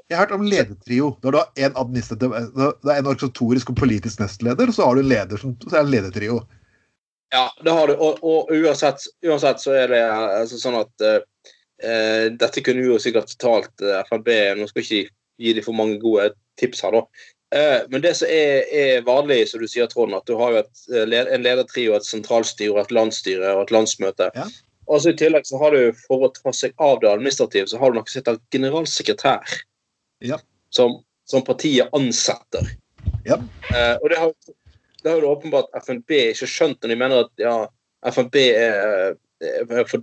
jeg 0.08 0.16
har 0.16 0.24
hørt 0.24 0.38
om 0.38 0.46
ledertrio. 0.48 1.10
Når 1.22 1.34
du 1.34 1.38
har 1.38 1.48
en 1.56 1.74
er 1.74 1.74
en 1.74 3.10
organisatorisk 3.10 3.70
og 3.74 3.76
politisk 3.76 4.22
nestleder, 4.22 4.72
så 4.72 4.86
har 4.88 4.96
du 4.96 5.02
en 5.02 5.10
leder 5.10 5.40
som 5.40 5.52
så 5.66 5.76
er 5.76 5.84
en 5.84 5.92
ledertrio. 5.92 6.40
Ja, 7.34 7.50
det 7.64 7.74
har 7.76 7.90
du. 7.90 7.94
Og, 7.94 8.22
og 8.24 8.52
uansett, 8.52 9.04
uansett, 9.26 9.60
så 9.60 9.74
er 9.76 9.92
det 9.92 10.02
altså, 10.08 10.60
sånn 10.60 10.78
at 10.80 11.04
uh, 11.04 11.18
Dette 12.40 12.64
kunne 12.64 12.86
jo 12.86 12.96
sikkert 13.02 13.34
talt 13.42 13.84
uh, 13.84 14.00
FNB 14.08 14.30
Nå 14.56 14.68
skal 14.70 14.86
ikke 14.86 15.02
gi 15.38 15.52
dem 15.54 15.66
for 15.66 15.76
mange 15.76 16.00
gode 16.00 16.30
tips 16.58 16.80
her, 16.86 16.96
da. 16.96 17.04
Uh, 17.54 17.84
men 17.92 18.02
det 18.04 18.14
som 18.16 18.32
er, 18.32 18.64
er, 18.72 19.04
vanlig, 19.04 19.42
som 19.48 19.60
du 19.60 19.68
sier, 19.68 19.88
Trond, 19.92 20.16
at 20.16 20.26
du 20.28 20.34
har 20.40 20.52
jo 20.52 20.62
et, 20.64 20.82
eh, 20.92 21.14
en 21.20 21.44
ledertrio, 21.44 21.94
et 21.96 22.04
sentralstyre, 22.04 22.80
et 22.82 22.92
landsstyre 22.92 23.54
og 23.54 23.66
et 23.66 23.72
landsmøte. 23.76 24.32
Ja. 24.36 24.48
Og 24.88 25.04
så 25.04 25.12
I 25.12 25.20
tillegg 25.20 25.46
så 25.48 25.60
har 25.60 25.76
du, 25.76 25.92
for 26.08 26.26
å 26.26 26.32
ta 26.32 26.52
seg 26.56 26.74
av 26.80 27.00
det 27.00 27.08
administrative, 27.12 27.68
så 27.70 27.80
har 27.80 27.92
du 27.92 28.00
noe 28.00 28.08
som 28.08 28.20
heter 28.20 28.40
generalsekretær. 28.52 29.56
Ja. 30.24 30.40
Som, 30.70 31.02
som, 31.28 31.44
partiet 31.44 31.88
ansetter. 31.96 32.74
Ja. 33.24 33.38
Eh, 33.74 33.94
og 34.02 34.10
det 34.10 34.18
har, 34.18 34.32
det 35.02 35.10
har 35.10 35.22
jo 35.22 35.32
åpenbart 35.32 35.72
FNB 35.84 36.10
ikke 36.32 36.48
skjønt 36.50 36.82
når 36.82 36.92
de 36.92 36.98
mener 36.98 37.24
at 37.24 37.42
ja, 37.42 37.54
FNB 38.12 38.36
er, 38.42 39.16
er 39.44 39.88
for, 39.88 40.02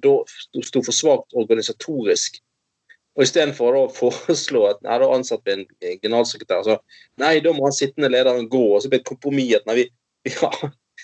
sto 0.63 0.81
for 0.81 0.95
svakt 0.95 1.35
organisatorisk 1.37 2.41
og 3.15 3.23
istedenfor 3.23 3.77
å 3.79 3.83
foreslå 3.95 4.65
at 4.69 4.81
nei, 4.83 4.97
da 4.99 5.11
ansetter 5.15 5.61
vi 5.61 5.91
en 5.91 6.01
generalsekretær, 6.03 6.65
så 6.67 6.75
nei, 7.21 7.37
da 7.43 7.53
må 7.55 7.69
han 7.69 7.75
sittende 7.75 8.11
lederen 8.11 8.49
gå. 8.51 8.63
Og 8.75 8.83
så 8.83 8.91
blir 8.91 8.99
det 8.99 9.05
et 9.05 9.13
kompromiss 9.13 9.53
at 9.55 9.69
nei, 9.69 9.77
vi, 9.79 9.85
ja, 10.35 10.51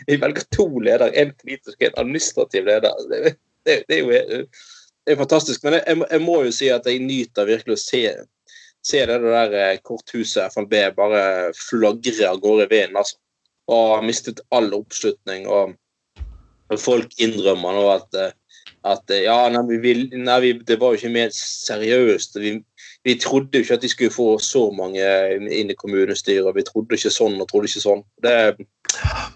vi 0.10 0.18
velger 0.20 0.48
to 0.52 0.68
ledere, 0.84 1.14
en 1.22 1.32
politisk 1.40 1.78
og 1.78 1.88
en 1.88 2.02
administrativ 2.04 2.68
leder. 2.68 3.08
Det, 3.12 3.36
det, 3.68 3.78
det 3.88 3.98
er 3.98 4.04
jo 4.04 4.44
det 5.02 5.16
er 5.16 5.22
fantastisk. 5.22 5.64
Men 5.64 5.80
jeg, 5.80 6.02
jeg, 6.04 6.22
må 6.22 6.42
jo 6.46 6.52
si 6.54 6.70
at 6.74 6.86
jeg 6.86 7.02
nyter 7.04 7.48
virkelig 7.50 7.78
å 7.78 7.82
se, 7.82 8.04
se 8.86 9.04
det 9.06 9.20
der 9.24 9.56
eh, 9.58 9.80
korthuset 9.86 10.52
FNB 10.54 10.76
bare 10.98 11.24
flagre 11.58 12.30
av 12.30 12.42
gårde 12.44 12.68
i 12.68 12.74
vinden. 12.76 12.98
altså. 12.98 13.18
Og 13.72 13.96
har 13.96 14.06
mistet 14.06 14.42
all 14.52 14.72
oppslutning. 14.74 15.48
og 15.48 15.78
Folk 16.80 17.14
innrømmer 17.20 17.78
nå 17.78 17.88
at 17.94 18.20
eh, 18.20 18.32
at 18.84 19.12
eh, 19.14 19.26
ja, 19.28 19.36
nei, 19.54 19.78
vi, 19.82 19.94
nei, 20.18 20.40
det 20.66 20.78
var 20.82 20.94
jo 20.94 21.00
ikke 21.00 21.14
mer 21.14 21.34
seriøst. 21.36 22.38
Vi, 22.42 22.56
vi, 23.06 23.16
trodde 23.22 23.60
jo 23.60 23.66
ikke 23.66 23.78
at 23.78 23.84
de 23.84 23.92
skulle 23.92 24.14
få 24.14 24.28
så 24.42 24.64
mange 24.74 25.06
inn 25.38 25.70
i 25.70 25.78
kommunestyret. 25.78 26.50
Vi 26.56 26.66
trodde 26.66 26.98
ikke 26.98 27.14
sånn 27.14 27.38
og 27.42 27.50
trodde 27.50 27.70
ikke 27.70 27.84
sånn. 27.84 28.02
Det, 28.26 28.34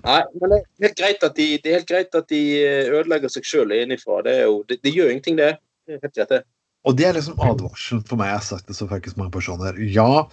nei, 0.05 0.21
men 0.41 0.55
det 0.55 0.59
er 0.59 0.87
helt 0.87 0.99
greit 1.01 1.27
at 1.29 1.37
de, 1.37 1.47
det 1.61 1.71
er 1.71 1.79
helt 1.79 1.91
greit 1.91 2.17
at 2.17 2.29
de 2.33 2.41
ødelegger 2.89 3.33
seg 3.33 3.45
sjøl 3.45 3.75
innenfra. 3.77 4.23
Det, 4.25 4.35
jo, 4.47 4.59
det, 4.69 4.81
det, 4.81 4.95
gjør 4.97 5.13
ingenting, 5.13 5.37
det. 5.41 5.53
helt 5.93 6.09
greit, 6.09 6.33
det. 6.33 6.41
Og 6.85 6.97
det 6.99 7.07
er 7.07 7.17
liksom 7.17 7.39
advarselen 7.41 8.03
for 8.05 8.19
meg. 8.19 8.31
Jeg 8.31 8.39
har 8.39 8.45
sagt 8.45 8.69
det 8.69 8.77
så 8.77 8.87
faktisk 8.89 9.17
mange 9.17 9.33
personer. 9.33 9.77
Ja, 9.89 10.25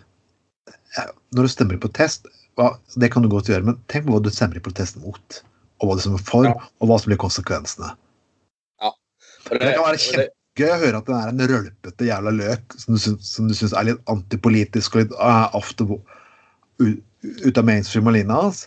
eh, 0.69 1.11
når 1.33 1.49
du 1.49 1.53
stemmer 1.53 1.79
i 1.79 1.83
protest, 1.83 2.29
det 3.01 3.09
kan 3.13 3.25
du 3.25 3.31
godt 3.33 3.49
gjøre, 3.49 3.65
men 3.65 3.79
tenk 3.89 4.07
på 4.07 4.15
hva 4.15 4.21
du 4.21 4.29
stemmer 4.33 4.61
i 4.61 4.65
protest 4.65 4.99
mot. 5.01 5.41
Og 5.81 5.89
hva 5.89 5.97
du 5.97 6.05
stemmer 6.05 6.25
for, 6.29 6.47
ja. 6.47 6.55
og 6.81 6.91
hva 6.91 7.01
som 7.01 7.13
blir 7.13 7.21
konsekvensene. 7.23 7.95
Det, 9.49 9.59
det, 9.59 9.73
kan 9.75 9.87
være 9.89 9.99
kjempegøy 9.99 10.69
å 10.71 10.81
høre 10.85 10.99
at 11.01 11.09
den 11.09 11.17
er 11.19 11.31
en 11.33 11.47
rølpete 11.51 12.07
jævla 12.07 12.33
løk 12.37 12.77
som 12.79 12.95
du, 12.95 13.01
syns, 13.03 13.33
som 13.35 13.49
du 13.51 13.57
syns 13.59 13.75
er 13.75 13.89
litt 13.89 14.13
antipolitisk 14.13 14.95
og 14.95 15.03
litt 15.03 15.17
uh, 15.19 16.93
ut 17.43 17.59
av 17.59 17.67
mainstream 17.67 18.07
og 18.11 18.17
linja 18.17 18.39
hans. 18.39 18.63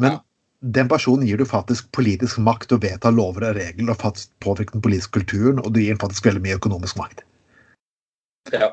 Men 0.00 0.16
ja. 0.16 0.22
Den 0.62 0.88
personen 0.88 1.26
gir 1.26 1.40
du 1.40 1.44
faktisk 1.48 1.90
politisk 1.96 2.38
makt 2.38 2.72
å 2.74 2.78
vedta 2.82 3.10
lover 3.10 3.48
og 3.48 3.58
regler 3.58 3.90
og 3.90 3.98
faktisk 3.98 4.30
påvirke 4.44 4.76
den 4.76 4.84
politiske 4.84 5.18
kulturen, 5.18 5.58
og 5.58 5.74
du 5.74 5.80
gir 5.82 5.96
den 5.96 6.02
faktisk 6.02 6.28
veldig 6.28 6.42
mye 6.44 6.58
økonomisk 6.60 7.00
makt. 7.00 7.24
Ja. 8.54 8.70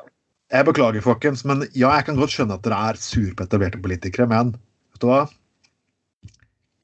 Jeg 0.50 0.66
beklager, 0.66 1.02
folkens, 1.02 1.42
men 1.46 1.64
ja, 1.74 1.90
jeg 1.94 2.06
kan 2.06 2.18
godt 2.18 2.34
skjønne 2.34 2.56
at 2.58 2.64
dere 2.66 2.78
er 2.90 2.98
sure 2.98 3.34
på 3.38 3.46
etablerte 3.46 3.82
politikere, 3.82 4.26
men 4.30 4.54
vet 4.94 5.02
du 5.02 5.08
hva? 5.10 5.24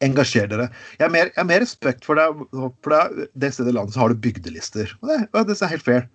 Engasjer 0.04 0.50
dere. 0.50 0.68
Jeg 0.98 1.06
har 1.06 1.14
mer, 1.14 1.30
jeg 1.30 1.40
har 1.40 1.48
mer 1.48 1.62
respekt 1.62 2.06
for 2.06 2.18
det, 2.18 2.26
for 2.84 2.94
det, 2.94 3.28
det 3.38 3.52
stedet 3.54 3.72
i 3.72 3.76
landet 3.78 3.96
så 3.96 4.02
har 4.02 4.12
du 4.12 4.22
bygdelister. 4.26 4.92
Og 5.00 5.10
det, 5.10 5.20
og 5.32 5.46
det 5.48 5.56
er 5.56 5.72
helt 5.72 5.86
fair. 5.86 6.10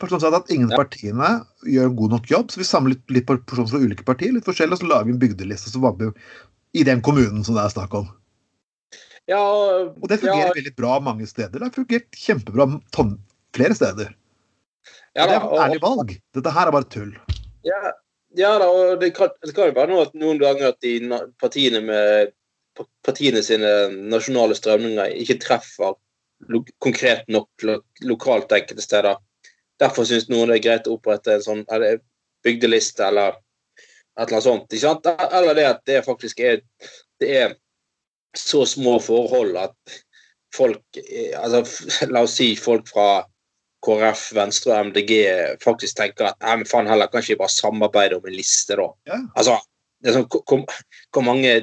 Personen 0.00 0.22
sa 0.22 0.30
at 0.32 0.54
ingen 0.54 0.70
av 0.72 0.80
partiene 0.80 1.32
gjør 1.68 1.90
en 1.90 1.98
god 1.98 2.14
nok 2.16 2.30
jobb, 2.30 2.50
så 2.50 2.62
vi 2.62 2.66
samler 2.66 2.94
litt, 2.94 3.04
litt 3.12 3.28
personer 3.28 3.68
fra 3.68 3.82
ulike 3.82 4.06
partier, 4.06 4.32
litt 4.32 4.48
forskjellig, 4.48 4.78
og 4.78 4.82
så 4.82 4.88
lager 4.88 5.10
vi 5.10 5.18
en 5.18 5.20
bygdeliste 5.26 5.74
så 5.74 5.82
var 5.82 5.98
i 6.72 6.86
den 6.86 7.02
kommunen 7.04 7.44
som 7.44 7.58
det 7.58 7.66
er 7.66 7.74
snakk 7.74 7.98
om. 7.98 8.08
Ja, 9.30 9.40
og 9.94 10.06
det 10.10 10.18
fungerer 10.24 10.48
ja. 10.50 10.54
veldig 10.56 10.72
bra 10.74 10.96
mange 11.04 11.26
steder. 11.30 11.54
Det 11.60 11.68
har 11.68 11.74
fungert 11.74 12.18
kjempebra 12.18 12.66
flere 13.54 13.76
steder. 13.78 14.12
Ja, 15.14 15.26
da, 15.26 15.26
det 15.26 15.36
er 15.36 15.44
et 15.44 15.64
ærlig 15.64 15.80
valg. 15.84 16.12
Dette 16.34 16.54
her 16.54 16.70
er 16.70 16.74
bare 16.74 16.88
tull. 16.90 17.12
Ja, 17.66 17.92
ja 18.38 18.50
da, 18.62 18.66
og 18.70 19.00
det 19.02 19.12
kan, 19.14 19.30
det 19.44 19.54
kan 19.54 19.70
jo 19.70 19.76
være 19.76 19.92
noe 19.92 20.06
at 20.08 20.18
noen 20.18 20.40
ganger 20.42 20.72
at 20.72 20.80
de 20.82 20.96
partiene 21.42 21.82
med 21.84 22.34
partiene 23.04 23.42
sine 23.44 23.70
nasjonale 24.10 24.56
strømninger 24.56 25.18
ikke 25.20 25.40
treffer 25.42 25.98
lo 26.48 26.62
konkret 26.80 27.26
nok 27.28 27.66
lo 27.66 27.80
lokalt 28.08 28.52
enkelte 28.56 28.82
steder. 28.86 29.18
Derfor 29.80 30.06
syns 30.08 30.30
noen 30.30 30.50
det 30.50 30.60
er 30.60 30.66
greit 30.66 30.88
å 30.88 30.96
opprette 30.96 31.36
en 31.36 31.44
sånn 31.44 31.64
bygdeliste 32.44 33.06
eller 33.06 33.36
et 34.18 34.26
eller 34.26 34.38
annet 34.40 34.78
sånt. 34.80 35.12
Eller 35.20 35.58
det 35.58 35.66
at 35.68 35.82
det 35.88 36.00
faktisk 36.06 36.40
er, 36.44 36.62
det 37.20 37.34
er 37.42 37.58
så 38.36 38.64
små 38.66 38.98
forhold 39.02 39.56
at 39.58 39.98
folk 40.54 41.00
altså, 41.38 41.64
La 42.12 42.24
oss 42.26 42.36
si 42.38 42.52
folk 42.58 42.88
fra 42.90 43.24
KrF, 43.86 44.26
Venstre 44.36 44.74
og 44.74 44.90
MDG 44.90 45.12
faktisk 45.62 45.96
tenker 45.96 46.30
at 46.30 46.40
nei, 46.44 46.58
men 46.60 46.68
faen 46.68 46.88
heller, 46.90 47.08
kan 47.08 47.22
ikke 47.22 47.34
vi 47.34 47.42
bare 47.42 47.54
samarbeide 47.54 48.18
om 48.18 48.26
en 48.28 48.36
liste, 48.36 48.76
da? 48.76 48.88
Ja. 49.08 49.20
Altså, 49.40 49.56
det 50.04 50.12
sånn, 50.16 50.26
hvor, 50.28 50.66
hvor 51.14 51.24
mange 51.24 51.54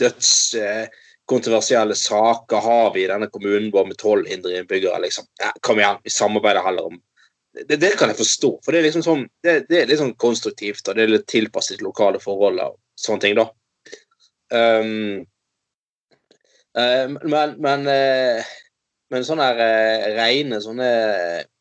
dødskontroversielle 0.00 1.96
saker 1.96 2.66
har 2.66 2.92
vi 2.92 3.06
i 3.06 3.08
denne 3.08 3.30
kommunen 3.32 3.70
vår 3.72 3.88
med 3.88 4.00
tolv 4.00 4.28
indre 4.28 4.58
innbyggere? 4.58 5.00
liksom? 5.06 5.28
Ja, 5.40 5.54
kom 5.64 5.80
igjen, 5.80 6.02
vi 6.04 6.12
samarbeider 6.12 6.66
heller 6.66 6.92
om 6.92 7.00
det, 7.52 7.76
det 7.76 7.96
kan 7.98 8.10
jeg 8.12 8.20
forstå, 8.20 8.50
for 8.64 8.72
det 8.72 8.80
er 8.80 8.86
liksom 8.86 9.04
sånn, 9.04 9.24
det, 9.42 9.64
det 9.70 9.80
er 9.80 9.88
litt 9.90 10.00
sånn 10.00 10.14
konstruktivt 10.20 10.86
og 10.86 10.96
det 10.96 11.02
er 11.04 11.14
litt 11.16 11.26
tilpasset 11.30 11.82
lokale 11.82 12.20
forhold 12.22 12.60
og 12.62 12.76
sånne 13.00 13.24
ting, 13.24 13.38
da. 13.38 13.48
Um, 14.50 15.24
men 16.76 17.56
men, 17.58 17.86
uh, 17.88 18.50
men 19.10 19.26
sånne 19.26 19.46
her, 19.50 19.60
uh, 19.60 20.08
rene 20.18 20.60
sånne 20.62 20.90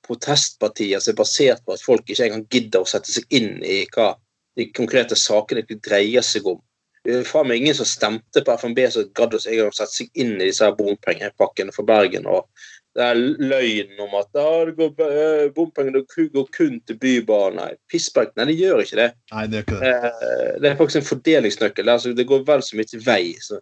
protestpartier 0.06 1.02
som 1.02 1.14
er 1.14 1.20
basert 1.20 1.66
på 1.66 1.76
at 1.76 1.86
folk 1.86 2.10
ikke 2.10 2.28
engang 2.28 2.48
gidder 2.50 2.86
å 2.86 2.90
sette 2.90 3.12
seg 3.12 3.30
inn 3.30 3.60
i 3.66 3.84
hva 3.94 4.14
de 4.58 4.68
konkrete 4.76 5.18
sakene 5.18 5.66
dreier 5.70 6.26
seg 6.26 6.48
om. 6.50 6.60
Det 7.06 7.22
faen 7.26 7.48
meg 7.48 7.62
ingen 7.62 7.78
som 7.78 7.88
stemte 7.88 8.44
på 8.44 8.58
FNB 8.60 8.82
som 8.92 9.08
gadd 9.16 9.38
å 9.38 9.40
sette 9.42 9.88
seg 9.94 10.10
inn 10.20 10.36
i 10.38 10.50
disse 10.50 10.68
bompengepakkene 10.78 11.74
for 11.74 11.88
Bergen. 11.88 12.28
og 12.28 12.50
det 12.98 13.06
er 13.06 13.20
løgnen 13.22 14.00
om 14.02 14.16
at 14.18 14.38
ah, 14.42 14.66
det 14.66 14.74
går, 14.76 14.90
uh, 14.98 15.52
bompengene 15.56 16.02
går 16.04 16.48
kun 16.52 16.80
til 16.90 16.98
Bybanen. 17.00 17.60
Nei, 17.62 17.76
pissberg. 17.88 18.34
Nei, 18.36 18.48
det 18.50 18.58
gjør 18.58 18.82
ikke 18.84 18.98
det. 19.00 19.10
Nei, 19.32 19.44
det 19.48 19.60
gjør 19.60 19.68
ikke 19.68 19.82
det. 19.84 20.32
Det 20.60 20.72
er 20.72 20.80
faktisk 20.80 21.00
en 21.00 21.08
fordelingsnøkkel. 21.08 21.92
Altså, 21.94 22.16
det 22.18 22.26
går 22.28 22.42
vel 22.50 22.66
så 22.66 22.80
mye 22.80 22.90
til 22.90 23.04
vei. 23.06 23.22
Så. 23.46 23.62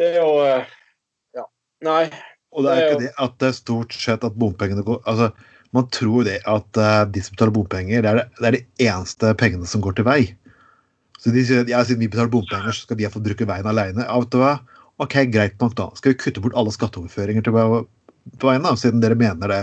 Det 0.00 0.10
er 0.10 0.18
jo 0.22 0.34
uh, 0.40 0.66
Ja. 1.36 1.46
Nei. 1.86 2.04
Og 2.50 2.66
det 2.66 2.72
er 2.72 2.84
ikke 2.88 3.02
det 3.04 3.14
at 3.22 3.38
det 3.38 3.50
er 3.52 3.56
stort 3.60 3.94
sett 3.94 4.24
at 4.26 4.38
bompengene 4.40 4.82
går 4.82 4.98
altså, 5.10 5.28
Man 5.76 5.86
tror 5.94 6.24
det 6.26 6.40
at 6.50 6.80
de 7.14 7.20
som 7.22 7.36
betaler 7.36 7.54
bompenger, 7.54 8.02
det 8.02 8.10
er, 8.10 8.16
det, 8.18 8.40
det 8.40 8.48
er 8.48 8.56
de 8.56 8.88
eneste 8.88 9.30
pengene 9.38 9.68
som 9.70 9.84
går 9.84 9.94
til 10.00 10.08
vei. 10.08 10.22
Så 11.20 11.30
de 11.30 11.44
sier 11.46 11.62
at 11.62 11.70
ja, 11.70 11.82
siden 11.86 12.02
vi 12.02 12.08
betaler 12.10 12.32
bompenger, 12.32 12.74
så 12.74 12.88
skal 12.88 12.98
de 12.98 13.06
få 13.12 13.22
bruke 13.22 13.46
veien 13.46 13.68
alene. 13.70 14.02
Ja, 14.02 14.16
vet 14.18 14.32
du 14.32 14.40
hva? 14.40 14.56
Ok, 15.00 15.14
greit 15.32 15.60
nok, 15.62 15.76
da. 15.78 15.86
Skal 15.96 16.14
vi 16.14 16.18
kutte 16.20 16.42
bort 16.42 16.56
alle 16.58 16.72
skatteoverføringer 16.74 17.44
til 17.46 17.54
veien, 17.54 18.66
da, 18.66 18.74
siden 18.76 19.04
dere 19.04 19.18
mener 19.20 19.52
det. 19.52 19.62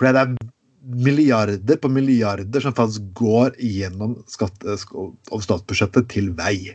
For 0.00 0.08
det 0.08 0.22
er 0.22 0.52
milliarder 0.82 1.78
på 1.78 1.90
milliarder 1.92 2.64
som 2.64 2.74
faktisk 2.74 3.04
går 3.18 3.58
gjennom 3.60 4.16
skatte, 4.30 4.78
over 4.96 5.44
statsbudsjettet 5.44 6.08
til 6.10 6.32
vei. 6.38 6.72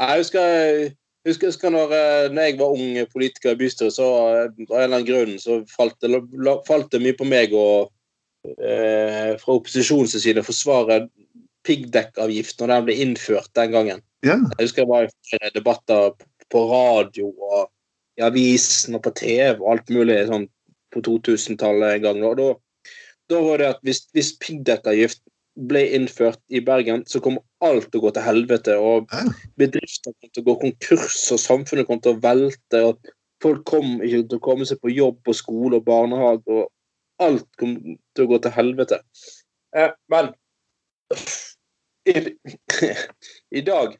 Jeg 0.00 0.20
husker, 0.20 0.46
jeg 1.24 1.36
husker, 1.38 1.70
når, 1.70 1.92
eh, 1.94 2.28
når, 2.32 2.48
jeg 2.48 2.56
var 2.58 2.74
ung 2.74 2.96
politiker 3.12 3.54
i 3.54 3.58
bystyret, 3.60 3.94
så 3.94 4.06
eh, 4.28 4.48
av 4.68 4.78
en 4.78 4.82
eller 4.82 4.96
annen 4.98 5.08
grunn 5.08 5.36
så 5.40 5.60
falt 5.70 5.96
det, 6.02 6.22
falt 6.66 6.90
det 6.92 7.02
mye 7.04 7.16
på 7.18 7.28
meg 7.28 7.54
å 7.54 7.66
eh, 8.44 9.34
fra 9.40 9.58
opposisjonens 9.58 10.16
side 10.18 10.42
forsvare 10.44 11.04
piggdekkavgift 11.64 12.60
når 12.60 12.72
den 12.72 12.88
ble 12.88 12.98
innført 13.06 13.52
den 13.56 13.72
gangen. 13.72 14.02
Yeah. 14.26 14.42
Jeg 14.58 14.68
husker 14.68 14.84
jeg 14.84 14.90
var 14.90 15.08
i 15.08 15.54
debatter 15.54 16.12
på 16.52 16.66
radio 16.70 17.30
og 17.32 17.70
i 18.18 18.24
avisen 18.24 18.98
og 18.98 19.04
på 19.06 19.14
TV 19.18 19.62
og 19.62 19.70
alt 19.72 19.90
mulig 19.94 20.20
sånn 20.28 20.46
på 20.94 21.02
2000-tallet 21.06 21.96
en 21.96 22.04
gang. 22.04 22.20
Og 22.26 22.36
da, 22.38 22.48
da, 23.32 23.40
var 23.42 23.62
det 23.62 23.70
at 23.74 23.80
hvis, 23.86 24.04
hvis 24.14 24.34
piggdekkavgift 24.42 25.22
ble 25.54 25.84
innført 25.96 26.40
i 26.48 26.60
Bergen, 26.64 27.04
så 27.06 27.20
kommer 27.22 27.44
alt 27.64 27.90
til 27.90 28.00
å 28.00 28.06
gå 28.06 28.14
til 28.14 28.26
helvete. 28.26 28.76
Og 28.78 29.10
bedrifter 29.60 30.12
kommer 30.12 30.32
til 30.32 30.42
å 30.42 30.48
gå 30.48 30.56
konkurs, 30.64 31.18
og 31.34 31.42
samfunnet 31.42 31.88
kommer 31.88 32.04
til 32.04 32.16
å 32.16 32.22
velte. 32.24 32.82
og 32.90 33.12
Folk 33.44 33.64
kommer 33.68 34.06
ikke 34.06 34.28
til 34.30 34.40
å 34.40 34.44
komme 34.48 34.68
seg 34.68 34.80
på 34.82 34.94
jobb 34.94 35.30
og 35.30 35.38
skole 35.38 35.80
og 35.80 35.86
barnehage. 35.86 36.44
og 36.46 37.24
Alt 37.24 37.46
kommer 37.60 37.98
til 38.16 38.26
å 38.26 38.32
gå 38.32 38.40
til 38.42 38.56
helvete. 38.56 39.00
Eh, 39.76 39.92
men 40.10 40.32
i, 42.10 42.16
i 43.58 43.62
dag 43.64 43.94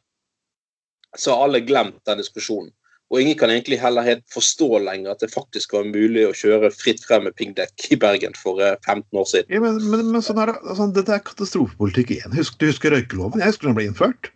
så 1.15 1.31
har 1.31 1.45
alle 1.45 1.63
glemt 1.63 2.01
den 2.07 2.19
diskusjonen. 2.19 2.73
Og 3.13 3.21
ingen 3.21 3.37
kan 3.37 3.51
egentlig 3.53 3.77
heller 3.77 4.05
helt 4.05 4.23
forstå 4.33 4.79
lenger 4.81 5.13
at 5.13 5.21
det 5.21 5.29
faktisk 5.29 5.75
var 5.75 5.85
mulig 5.85 6.23
å 6.25 6.33
kjøre 6.35 6.71
fritt 6.73 7.03
frem 7.05 7.27
med 7.27 7.35
piggdekk 7.37 7.85
i 7.93 7.99
Bergen 8.01 8.33
for 8.37 8.57
15 8.57 9.03
eh, 9.03 9.19
år 9.21 9.27
siden. 9.29 9.53
Ja, 9.53 9.61
men, 9.61 9.77
men, 9.91 10.07
men 10.15 10.25
sånn 10.25 10.41
er 10.41 10.51
det, 10.51 10.77
sånn, 10.79 10.95
Dette 10.95 11.13
er 11.13 11.25
katastrofepolitikk 11.27 12.15
igjen. 12.15 12.33
Husk, 12.37 12.57
du 12.57 12.65
husker 12.65 12.95
røykeloven? 12.95 13.43
Jeg 13.43 13.53
husker 13.53 13.69
den 13.69 13.77
ble 13.77 13.85
innført. 13.91 14.31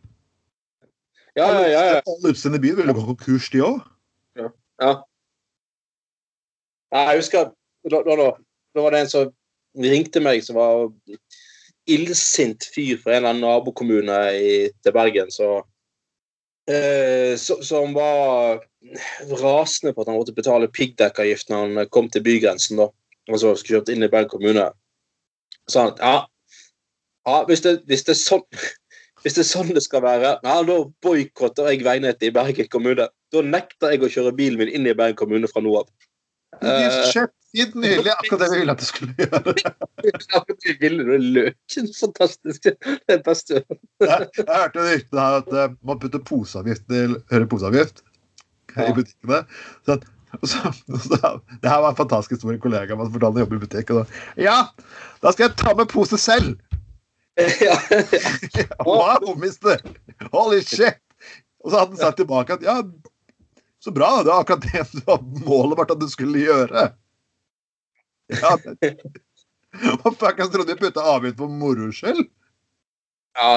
Ja, 1.37 1.47
ja, 1.47 1.65
ja. 1.65 1.81
ja. 1.95 1.97
Alle 2.03 2.33
utestedene 2.33 2.59
i 2.59 2.65
byen 2.67 2.77
ville 2.81 2.93
gå 2.93 3.07
konkurs, 3.09 3.49
de 3.53 3.63
òg. 3.65 3.81
Ja. 4.37 4.51
ja. 4.83 4.93
Jeg 6.99 7.23
husker 7.23 7.51
da, 7.89 8.03
da, 8.05 8.15
da, 8.21 8.29
da 8.75 8.85
var 8.85 8.93
det 8.93 9.03
en 9.05 9.11
som 9.11 9.33
ringte 9.79 10.21
meg 10.21 10.43
som 10.45 10.57
var 10.57 10.89
illsint 11.89 12.65
fyr 12.73 12.99
fra 13.01 13.15
en 13.15 13.21
eller 13.21 13.33
annen 13.33 13.45
nabokommune 13.45 14.17
i, 14.37 14.53
til 14.83 14.93
Bergen. 14.93 15.33
så 15.33 15.63
Eh, 16.69 17.35
som 17.37 17.93
var 17.93 18.59
rasende 19.41 19.93
på 19.93 20.03
at 20.03 20.09
han 20.11 20.19
måtte 20.19 20.35
betale 20.37 20.69
piggdekkavgift 20.69 21.49
når 21.49 21.63
han 21.63 21.89
kom 21.89 22.09
til 22.13 22.21
bygrensen. 22.21 22.77
da, 22.77 22.89
altså 23.29 23.55
skulle 23.55 23.79
kjøpt 23.79 23.89
inn 23.93 24.05
i 24.05 24.11
Bergen 24.11 24.29
kommune. 24.29 24.67
Så 25.69 25.87
han 25.87 25.95
ja, 25.97 26.27
ja 27.25 27.39
hvis, 27.49 27.63
det, 27.65 27.79
hvis, 27.89 28.05
det 28.05 28.17
sånn, 28.19 28.45
hvis, 29.23 29.33
det, 29.33 29.41
er 29.41 29.49
sånn, 29.49 29.73
det 29.73 29.83
skal 29.85 30.05
være, 30.05 30.35
ja, 30.45 30.59
da 30.65 30.77
boikotter 31.01 31.71
jeg 31.71 31.85
veinettet 31.87 32.29
i 32.29 32.33
Bergen 32.37 32.69
kommune. 32.69 33.09
Da 33.33 33.45
nekter 33.45 33.95
jeg 33.95 34.05
å 34.05 34.13
kjøre 34.13 34.37
bilen 34.37 34.61
min 34.61 34.69
inn 34.69 34.85
i 34.85 34.93
Bergen 34.93 35.17
kommune 35.17 35.49
fra 35.49 35.65
nå 35.65 35.73
av. 35.81 35.89
Kjempefint, 37.49 37.75
nydelig. 37.81 38.11
Akkurat 38.13 38.41
det 38.43 38.49
vi 38.51 38.59
ville 38.59 38.73
at 38.75 38.81
du 38.81 38.85
skulle 38.85 39.13
gjøre. 39.17 39.53
Vi 40.65 40.75
ville. 40.79 41.17
Løken, 41.19 41.87
fantastisk. 41.97 42.67
Det 42.69 43.15
er 43.15 43.23
beste. 43.25 43.63
jeg, 44.03 44.27
jeg 44.37 44.45
hørte 44.45 44.85
ryktet 44.85 45.19
her 45.19 45.39
at 45.39 45.49
uh, 45.55 45.73
man 45.85 45.99
putter 46.01 46.21
poseavgift 46.29 46.85
til 46.91 47.17
hører 47.31 47.49
poseavgift 47.49 48.03
i 48.77 48.93
butikkene. 48.93 49.41
Så, 49.87 49.97
så, 50.43 50.71
så, 51.07 51.33
det 51.63 51.71
her 51.71 51.81
var 51.81 51.89
en 51.89 51.97
fantastisk 51.97 52.37
historie. 52.37 52.59
En 52.59 52.63
kollega 52.63 52.93
som 52.95 53.11
fortalte 53.17 53.41
å 53.41 53.45
jobber 53.45 53.57
i 53.59 53.65
butikk. 53.65 53.95
Og 53.95 54.03
da, 54.03 54.23
ja, 54.45 54.57
da 55.25 55.33
skal 55.33 55.47
jeg 55.47 55.57
ta 55.63 55.75
med 55.77 55.91
pose 55.91 56.21
selv! 56.21 56.57
Ja, 57.39 57.77
ja. 58.11 58.65
wow, 58.83 59.29
mister! 59.39 59.79
Holy 60.33 60.59
shit! 60.59 60.99
Og 61.63 61.71
så 61.71 61.77
hadde 61.77 61.93
han 61.93 62.01
sagt 62.01 62.17
tilbake 62.19 62.57
at 62.57 62.65
ja, 62.67 62.81
så 63.79 63.93
bra! 63.95 64.17
Det 64.23 64.33
var 64.33 64.43
akkurat 64.43 64.65
det 64.67 65.45
målet 65.47 65.79
vårt 65.79 65.93
at 65.95 66.01
du 66.01 66.09
skulle 66.11 66.43
gjøre. 66.43 66.89
Ja, 69.69 69.91
Hva 70.01 70.11
fuckings 70.11 70.49
trodde 70.49 70.73
du 70.73 70.79
putta 70.81 71.03
avgift 71.05 71.37
på 71.37 71.47
moro 71.49 71.91
skyld? 71.93 72.23
Ja, 73.37 73.49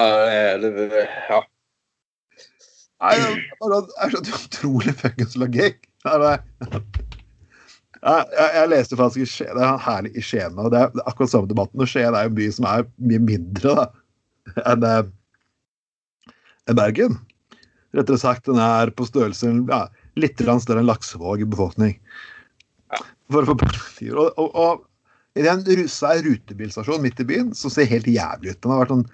det, 0.61 1.07
ja. 1.29 1.39
Nei, 3.03 3.15
det 3.17 3.79
er 4.05 4.13
så 4.13 4.21
utrolig 4.21 4.93
fuckings 4.99 5.33
logikk. 5.41 5.87
Jeg, 6.03 6.43
jeg, 8.03 8.49
jeg, 8.59 8.69
leste 8.71 8.99
faktisk 8.99 9.23
i 9.23 9.27
Skien, 9.31 9.53
det 9.57 9.65
er 9.65 9.81
herlig 9.85 10.13
i 10.19 10.23
Skien, 10.23 10.57
og 10.59 10.69
det 10.73 10.79
er, 10.83 10.93
det 10.93 11.01
er 11.01 11.09
akkurat 11.09 11.33
samme 11.33 11.49
debatten. 11.49 11.81
og 11.81 11.89
Skien 11.89 12.13
er 12.13 12.27
jo 12.27 12.33
en 12.33 12.37
by 12.39 12.47
som 12.59 12.69
er 12.69 12.85
mye 13.09 13.21
mindre 13.23 13.75
da, 13.79 13.85
enn 14.73 14.87
en 14.91 16.77
Bergen. 16.79 17.17
Rettere 17.93 18.19
sagt, 18.19 18.45
den 18.49 18.59
er 18.61 18.91
på 18.95 19.07
størrelse 19.07 19.51
ja, 19.69 19.85
litt 20.19 20.39
større 20.39 20.81
enn 20.81 20.89
Laksevåg 20.89 21.43
i 21.43 21.49
befolkning. 21.49 21.97
For 23.31 23.45
å 23.45 23.51
få 23.51 23.55
perspektiv. 23.61 24.17
Og, 24.19 24.41
og, 24.41 24.57
og, 24.59 24.89
i 25.33 25.41
den 25.41 25.63
svær 25.89 26.19
rutebilstasjon 26.21 27.01
midt 27.01 27.21
i 27.23 27.25
byen 27.25 27.53
som 27.57 27.71
ser 27.73 27.87
helt 27.89 28.05
jævlig 28.05 28.53
ut. 28.53 28.59
Den 28.61 28.73
har 28.73 28.83
vært 28.83 28.91
sånn, 28.93 29.05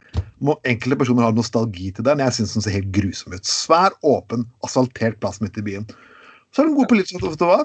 må, 0.43 0.55
enkelte 0.67 0.97
personer 0.99 1.23
har 1.23 1.35
nostalgi 1.37 1.93
til 1.95 2.07
den. 2.07 2.23
Jeg 2.25 2.35
syns 2.35 2.55
den 2.57 2.65
ser 2.65 2.75
helt 2.75 2.89
grusom 2.95 3.35
ut. 3.35 3.47
Svær, 3.47 3.95
åpen, 4.03 4.43
asfaltert 4.67 5.19
plass 5.23 5.39
midt 5.43 5.59
i 5.61 5.63
byen. 5.63 5.87
Så 6.51 6.61
er 6.61 6.67
det 6.67 6.73
en 6.73 6.79
god 6.81 6.91
politisk 6.91 7.23
hva? 7.39 7.61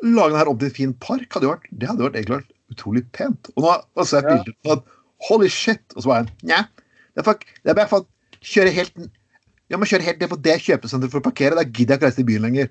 Lage 0.00 0.32
den 0.32 0.40
her 0.40 0.48
om 0.48 0.56
til 0.56 0.70
en 0.70 0.76
fin 0.78 0.96
park 1.04 1.36
hadde 1.36 1.50
vært, 1.50 1.66
det 1.76 1.90
hadde 1.90 2.06
vært 2.06 2.16
egentlig 2.16 2.38
vært 2.38 2.54
utrolig 2.72 3.02
pent. 3.12 3.50
Og 3.52 3.66
nå 3.66 3.74
har 3.74 3.82
jeg 4.08 4.22
et 4.22 4.30
bilde 4.30 4.54
på 4.64 4.76
at 4.78 4.86
holy 5.28 5.50
shit, 5.52 5.82
og 5.92 6.00
så 6.00 6.08
var 6.08 6.22
jeg 6.22 6.48
nja. 6.48 6.62
Det 7.12 7.26
er 7.26 7.76
bare 7.76 7.90
for 7.90 8.06
å 8.06 8.40
kjøre 8.40 8.72
helt 8.72 8.96
jeg 9.70 9.78
må 9.78 9.86
kjøre 9.86 10.02
helt 10.02 10.22
ned 10.22 10.30
på 10.32 10.38
det 10.42 10.56
kjøpesenteret 10.64 11.12
for 11.12 11.22
å 11.22 11.26
parkere. 11.28 11.54
Da 11.54 11.62
gidder 11.62 11.94
jeg 11.94 12.00
ikke 12.00 12.08
reise 12.08 12.22
i 12.24 12.26
byen 12.26 12.42
lenger. 12.42 12.70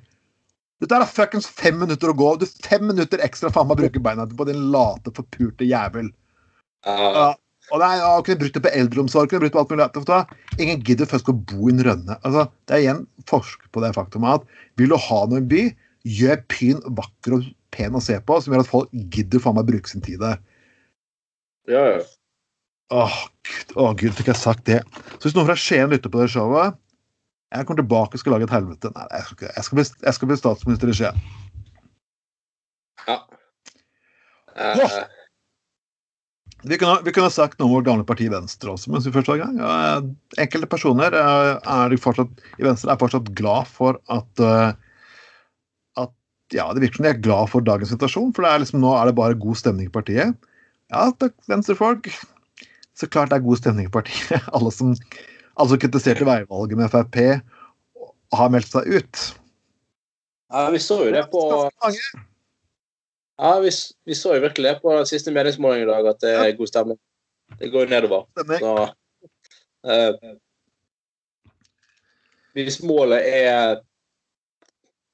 Dette 0.80 0.96
er 0.96 1.12
fuckings 1.12 1.48
fem 1.52 1.76
minutter 1.82 2.12
å 2.12 2.16
gå. 2.16 2.32
Du 2.40 2.46
fem 2.64 2.86
minutter 2.88 3.22
ekstra 3.26 3.52
faen 3.52 3.68
meg 3.68 3.82
bruker 3.82 4.04
beina 4.04 4.26
på 4.28 4.48
din 4.48 4.70
late, 4.74 5.12
forpurte 5.16 5.68
jævel. 5.68 6.12
Uh. 6.88 7.36
og 7.74 7.82
nei, 7.82 7.92
jeg 8.00 8.24
kunne 8.26 8.42
brukt 8.46 8.56
det 8.56 8.64
på 8.64 8.72
eldreomsorg. 8.72 9.32
Kunne 9.32 9.44
brukt 9.44 9.58
på 9.58 9.64
alt 9.66 9.74
mulig. 9.74 10.20
Ingen 10.64 10.86
gidder 10.88 11.10
først 11.12 11.32
å 11.32 11.36
bo 11.36 11.68
i 11.68 11.76
en 11.76 11.84
rønne. 11.90 12.20
Altså, 12.24 12.48
det 12.70 12.78
er 12.78 12.86
igjen 12.86 13.04
forsk 13.30 13.68
på 13.76 13.84
det 13.84 13.92
faktumet 13.98 14.40
at 14.40 14.64
vil 14.80 14.96
du 14.96 14.98
ha 15.10 15.20
noe 15.28 15.42
i 15.42 15.44
en 15.44 15.52
by, 15.52 15.66
gjør 16.08 16.40
byen 16.54 16.86
vakker 17.02 17.36
og 17.36 17.50
pen 17.76 18.00
å 18.00 18.04
se 18.04 18.16
på, 18.24 18.40
som 18.40 18.56
gjør 18.56 18.64
at 18.64 18.72
folk 18.72 18.96
gidder 19.14 19.44
faen 19.44 19.60
meg 19.60 19.68
bruke 19.68 19.92
sin 19.92 20.06
tid 20.06 20.24
der. 20.24 20.40
Ja, 21.70 21.84
ja. 21.98 22.06
Åh, 22.90 23.18
Gud, 23.46 23.76
åh, 23.76 23.92
Gud, 24.00 24.16
fikk 24.18 24.32
jeg 24.32 24.40
sagt 24.40 24.64
det. 24.66 24.80
Så 25.20 25.28
hvis 25.28 25.36
noen 25.36 25.52
fra 25.52 25.60
Skien 25.60 25.92
lytter 25.92 26.10
på 26.10 26.24
det 26.24 26.32
showet 26.34 26.80
jeg 27.50 27.66
kommer 27.66 27.82
tilbake 27.82 28.18
og 28.18 28.22
skal 28.22 28.36
lage 28.36 28.46
et 28.46 28.54
helvete. 28.54 28.92
Nei, 28.96 29.06
jeg 29.14 29.28
skal, 29.28 29.54
jeg 29.56 29.68
skal, 29.68 29.80
bli, 29.80 29.86
jeg 30.06 30.18
skal 30.18 30.30
bli 30.30 30.38
statsminister 30.38 30.92
i 30.92 30.98
Skien. 31.00 31.24
Ja. 33.08 33.22
Uh, 34.60 35.00
vi 36.68 36.78
kunne, 36.78 37.00
vi 37.06 37.14
kunne, 37.16 37.32
sagt 37.32 37.60
noe 37.60 37.70
om 37.70 37.78
vårt 37.78 37.88
gamle 37.88 38.06
parti 38.08 38.28
Venstre 38.32 38.74
også, 38.74 38.92
mens 38.92 39.08
vi 39.08 39.14
først 39.16 39.32
var 39.32 39.40
i 39.40 39.46
gang. 39.46 40.10
Enkelte 40.44 40.68
personer 40.70 41.16
er 41.16 41.96
fortsatt, 42.04 42.44
i 42.60 42.68
Venstre 42.68 42.92
er 42.92 43.00
fortsatt 43.00 43.32
glad 43.40 43.70
for 43.72 43.96
at, 44.12 44.44
at 44.44 46.12
ja, 46.52 46.68
Det 46.74 46.84
virker 46.84 47.00
som 47.00 47.08
de 47.08 47.14
er 47.14 47.24
glad 47.24 47.50
for 47.54 47.64
dagens 47.64 47.94
situasjon, 47.94 48.34
for 48.36 48.44
er 48.50 48.60
liksom, 48.60 48.84
nå 48.84 48.92
er 48.98 49.08
det 49.08 49.16
bare 49.18 49.40
god 49.40 49.62
stemning 49.62 49.88
i 49.88 49.96
partiet. 49.96 50.36
Ja, 50.92 51.08
takk, 51.22 51.38
venstrefolk. 51.48 52.12
Så 52.98 53.08
klart 53.08 53.32
det 53.32 53.40
er 53.40 53.48
god 53.48 53.62
stemning 53.62 53.88
i 53.88 53.94
partiet. 53.94 54.44
Alle 54.56 54.74
som, 54.76 54.98
som 55.68 55.82
kritiserte 55.82 56.28
veivalget 56.28 56.80
med 56.80 56.92
Frp, 56.94 57.18
har 58.38 58.52
meldt 58.54 58.72
seg 58.72 58.88
ut. 58.88 59.24
Ja, 60.50 60.70
vi 60.74 60.80
så 60.82 61.02
jo 61.06 61.12
det 61.14 61.26
på 61.30 61.42
ja, 63.40 63.60
vi, 63.64 63.70
vi, 64.06 64.16
så 64.16 64.34
jo 64.36 64.42
virkelig 64.44 64.68
det 64.68 64.80
på 64.84 64.92
den 64.92 65.06
siste 65.08 65.32
meningsmålingen 65.32 65.88
i 65.88 65.92
dag, 65.92 66.08
at 66.12 66.24
det 66.24 66.32
er 66.36 66.58
god 66.58 66.68
stemning. 66.68 66.98
Det 67.60 67.70
går 67.72 67.86
jo 67.86 67.92
nedover. 67.94 68.26
Så, 68.60 68.74
uh, 69.88 70.34
hvis 72.58 72.82
målet 72.84 73.24
er, 73.24 73.80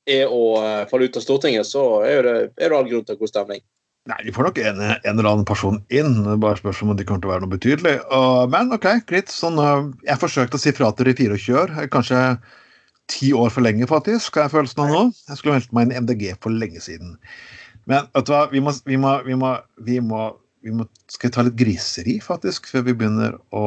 er 0.09 0.33
å 0.33 0.41
uh, 0.57 0.87
falle 0.89 1.05
ut 1.05 1.19
av 1.21 1.25
Stortinget, 1.25 1.69
så 1.69 1.83
er, 2.07 2.25
det, 2.25 2.35
er 2.57 2.73
det 2.73 2.79
all 2.79 2.89
grunn 2.89 3.05
til 3.05 3.19
god 3.21 3.33
stemning. 3.33 3.61
Nei, 4.05 4.19
de 4.21 4.33
får 4.35 4.45
nok 4.45 4.59
en, 4.61 4.81
en, 4.85 5.15
eller 5.15 5.31
annen 5.31 5.47
person 5.49 5.79
inn. 5.89 6.19
Bare 6.37 6.59
spørsmål 6.59 6.93
om 6.93 6.99
de 6.99 7.05
kommer 7.07 7.23
til 7.23 7.29
å 7.31 7.33
være 7.33 7.45
noe 7.45 7.53
betydelig. 7.55 7.95
Og, 8.13 8.51
men 8.53 8.69
OK, 8.75 8.85
greit. 9.09 9.31
Sånn, 9.33 9.57
uh, 9.57 9.87
jeg 10.05 10.21
forsøkte 10.21 10.59
å 10.59 10.61
si 10.61 10.73
fra 10.77 10.91
til 10.93 11.09
de 11.09 11.15
24 11.23 11.57
år. 11.63 11.73
Kanskje 11.93 12.19
ti 13.09 13.31
år 13.33 13.49
for 13.53 13.65
lenge, 13.65 13.87
faktisk, 13.89 14.29
skal 14.29 14.45
jeg 14.45 14.53
følelsen 14.53 14.83
av 14.85 14.93
nå. 14.93 15.01
Jeg 15.29 15.39
skulle 15.39 15.57
meldt 15.57 15.73
meg 15.73 15.87
inn 15.87 15.93
i 15.93 16.01
MDG 16.05 16.25
for 16.41 16.53
lenge 16.53 16.81
siden. 16.85 17.15
Men 17.89 18.05
vet 18.13 18.27
du 18.27 18.33
hva, 18.33 18.43
vi 18.53 18.61
må, 18.65 18.73
vi 18.85 18.97
må, 19.01 19.15
vi 19.25 19.37
må, 19.41 19.51
vi 19.85 19.99
må, 20.01 20.21
vi 20.65 20.73
må 20.73 20.87
Skal 21.13 21.29
vi 21.29 21.35
ta 21.35 21.45
litt 21.45 21.57
griseri, 21.59 22.15
faktisk, 22.23 22.69
før 22.71 22.87
vi 22.87 22.95
begynner 22.97 23.37
å 23.53 23.65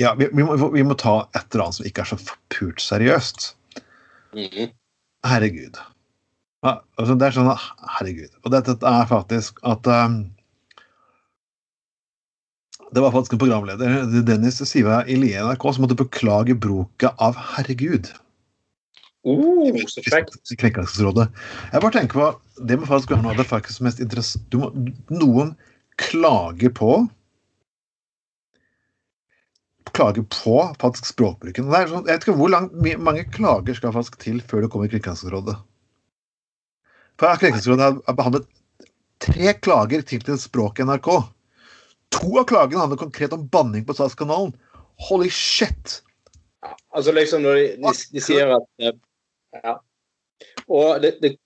Ja, 0.00 0.12
vi, 0.16 0.28
må, 0.36 0.56
vi 0.72 0.84
må 0.84 0.96
ta 1.00 1.22
et 1.32 1.44
eller 1.52 1.68
annet 1.68 1.78
som 1.78 1.88
ikke 1.88 2.04
er 2.04 2.10
så 2.12 2.18
pult 2.52 2.82
seriøst. 2.84 3.50
Mm. 4.36 4.72
Herregud. 5.24 5.80
Altså 6.96 7.16
det 7.18 7.28
er 7.28 7.36
sånn 7.36 7.50
Herregud. 7.96 8.32
Og 8.44 8.52
dette 8.54 8.76
er 8.80 9.08
faktisk 9.10 9.60
at 9.66 9.88
um, 9.90 10.20
det 12.94 13.02
var 13.02 13.12
faktisk 13.14 13.34
en 13.34 13.40
programleder, 13.42 14.22
Dennis 14.26 14.60
Siva 14.70 15.02
i 15.10 15.18
NRK, 15.18 15.64
som 15.74 15.84
måtte 15.84 15.98
beklage 15.98 16.54
bruket 16.54 17.12
av 17.18 17.36
'herregud'. 17.36 18.12
Uh, 19.26 19.74
så 19.90 20.04
frekt. 20.06 20.38
Jeg 21.74 21.82
bare 21.82 21.92
tenker 21.92 22.14
på 22.14 22.26
Det 22.68 22.76
må 22.78 22.86
faktisk 22.86 23.10
være 23.10 23.24
noe 23.24 23.32
av 23.34 23.40
det 23.40 23.48
faktisk 23.50 23.82
mest 23.82 23.98
interessante 23.98 24.60
Noen 25.10 25.56
klager 25.98 26.70
på 26.70 27.08
Klager 29.96 30.22
på 30.30 30.56
faktisk 30.80 31.08
språkbruken. 31.08 31.70
Sånn, 31.72 32.06
jeg 32.06 32.16
vet 32.18 32.24
ikke 32.26 32.36
hvor 32.38 32.50
lang, 32.52 32.70
mange 33.00 33.24
klager 33.32 33.76
skal 33.76 33.94
faktisk 33.94 34.18
til 34.20 34.42
før 34.44 34.64
det 34.64 34.70
kommer 34.72 34.90
Kringkastingsrådet. 34.92 35.56
For 37.20 37.36
Kringkastingsrådet 37.40 38.02
har 38.06 38.16
behandlet 38.16 38.48
tre 39.24 39.52
klager 39.64 40.02
til 40.04 40.38
språket 40.40 40.84
i 40.84 40.88
NRK. 40.88 41.08
To 42.16 42.38
av 42.40 42.44
klagene 42.48 42.82
handler 42.82 43.00
konkret 43.00 43.32
om 43.32 43.46
banning 43.48 43.86
på 43.86 43.96
statskanalen. 43.96 44.52
Holy 45.08 45.30
shit! 45.32 46.02
Altså 46.92 47.12
liksom 47.12 47.42
når 47.44 47.56
de, 47.56 47.66
de, 47.80 47.92
de 48.12 48.22
sier 48.24 48.52
at 48.56 48.68
eh, 48.82 48.94
ja. 49.62 49.74
Og 50.66 51.02
det, 51.02 51.16
det, 51.22 51.36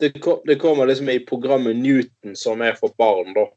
det, 0.00 0.12
det, 0.46 0.58
kommer 0.60 0.88
liksom 0.88 1.08
i 1.12 1.18
programmet 1.26 1.76
Newton, 1.76 2.36
som 2.36 2.62
er 2.64 2.76
for 2.78 2.94
barn, 3.00 3.34
da. 3.36 3.48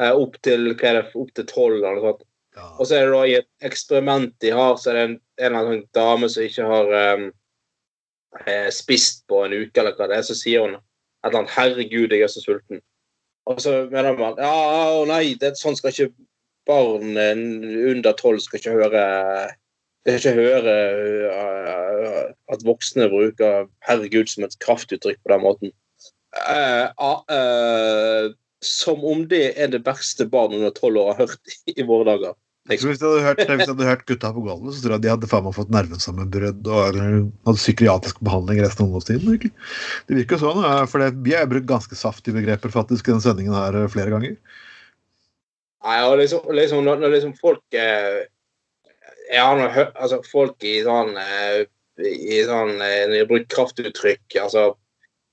Eh, 0.00 0.12
opp 0.12 0.36
til 0.44 0.72
hva 0.74 0.90
er 0.90 1.00
det, 1.00 1.04
opp 1.16 1.32
til 1.36 1.48
tolv 1.48 1.78
eller 1.78 1.96
noe 1.96 2.10
sånt. 2.10 2.26
Ja. 2.58 2.68
Og 2.76 2.88
så 2.88 2.96
er 2.98 3.06
det 3.06 3.14
da 3.14 3.24
i 3.24 3.36
et 3.38 3.68
eksperiment 3.70 4.32
de 4.42 4.52
har, 4.52 4.76
så 4.76 4.90
er 4.90 4.98
det 4.98 5.04
en, 5.06 5.18
en 5.40 5.46
eller 5.48 5.60
annen 5.60 5.84
dame 5.96 6.28
som 6.32 6.44
ikke 6.44 6.66
har 6.66 6.94
um, 7.14 7.28
spist 8.74 9.22
på 9.30 9.44
en 9.46 9.54
uke, 9.54 9.80
eller 9.80 9.94
hva 9.96 10.08
det 10.10 10.18
er, 10.18 10.26
så 10.26 10.36
sier 10.36 10.66
hun 10.66 10.80
et 11.20 11.28
eller 11.28 11.42
annet 11.42 11.54
'Herregud, 11.56 12.12
jeg 12.12 12.22
er 12.22 12.32
så 12.32 12.42
sulten'. 12.44 12.82
Og 13.46 13.60
så 13.60 13.88
mener 13.90 14.16
man 14.18 14.38
ja, 14.38 14.52
å 15.00 15.04
nei, 15.08 15.34
det, 15.40 15.56
sånn 15.58 15.76
skal 15.76 15.92
ikke 15.92 16.12
barn 16.68 17.16
under 17.16 18.12
tolv 18.12 18.40
skal 18.44 18.60
ikke 18.60 18.76
høre 18.78 19.04
ikke 20.08 20.32
høre 20.32 20.74
uh, 21.28 22.32
at 22.52 22.64
voksne 22.64 23.08
bruker 23.12 23.66
'herregud' 23.84 24.30
som 24.32 24.44
et 24.44 24.56
kraftuttrykk 24.64 25.18
på 25.20 25.32
den 25.32 25.42
måten. 25.44 25.72
Uh, 26.36 26.88
uh, 27.28 28.32
som 28.64 29.04
om 29.04 29.26
det 29.28 29.58
er 29.60 29.72
det 29.72 29.84
verste 29.84 30.26
barn 30.28 30.54
under 30.56 30.70
tolv 30.70 31.00
år 31.02 31.12
har 31.12 31.26
hørt 31.26 31.56
i 31.66 31.82
våre 31.82 32.08
dager. 32.08 32.36
Liksom. 32.68 32.90
Hvis, 32.90 33.00
jeg, 33.00 33.22
hørt, 33.24 33.40
hvis 33.40 33.64
de 33.64 33.72
hadde 33.72 33.86
hørt 33.88 34.02
gutta 34.06 34.30
på 34.36 34.42
gulvet, 34.44 34.74
så 34.76 34.82
tror 34.84 34.94
jeg 34.94 35.02
de 35.06 35.10
hadde 35.10 35.28
faen 35.30 35.46
meg 35.46 35.54
fått 35.56 35.72
nervesammenbrudd 35.74 36.68
og 36.68 36.98
hadde 37.00 37.54
psykiatrisk 37.56 38.20
behandling 38.26 38.60
resten 38.60 38.84
av 38.84 38.90
ungdomstiden. 38.90 39.48
Det 40.06 40.18
virker 40.18 40.36
jo 40.36 40.42
sånn, 40.44 40.66
for 40.92 41.02
det, 41.02 41.14
vi 41.24 41.34
har 41.34 41.48
brukt 41.50 41.70
ganske 41.70 41.96
saftige 41.98 42.36
begreper 42.36 42.74
faktisk 42.74 43.08
i 43.08 43.14
denne 43.14 43.24
sendingen 43.24 43.56
her 43.56 43.80
flere 43.90 44.12
ganger. 44.12 44.36
Nei, 45.80 45.96
og 46.04 46.18
liksom, 46.20 46.44
liksom 46.52 46.84
når, 46.84 47.00
når 47.00 47.14
liksom 47.16 47.32
folk 47.40 47.80
eh, 47.80 48.28
jeg 49.30 49.40
har 49.40 49.56
noe, 49.56 49.86
altså, 49.94 50.20
folk 50.28 50.66
i 50.66 50.80
sånn 50.84 51.14
eh, 51.16 51.62
i 52.00 52.42
sånn, 52.48 52.76
eh, 52.80 53.06
Når 53.06 53.14
de 53.14 53.22
har 53.22 53.30
brukt 53.30 53.50
kraftuttrykk, 53.54 54.38
altså 54.42 54.70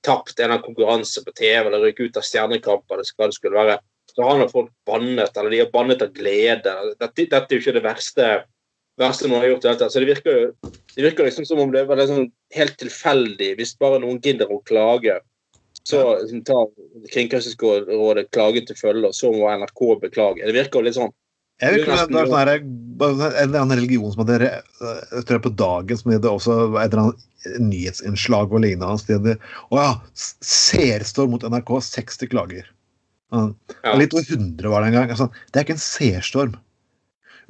tapt 0.06 0.40
en 0.40 0.54
av 0.56 0.63
konkurranse 0.63 1.24
på 1.26 1.34
TV 1.36 1.68
eller 1.68 1.84
rykket 1.84 2.12
ut 2.12 2.20
av 2.22 2.26
Stjernekamp 2.28 2.94
eller 2.94 3.10
hva 3.18 3.28
det 3.28 3.36
skulle 3.36 3.60
være, 3.60 3.78
så 4.17 4.25
har 4.25 4.39
nå 4.39 4.47
folk 4.49 4.71
bannet, 4.89 5.36
eller 5.38 5.53
de 5.53 5.62
har 5.62 5.73
bannet 5.73 6.01
av 6.01 6.13
glede. 6.15 6.71
Dette, 6.97 7.27
dette 7.30 7.53
er 7.53 7.60
jo 7.60 7.62
ikke 7.62 7.75
det 7.75 7.84
verste, 7.86 8.30
verste 8.97 9.30
noen 9.30 9.43
har 9.43 9.51
gjort. 9.51 9.67
Dette. 9.67 9.89
Så 9.93 10.01
det 10.01 10.10
virker, 10.10 10.39
jo, 10.41 10.71
det 10.95 11.06
virker 11.06 11.27
liksom 11.27 11.45
som 11.45 11.62
om 11.62 11.73
det 11.75 11.84
var 11.86 12.01
liksom 12.01 12.32
helt 12.58 12.80
tilfeldig. 12.82 13.51
Hvis 13.60 13.75
bare 13.77 14.01
noen 14.01 14.17
gidder 14.25 14.49
å 14.49 14.58
klage, 14.65 15.19
så 15.86 16.01
liksom, 16.17 16.41
tar 16.49 16.65
Kringkastingsrådet 17.13 18.25
klagen 18.34 18.65
til 18.65 18.80
følge, 18.80 19.12
og 19.12 19.15
så 19.15 19.30
må 19.36 19.53
NRK 19.62 19.86
beklage. 20.08 20.41
Det 20.41 20.58
virker 20.58 20.82
jo 20.82 20.89
litt 20.89 20.97
sånn 20.97 21.13
jeg 21.58 21.73
vil 21.73 21.88
det 21.88 21.93
er 22.21 22.27
sånn 22.30 22.36
En 22.38 23.32
eller 23.41 23.63
annen 23.63 23.80
religion 23.80 24.12
som 24.13 24.21
hadde 24.21 24.45
jeg 24.45 25.23
tror 25.25 25.39
på 25.41 25.51
dagen 25.58 25.97
som 25.97 26.12
hadde 26.13 26.30
også 26.30 26.58
et 26.77 26.91
eller 26.91 27.01
annet 27.08 27.62
nyhetsinnslag 27.63 28.53
og 28.53 28.62
lignende. 28.62 29.38
Å 29.73 29.80
ja, 29.80 29.91
seerstorm 30.17 31.34
mot 31.34 31.45
NRK, 31.45 31.71
60 31.88 32.30
klager. 32.34 32.69
Ja. 33.34 33.96
Litt 34.00 34.13
over 34.16 34.24
100 34.24 34.72
var 34.72 34.84
det 34.84 34.92
en 34.92 34.98
gang. 34.98 35.12
Altså, 35.12 35.28
det 35.52 35.60
er 35.60 35.68
ikke 35.68 35.76
en 35.76 35.84
seerstorm. 35.84 36.56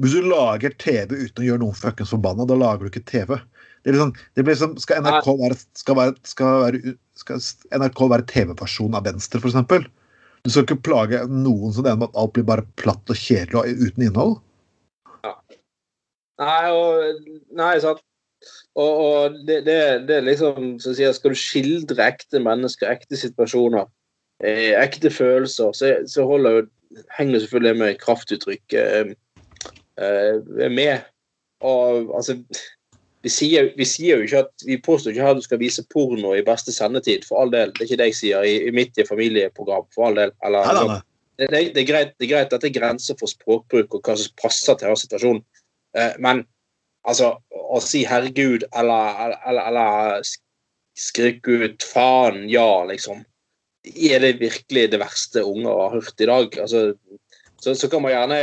Hvis 0.02 0.14
du 0.14 0.26
lager 0.30 0.74
TV 0.78 1.14
uten 1.14 1.44
å 1.44 1.48
gjøre 1.48 1.62
noen 1.64 1.78
fuckings 1.78 2.14
forbanna, 2.14 2.46
da 2.50 2.58
lager 2.58 2.86
du 2.86 2.92
ikke 2.92 3.06
TV. 3.10 3.38
Det, 3.84 3.94
liksom, 3.94 4.14
det 4.38 4.46
blir 4.46 4.58
som, 4.60 4.74
skal 4.82 5.02
NRK 5.06 5.30
være, 5.40 5.60
skal 5.80 5.98
være, 5.98 6.16
skal 6.28 6.60
være, 6.66 6.96
skal 7.18 7.40
NRK 7.82 8.02
være 8.14 8.28
TV-versjonen 8.30 8.98
av 9.00 9.08
Venstre, 9.08 9.42
f.eks.? 9.42 9.88
Du 10.46 10.52
skal 10.54 10.68
ikke 10.68 10.84
plage 10.86 11.24
noen 11.32 11.74
som 11.74 11.86
det 11.86 11.96
med 11.98 12.10
at 12.10 12.20
alt 12.22 12.34
blir 12.36 12.46
bare 12.48 12.66
platt 12.80 13.10
og 13.10 13.18
kjedelig 13.18 13.58
og 13.58 13.82
uten 13.88 14.06
innhold. 14.06 14.36
Ja. 15.26 15.34
Nei, 16.44 16.62
og, 16.78 17.32
nei, 17.58 17.72
sant. 17.84 18.04
Og, 18.78 18.92
og 19.02 19.38
det, 19.48 19.64
det, 19.66 19.78
det, 20.06 20.20
er 20.20 20.28
liksom 20.28 20.76
så 20.84 20.94
sier, 20.94 21.16
Skal 21.16 21.34
du 21.34 21.40
skildre 21.42 22.06
ekte 22.06 22.40
mennesker, 22.44 22.92
ekte 22.94 23.18
situasjoner, 23.18 23.90
ekte 24.44 25.10
følelser, 25.10 25.72
så, 25.74 25.94
så 26.08 26.26
holder 26.30 26.58
jo, 26.58 26.66
henger 27.18 27.40
selvfølgelig 27.40 27.78
med 27.78 28.00
kraftuttrykk 28.02 28.74
eh, 28.78 29.14
eh, 29.98 30.72
med. 30.72 31.08
Og 31.66 32.14
altså 32.16 32.38
vi 33.26 33.32
sier, 33.34 33.72
vi 33.76 33.86
sier, 33.88 34.20
jo 34.20 34.28
ikke 34.28 34.44
at 34.46 34.66
vi 34.68 34.78
påstår 34.84 35.12
ikke 35.12 35.30
at 35.32 35.40
du 35.40 35.46
skal 35.46 35.60
vise 35.60 35.84
porno 35.92 36.36
i 36.38 36.46
beste 36.46 36.72
sendetid, 36.72 37.26
for 37.28 37.42
all 37.42 37.54
del. 37.54 37.74
Det 37.74 37.84
er 37.84 37.90
ikke 37.90 38.02
det 38.02 38.10
jeg 38.12 38.20
sier 38.22 38.46
i, 38.48 38.56
i 38.70 38.74
mitt 38.76 39.00
familieprogram, 39.10 39.88
for 39.96 40.10
all 40.10 40.20
del. 40.20 40.34
Eller, 40.46 40.70
nei, 40.70 40.84
nei. 40.94 41.00
Det, 41.38 41.50
det, 41.54 41.64
det, 41.76 41.82
er 41.84 41.90
greit, 41.90 42.14
det 42.18 42.28
er 42.28 42.34
greit 42.34 42.54
at 42.54 42.64
det 42.64 42.72
er 42.72 42.80
grenser 42.80 43.18
for 43.20 43.30
språkbruk 43.30 43.94
og 43.94 44.08
hva 44.08 44.16
som 44.18 44.38
passer 44.42 44.78
til 44.78 44.90
hver 44.90 45.02
situasjon, 45.02 45.42
eh, 45.98 46.16
men 46.24 46.46
altså 47.08 47.36
å 47.52 47.82
si 47.84 48.04
'herregud' 48.08 48.66
eller, 48.74 49.36
eller, 49.46 49.68
eller 49.70 50.32
skrike 50.98 51.60
ut 51.66 51.86
'faen', 51.86 52.48
ja, 52.50 52.84
liksom. 52.90 53.22
Er 53.96 54.24
det 54.24 54.38
virkelig 54.42 54.86
det 54.92 55.00
verste 55.02 55.44
unger 55.46 55.82
har 55.84 55.96
hørt 55.98 56.22
i 56.24 56.30
dag? 56.30 56.60
Altså, 56.64 56.84
så, 57.62 57.74
så, 57.74 57.90
kan 57.90 58.04
man 58.04 58.14
gjerne 58.14 58.38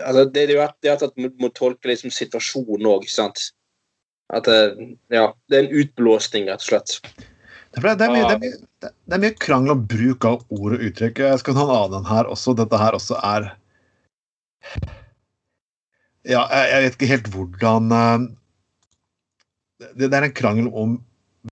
altså 0.00 0.24
Det, 0.24 0.32
det 0.32 0.44
er 0.48 0.54
jo 0.56 0.94
at 0.94 1.20
man 1.20 1.34
må 1.42 1.50
tolke 1.52 1.90
liksom 1.90 2.12
situasjonen 2.14 2.88
òg, 2.88 3.04
ikke 3.04 3.18
sant. 3.18 3.50
At 4.32 4.48
ja, 4.48 5.28
det 5.50 5.58
er 5.58 5.66
en 5.66 5.74
utblåsning, 5.82 6.48
rett 6.48 6.64
og 6.64 6.70
slett. 6.70 6.98
Det 7.74 7.82
er, 7.82 7.96
det, 7.98 8.06
er 8.06 8.12
mye, 8.14 8.22
det, 8.22 8.34
er 8.34 8.40
mye, 8.40 8.58
det 8.86 9.16
er, 9.16 9.22
mye, 9.24 9.34
krangel 9.42 9.74
om 9.74 9.82
bruk 9.90 10.24
av 10.28 10.44
ord 10.54 10.76
og 10.76 10.84
uttrykk. 10.86 11.24
Jeg 11.26 11.40
skal 11.42 11.56
ta 11.56 11.64
en 11.66 11.74
annen 11.74 12.06
her 12.06 12.30
også. 12.30 12.54
Dette 12.56 12.78
her 12.80 12.96
også 12.96 13.18
er 13.18 13.50
Ja, 16.24 16.46
jeg, 16.48 16.68
jeg 16.70 16.84
vet 16.84 16.94
ikke 16.96 17.10
helt 17.10 17.26
hvordan 17.34 17.90
eh, 17.92 18.28
det, 19.82 20.06
det, 20.06 20.14
er 20.14 20.28
en 20.28 20.36
krangel 20.38 20.70
om 20.70 20.94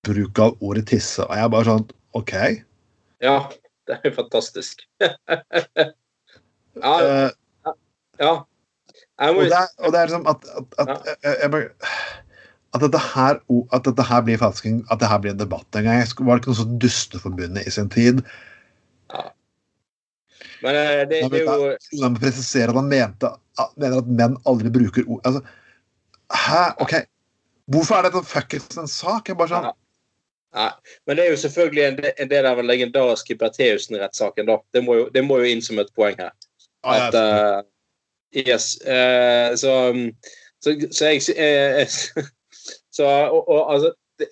bruk 0.07 0.39
av 0.41 0.55
ordet 0.63 0.87
tisse. 0.93 1.21
Og 1.27 1.35
jeg 1.35 1.45
er 1.45 1.51
bare 1.53 1.69
sånn 1.69 1.85
OK. 2.13 2.33
Ja, 3.23 3.37
det 3.87 3.97
er 3.99 4.09
jo 4.09 4.15
fantastisk. 4.21 4.85
ja, 6.83 6.93
Eh, 7.03 7.29
ja. 8.19 8.33
Og, 9.23 9.43
det 9.45 9.53
er, 9.53 9.69
og 9.79 9.93
det 9.93 9.99
er 9.99 10.09
liksom 10.09 10.25
at, 10.27 10.45
at, 10.57 10.65
at, 10.81 10.89
jeg, 11.23 11.69
at 12.73 12.81
dette 12.81 13.01
her 13.13 13.37
at 13.73 13.85
dette 13.85 14.05
her 14.09 14.23
blir 14.25 14.41
falsking, 14.41 14.81
at 14.91 14.99
det 15.01 15.09
her 15.09 15.21
blir 15.21 15.33
en 15.35 15.39
debatt 15.39 15.77
en 15.77 15.85
gang. 15.85 16.01
Jeg 16.01 16.09
Var 16.17 16.33
det 16.33 16.41
ikke 16.41 16.51
noe 16.51 16.59
sånt 16.59 16.79
Dusteforbundet 16.81 17.67
i 17.69 17.73
sin 17.73 17.89
tid? 17.93 18.23
Ja. 19.13 19.27
men 20.63 20.75
eh, 20.79 21.03
det, 21.09 21.21
det 21.29 21.43
er 21.43 21.59
jo 21.59 21.71
La 22.01 22.09
meg 22.09 22.21
presisere 22.23 22.71
at 22.71 22.79
han 22.79 22.89
mente, 22.89 23.29
mener 23.77 23.99
at 23.99 24.09
menn 24.09 24.39
aldri 24.49 24.71
bruker 24.73 25.05
ord 25.05 25.21
altså, 25.27 25.43
Hæ? 26.33 26.61
OK. 26.81 26.95
Hvorfor 27.69 27.99
er 27.99 28.07
dette 28.07 28.23
fuckings 28.25 28.79
en 28.81 28.89
sak? 28.89 29.29
Jeg 29.29 29.37
bare 29.37 29.53
sånn 29.53 29.69
Ja. 29.69 29.77
Nei, 30.53 30.69
men 31.07 31.17
det 31.17 31.25
er 31.25 31.31
jo 31.31 31.37
selvfølgelig 31.41 31.83
en, 31.83 31.99
en 32.21 32.29
del 32.29 32.45
av 32.45 32.59
den 32.61 32.69
legendariske 32.69 33.35
Bertheussen-rettssaken. 33.41 34.45
da. 34.49 34.59
Det 34.73 34.83
må, 34.85 34.97
jo, 34.99 35.05
det 35.13 35.23
må 35.25 35.39
jo 35.41 35.49
inn 35.49 35.63
som 35.65 35.81
et 35.81 35.89
poeng 35.97 36.19
her. 36.19 36.33
At, 36.83 37.15
eh, 37.17 37.61
yes. 38.45 38.75
Uh, 38.85 39.55
så, 39.57 39.73
så, 40.61 40.75
så 40.91 41.13
jeg 41.13 41.23
uh, 41.37 42.25
Så 42.93 43.07
og, 43.07 43.47
og 43.49 43.73
altså 43.73 43.93
det, 44.19 44.27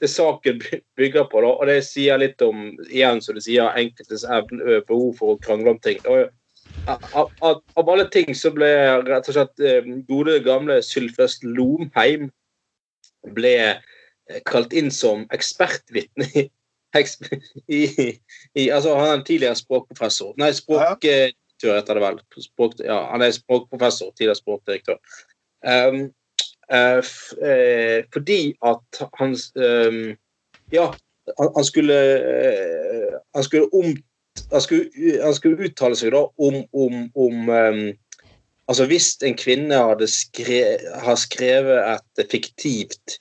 det 0.00 0.10
saken 0.10 0.62
bygger 0.96 1.26
på, 1.32 1.40
da, 1.42 1.50
og 1.50 1.66
det 1.66 1.80
sier 1.86 2.20
litt 2.22 2.42
om 2.44 2.68
igjen 2.86 3.18
som 3.24 3.34
du 3.34 3.42
sier, 3.42 3.74
enkeltes 3.74 4.22
evne, 4.22 4.78
behov 4.86 5.16
for 5.18 5.34
å 5.34 5.40
krangle 5.42 5.74
om 5.74 5.80
ting. 5.82 5.98
Og, 6.06 6.30
av, 6.86 7.02
av, 7.42 7.58
av 7.74 7.90
alle 7.90 8.06
ting 8.14 8.30
så 8.38 8.52
ble 8.54 8.70
rett 9.08 9.30
og 9.30 9.34
slett 9.34 9.64
gode, 10.06 10.38
gamle 10.46 10.78
Sylfest 10.86 11.42
Lomheim 11.46 12.28
ble 13.34 13.56
kalt 14.48 14.72
inn 14.72 14.90
som 14.94 15.26
ekspertvitne 15.34 16.28
i, 16.36 16.48
i, 17.68 17.80
i 18.54 18.70
Altså, 18.70 18.94
han 18.96 19.08
er 19.08 19.16
en 19.18 19.24
tidligere 19.26 19.58
språkprofessor. 19.58 20.34
Nei, 20.40 20.52
språkdirektør 20.54 21.78
heter 21.78 21.98
det 21.98 22.04
vel. 22.04 22.20
Språk, 22.44 22.76
ja, 22.84 23.00
han 23.10 23.24
er 23.24 23.34
språkprofessor, 23.34 24.12
tidligere 24.14 24.40
språkdirektør. 24.40 25.00
Um, 25.64 26.00
uh, 26.68 27.00
f, 27.00 27.32
uh, 27.40 28.04
fordi 28.12 28.54
at 28.64 29.04
han 29.18 29.36
um, 29.56 30.16
Ja, 30.72 30.90
han, 31.38 31.48
han 31.56 31.64
skulle 31.64 31.96
uh, 32.20 33.14
Han 33.34 33.44
skulle 33.46 33.68
om 33.72 33.94
han 34.52 34.60
skulle, 34.60 34.90
han 35.22 35.34
skulle 35.34 35.68
uttale 35.68 35.96
seg 35.96 36.12
da 36.12 36.24
om, 36.26 36.56
om, 36.72 37.04
om 37.16 37.48
um, 37.48 37.84
Altså 38.68 38.86
hvis 38.88 39.14
en 39.24 39.36
kvinne 39.36 39.76
hadde 39.76 40.08
skre, 40.08 40.60
har 41.04 41.16
skrevet 41.20 41.80
et 42.16 42.30
fiktivt 42.32 43.18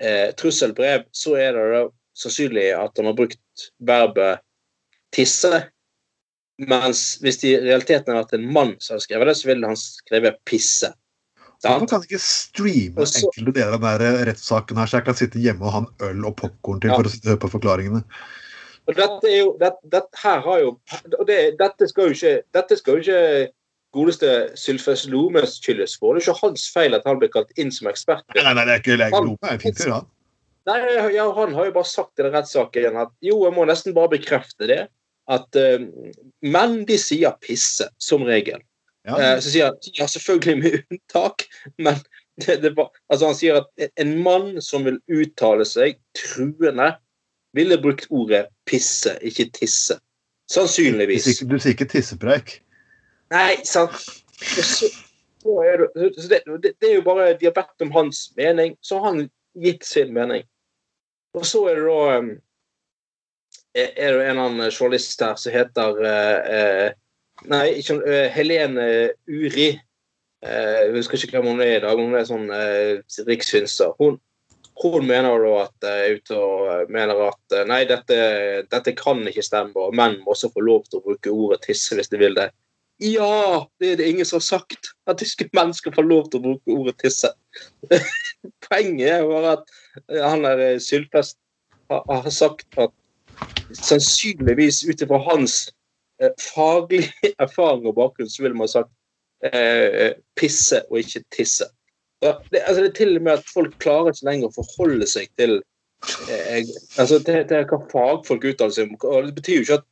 eh, 0.00 0.32
trusselbrev, 0.38 1.06
så 1.14 1.36
er 1.40 1.54
det 1.56 1.68
da 1.74 1.84
sannsynlig 2.18 2.68
at 2.78 2.98
han 3.00 3.10
har 3.10 3.16
brukt 3.18 3.68
verbet 3.82 4.42
tisse. 5.14 5.64
Mens 6.62 7.16
hvis 7.22 7.40
det 7.42 7.50
i 7.50 7.62
realiteten 7.64 8.14
hadde 8.14 8.24
vært 8.24 8.36
en 8.38 8.52
mann 8.54 8.76
som 8.78 8.94
hadde 8.94 9.06
skrevet 9.08 9.30
det, 9.30 9.36
så 9.40 9.50
ville 9.50 9.72
han 9.72 9.80
skrevet 9.80 10.38
pisse. 10.46 10.92
Hvorfor 11.64 11.88
kan 11.88 12.02
ikke 12.04 12.20
streame 12.20 13.06
så- 13.06 13.24
enkelte 13.24 13.54
deler 13.56 13.74
av 13.74 13.80
den 13.80 13.98
der 13.98 14.24
rettssaken 14.28 14.76
her, 14.76 14.86
så 14.86 14.98
jeg 14.98 15.04
kan 15.04 15.14
sitte 15.14 15.40
hjemme 15.40 15.64
og 15.64 15.72
ha 15.72 15.78
en 15.78 15.92
øl 16.08 16.26
og 16.26 16.36
popkorn 16.36 16.80
til 16.80 16.90
Ja. 16.90 16.96
for 16.96 17.04
å 17.04 17.24
høre 17.24 17.40
på 17.40 17.50
forklaringene? 17.50 18.04
Og 18.86 18.94
dette 18.94 19.24
er 19.24 19.38
jo 19.38 19.56
dette, 19.58 19.80
dette 19.88 20.18
her 20.22 20.40
har 20.40 20.58
jo 20.60 20.78
og 21.18 21.26
det, 21.26 21.56
dette 21.58 21.88
skal 21.88 22.10
jo 22.10 22.12
ikke 22.12 22.42
dette 22.52 22.76
skal 22.76 22.94
jo 22.94 23.00
ikke 23.00 23.52
godeste 23.94 24.30
Sylfes 24.58 25.06
Lomes 25.10 25.56
skyldes 25.60 25.94
for. 26.00 26.14
Det 26.18 26.24
er 26.24 26.32
ikke 26.32 26.42
hans 26.48 26.66
feil 26.74 26.96
at 26.98 27.06
han 27.08 27.20
ble 27.22 27.28
kalt 27.32 27.54
inn 27.60 27.70
som 27.74 27.88
ekspert. 27.90 28.26
Nei, 28.36 28.44
nei, 28.50 28.64
det 28.66 28.74
er 28.74 28.82
ikke 28.82 28.98
lege 29.00 29.14
Han- 29.16 29.30
Lome. 29.30 29.50
Er 29.54 29.62
fint, 29.62 29.80
ja. 29.86 30.02
Nei, 30.66 30.78
ja, 31.12 31.26
Han 31.36 31.52
har 31.54 31.66
jo 31.68 31.72
bare 31.76 31.84
sagt 31.90 32.18
i 32.18 32.24
den 32.24 32.32
rettssaken 32.32 32.96
at 32.96 33.10
jo, 33.20 33.42
jeg 33.44 33.52
må 33.56 33.66
nesten 33.68 33.94
bare 33.96 34.14
bekrefte 34.16 34.66
det. 34.70 34.82
At 35.28 35.56
uh, 35.56 35.80
menn 36.44 36.82
de 36.88 36.98
sier 37.00 37.32
pisse, 37.40 37.86
som 37.98 38.24
regel. 38.28 38.60
ja. 39.08 39.14
Uh, 39.16 39.38
så 39.40 39.48
sier 39.52 39.70
han 39.70 39.78
ja, 39.96 40.06
selvfølgelig 40.08 40.56
med 40.60 40.74
unntak, 40.92 41.46
men 41.78 41.96
det, 42.40 42.58
det 42.64 42.74
var, 42.76 42.90
altså 43.12 43.30
han 43.30 43.38
sier 43.38 43.60
at 43.62 43.88
en 44.00 44.16
mann 44.24 44.58
som 44.64 44.84
vil 44.84 44.98
uttale 45.08 45.64
seg 45.68 45.96
truende, 46.18 46.90
ville 47.54 47.78
brukt 47.78 48.08
ordet 48.10 48.48
pisse, 48.66 49.14
ikke 49.22 49.46
tisse. 49.54 49.94
Du 49.96 50.56
Sannsynligvis. 50.58 51.24
sier 51.24 51.36
ikke- 51.38 51.48
Du 51.52 51.58
sier 51.58 51.72
ikke 51.76 51.88
tissepreik. 51.92 52.56
Nei, 53.34 53.58
sant. 53.66 53.96
Så, 54.38 54.88
så 55.42 55.54
er 55.64 55.80
det, 55.82 56.10
så 56.16 56.28
det, 56.30 56.42
det, 56.62 56.88
er 56.88 56.98
jo 56.98 57.04
bare 57.06 57.32
De 57.38 57.48
har 57.48 57.54
bedt 57.56 57.82
om 57.82 57.92
hans 57.94 58.28
mening, 58.36 58.76
så 58.80 58.98
har 59.00 59.14
han 59.14 59.28
gitt 59.58 59.86
sin 59.86 60.12
mening. 60.14 60.44
Og 61.34 61.46
så 61.46 61.64
er 61.70 61.80
det 61.80 61.86
da 61.88 62.18
um, 62.18 62.28
Er 63.74 64.18
det 64.18 64.28
en 64.28 64.42
annen 64.42 64.70
journalist 64.70 65.22
her 65.22 65.34
som 65.40 65.54
heter 65.54 65.98
eh, 66.06 66.52
eh, 66.58 66.92
Nei, 67.50 67.64
ikke, 67.80 67.98
uh, 68.04 68.28
Helene 68.30 68.86
Uri. 69.26 69.72
Eh, 70.44 70.76
jeg 70.84 70.92
husker 70.94 71.18
ikke 71.18 71.40
hvem 71.40 71.50
hun 71.50 71.64
er 71.64 71.80
i 71.80 71.82
dag. 71.82 71.98
Hun 71.98 72.14
er 72.14 72.28
sånn 72.28 72.46
uh, 72.54 73.24
rikssynser. 73.26 73.96
Hun, 73.98 74.20
hun 74.78 75.08
mener 75.08 75.42
da 75.42 75.56
at 75.64 75.88
er 75.90 76.20
ute 76.20 76.38
og 76.38 76.92
mener 76.94 77.24
at 77.26 77.56
nei, 77.66 77.82
dette, 77.90 78.16
dette 78.70 78.94
kan 78.98 79.22
ikke 79.26 79.42
stemme, 79.42 79.74
og 79.74 79.94
menn 79.98 80.20
må 80.22 80.34
også 80.34 80.52
få 80.54 80.62
lov 80.66 80.86
til 80.86 81.00
å 81.00 81.04
bruke 81.08 81.34
ordet 81.34 81.64
tisse 81.66 81.98
hvis 81.98 82.10
de 82.14 82.22
vil 82.22 82.38
det. 82.38 82.52
Ja, 83.04 83.66
det 83.80 83.92
er 83.92 83.96
det 84.00 84.08
ingen 84.08 84.24
som 84.24 84.38
har 84.38 84.46
sagt. 84.46 84.92
At 85.06 85.18
tyske 85.20 85.48
mennesker 85.52 85.92
får 85.92 86.06
lov 86.08 86.28
til 86.30 86.40
å 86.40 86.44
bruke 86.48 86.76
ordet 86.76 86.96
tisse. 87.02 87.30
Poenget 88.66 89.10
er 89.18 89.26
bare 89.28 89.56
at 89.58 89.72
eh, 90.08 90.22
han 90.24 90.44
der 90.46 90.62
eh, 90.64 90.80
Sylfest 90.80 91.36
har, 91.92 92.30
sagt 92.32 92.78
at 92.80 92.94
sannsynligvis 93.76 94.84
ut 94.88 95.04
ifra 95.04 95.20
hans 95.26 95.68
eh, 96.22 96.32
faglige 96.40 97.34
erfaring 97.44 97.90
og 97.90 97.98
bakgrunn, 97.98 98.30
så 98.30 98.46
ville 98.46 98.56
man 98.56 98.72
sagt 98.72 98.92
eh, 99.44 100.16
pisse 100.40 100.80
og 100.88 101.02
ikke 101.02 101.24
tisse. 101.34 101.68
Det, 102.24 102.62
altså 102.64 102.80
det 102.80 102.88
er 102.88 102.96
til 102.96 103.16
og 103.18 103.26
med 103.26 103.32
at 103.36 103.50
folk 103.52 103.74
klarer 103.82 104.14
ikke 104.14 104.30
lenger 104.30 104.48
å 104.48 104.56
forholde 104.62 105.08
seg 105.10 105.28
til 105.36 105.58
eh, 106.32 106.62
altså 106.96 107.18
til, 107.20 107.42
til 107.50 107.66
hva 107.68 107.80
fagfolk 107.90 108.46
uttaler 108.48 108.72
seg 108.72 108.88
om. 108.88 109.26
Det 109.28 109.36
betyr 109.42 109.60
jo 109.60 109.66
ikke 109.66 109.82
at 109.82 109.90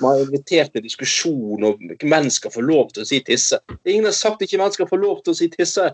man 0.00 0.08
har 0.08 0.22
invitert 0.24 0.72
til 0.74 0.84
diskusjon 0.84 1.68
om 1.68 1.92
menn 2.06 2.30
skal 2.32 2.52
få 2.54 2.64
lov 2.64 2.92
til 2.94 3.04
å 3.04 3.08
si 3.08 3.20
tisse. 3.26 3.60
Ingen 3.84 4.08
har 4.08 4.16
sagt 4.16 4.42
ikke 4.44 4.60
menn 4.60 4.74
skal 4.74 4.90
få 4.90 5.00
lov 5.00 5.22
til 5.24 5.34
å 5.34 5.38
si 5.38 5.50
tisse. 5.52 5.90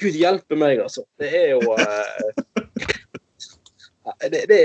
Gud 0.00 0.16
hjelpe 0.18 0.58
meg, 0.58 0.80
altså. 0.82 1.04
Det 1.20 1.30
er 1.30 1.52
jo 1.54 1.76
eh, 1.78 2.54
det, 4.30 4.44
det, 4.50 4.58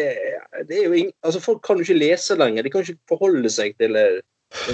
det 0.68 0.78
er 0.78 0.86
jo 0.88 0.96
ing, 0.98 1.12
altså 1.24 1.42
Folk 1.44 1.62
kan 1.66 1.80
jo 1.80 1.86
ikke 1.86 2.00
lese 2.00 2.38
lenger. 2.40 2.66
De 2.66 2.74
kan 2.74 2.84
ikke 2.84 3.14
forholde 3.14 3.52
seg 3.54 3.78
til, 3.80 3.96
eh, 4.00 4.20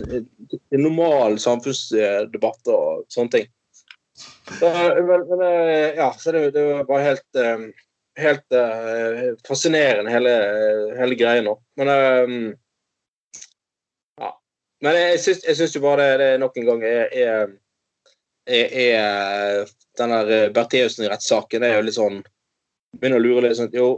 til, 0.02 0.82
normal 0.82 1.38
samfunnsdebatt 1.42 2.74
og 2.74 3.06
sånne 3.14 3.38
ting. 3.38 3.50
Så, 4.16 4.70
men, 4.70 5.26
men, 5.28 5.42
eh, 5.44 5.98
ja, 6.00 6.12
så 6.20 6.34
det, 6.36 6.48
det 6.56 6.66
var 6.88 7.04
helt 7.04 7.42
eh, 7.42 7.68
helt 8.16 8.56
uh, 8.56 9.34
fascinerende, 9.44 10.12
hele, 10.14 10.36
hele 10.96 11.18
greia 11.20 11.42
nå. 11.44 11.58
Men 11.76 11.90
ja. 11.92 12.06
Men 14.86 14.98
jeg 15.00 15.22
syns, 15.24 15.76
jo 15.76 15.82
bare 15.82 16.04
det, 16.06 16.18
det 16.22 16.32
nok 16.42 16.58
en 16.62 16.68
gang 16.68 16.84
er, 16.86 17.14
er, 17.18 17.54
er, 18.46 19.72
Den 19.98 20.14
der 20.14 20.52
Bertheussen-rettssaken 20.54 21.66
er 21.66 21.80
jo 21.80 21.86
litt 21.88 21.98
sånn 21.98 22.20
Begynner 22.96 23.22
å 23.22 23.24
lure 23.24 23.48
litt 23.48 23.58
sånn 23.58 23.74
Jo, 23.76 23.90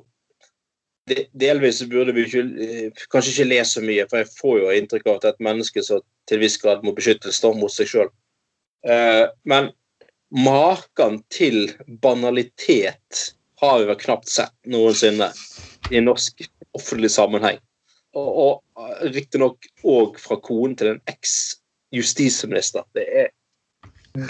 delvis 1.40 1.82
burde 1.88 2.16
vi 2.16 2.26
ikke, 2.28 2.44
eh, 2.64 3.04
kanskje 3.12 3.34
ikke 3.34 3.50
le 3.50 3.60
så 3.68 3.84
mye, 3.84 4.06
for 4.10 4.20
jeg 4.20 4.32
får 4.36 4.56
jo 4.60 4.72
inntrykk 4.76 5.06
av 5.08 5.20
at 5.20 5.28
et 5.30 5.44
menneske 5.48 5.84
som 5.86 6.02
til 6.28 6.42
viss 6.42 6.58
grad 6.60 6.84
må 6.84 6.92
beskyttes 6.98 7.40
da 7.40 7.54
mot 7.56 7.72
seg 7.72 7.88
sjøl. 7.88 8.10
men 9.48 9.70
maken 10.36 11.22
til 11.32 11.72
banalitet 12.04 13.22
har 13.62 13.80
vi 13.80 13.88
vel 13.88 14.00
knapt 14.02 14.28
sett 14.28 14.54
noensinne 14.68 15.32
i 15.92 16.02
norsk 16.04 16.44
offentlig 16.76 17.12
sammenheng. 17.12 17.60
Og, 18.18 18.62
og 18.78 19.08
riktignok 19.14 19.68
òg 19.86 20.18
fra 20.22 20.40
konen 20.42 20.76
til 20.80 20.94
en 20.94 21.02
eks-justisminister. 21.12 22.86
Det 22.98 23.06
er 23.06 23.32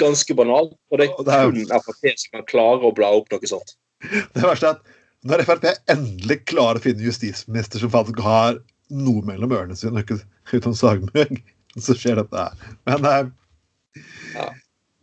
ganske 0.01 0.35
banalt, 0.35 0.73
og 0.91 0.99
det 0.99 1.07
er 1.07 1.13
kun 1.15 1.61
Frp 1.85 2.09
som 2.19 2.33
kan 2.35 2.47
klare 2.49 2.83
å 2.83 2.95
bla 2.95 3.13
opp 3.15 3.31
noe 3.31 3.49
sånt. 3.49 3.77
Det 4.03 4.43
verste 4.43 4.73
er 4.73 4.75
at 4.75 4.95
når 5.27 5.45
Frp 5.47 5.69
endelig 5.93 6.41
klarer 6.49 6.81
å 6.81 6.83
finne 6.83 7.05
justisminister 7.07 7.81
som 7.81 7.93
faktisk 7.93 8.19
har 8.25 8.59
noe 8.93 9.23
mellom 9.27 9.55
ørene 9.55 9.75
sine, 9.77 10.03
ikke 10.03 10.19
uten 10.53 10.75
sagmugg, 10.77 11.41
så 11.79 11.95
skjer 11.97 12.19
dette 12.21 12.47
her. 12.47 12.71
Men 12.89 13.11
eh, 13.11 13.33
Ja. 14.35 14.51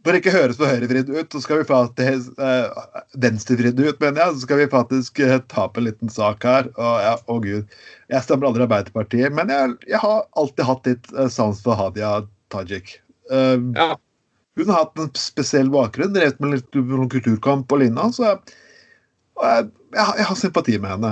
For 0.05 0.17
ikke 0.19 0.33
høres 0.35 0.59
på 0.61 0.69
høyrevridd 0.69 1.09
ut, 1.15 1.33
så 1.33 1.41
skal 1.41 1.63
vi 1.63 1.67
faktisk 1.69 2.41
uh, 2.41 2.85
venstrevridd 3.23 3.79
ut, 3.81 4.01
mener 4.03 4.21
jeg, 4.21 4.35
så 4.35 4.45
skal 4.45 4.61
vi 4.61 4.67
faktisk 4.73 5.21
uh, 5.25 5.39
ta 5.53 5.67
på 5.73 5.81
en 5.81 5.87
liten 5.89 6.13
sak 6.13 6.45
her. 6.45 6.69
Og 6.77 6.97
ja, 7.05 7.15
å 7.33 7.39
gud. 7.45 7.77
Jeg 8.13 8.27
stemmer 8.27 8.51
aldri 8.51 8.67
Arbeiderpartiet, 8.67 9.33
men 9.37 9.53
jeg, 9.53 9.75
jeg 9.89 10.03
har 10.03 10.27
alltid 10.41 10.69
hatt 10.69 10.91
litt 10.91 11.13
uh, 11.17 11.27
sans 11.33 11.61
for 11.65 11.79
Hadia 11.81 12.19
Tajik. 12.55 12.99
Uh, 13.33 13.57
Ja. 13.77 13.95
Hun 14.55 14.69
har 14.71 14.85
hatt 14.85 15.01
en 15.03 15.09
spesiell 15.19 15.67
bakgrunn, 15.67 16.13
drevet 16.15 16.37
med 16.39 16.53
litt 16.55 16.69
kulturkamp 17.11 17.73
og 17.75 17.81
lignende. 17.81 18.13
så 18.15 18.29
jeg, 18.29 18.37
jeg, 19.43 19.65
jeg, 19.97 20.27
har- 20.29 20.39
sympati 20.39 20.77
med 20.79 20.93
henne. 20.93 21.11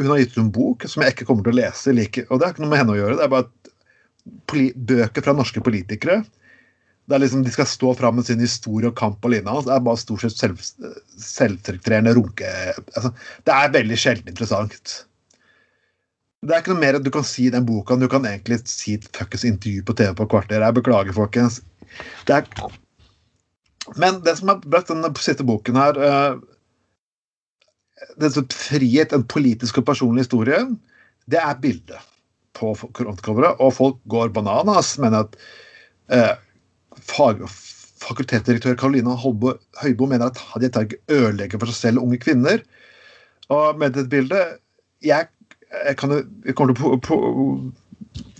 Hun 0.00 0.08
har 0.10 0.18
gitt 0.18 0.34
ut 0.34 0.40
en 0.42 0.48
bok 0.52 0.82
som 0.90 1.04
jeg 1.04 1.14
ikke 1.14 1.28
kommer 1.28 1.46
til 1.46 1.54
å 1.54 1.60
lese. 1.60 1.94
Like, 1.94 2.24
og 2.26 2.40
det 2.40 2.48
har 2.48 2.56
ikke 2.56 2.64
noe 2.64 2.72
med 2.72 2.82
henne 2.82 2.96
å 2.96 2.98
gjøre. 2.98 3.20
Det 3.20 3.28
er 3.28 3.30
bare 3.36 3.46
at 3.46 3.62
bøker 4.90 5.22
fra 5.28 5.36
norske 5.38 5.62
politikere 5.62 6.24
der 7.10 7.22
liksom 7.22 7.42
de 7.42 7.52
skal 7.52 7.66
stå 7.66 7.94
fram 7.98 8.18
med 8.18 8.26
sin 8.28 8.42
historie 8.42 8.90
og 8.90 8.96
kamp 8.98 9.24
og 9.26 9.32
lignende. 9.32 9.64
Det 9.66 9.74
er 9.74 9.86
bare 9.86 10.00
stort 10.00 10.22
sett 10.24 10.36
selv, 10.38 10.60
selvtrakterende 11.18 12.14
runke... 12.18 12.50
Altså, 12.94 13.10
det 13.46 13.56
er 13.56 13.74
veldig 13.74 13.98
sjelden 13.98 14.30
interessant. 14.30 14.94
Det 16.42 16.54
er 16.54 16.62
ikke 16.62 16.74
noe 16.74 16.82
mer 16.82 17.00
du 17.02 17.10
kan 17.14 17.26
si 17.26 17.48
i 17.48 17.54
den 17.54 17.66
boka. 17.66 17.98
Du 17.98 18.08
kan 18.10 18.26
egentlig 18.26 18.60
si 18.70 18.96
et 18.98 19.08
fuckings 19.16 19.44
intervju 19.48 19.82
på 19.88 19.96
TV 19.98 20.14
på 20.18 20.28
kvarter. 20.30 20.62
Jeg 20.62 20.78
beklager, 20.78 21.14
folkens. 21.16 21.60
Det 22.26 22.38
er 22.38 22.46
Men 23.98 24.22
det 24.22 24.36
som 24.38 24.48
er 24.52 24.62
blitt 24.62 24.90
denne 24.90 25.10
siste 25.18 25.44
boken 25.46 25.76
her 25.76 25.98
det 28.18 28.28
er 28.28 28.34
sånn 28.34 28.48
frihet, 28.54 29.12
en 29.14 29.26
politisk 29.30 29.80
og 29.80 29.86
personlig 29.90 30.26
historie, 30.26 30.58
det 31.30 31.40
er 31.40 31.60
bildet 31.62 32.08
på 32.58 32.72
frontcoveret. 32.78 33.60
Og 33.62 33.74
folk 33.76 34.00
går 34.10 34.32
bananas, 34.34 34.94
men 35.02 35.16
at 35.16 35.36
uh, 36.12 36.34
fag, 37.08 37.42
fakultetsdirektør 38.02 38.76
Karoline 38.78 39.14
Høibo 39.18 40.08
mener 40.08 40.28
at 40.28 40.40
Hadia 40.52 40.72
Tajik 40.72 40.98
ødelegger 41.12 41.60
for 41.60 41.70
seg 41.70 41.78
selv 41.78 42.04
unge 42.04 42.18
kvinner. 42.22 42.62
Og 43.52 43.78
med 43.78 43.96
dette 43.96 44.10
bildet 44.10 44.58
Jeg, 45.02 45.26
jeg 45.72 45.96
kan 45.98 46.12
jo 46.14 46.54
kommer 46.54 46.74
til 46.74 47.00
på, 47.02 47.16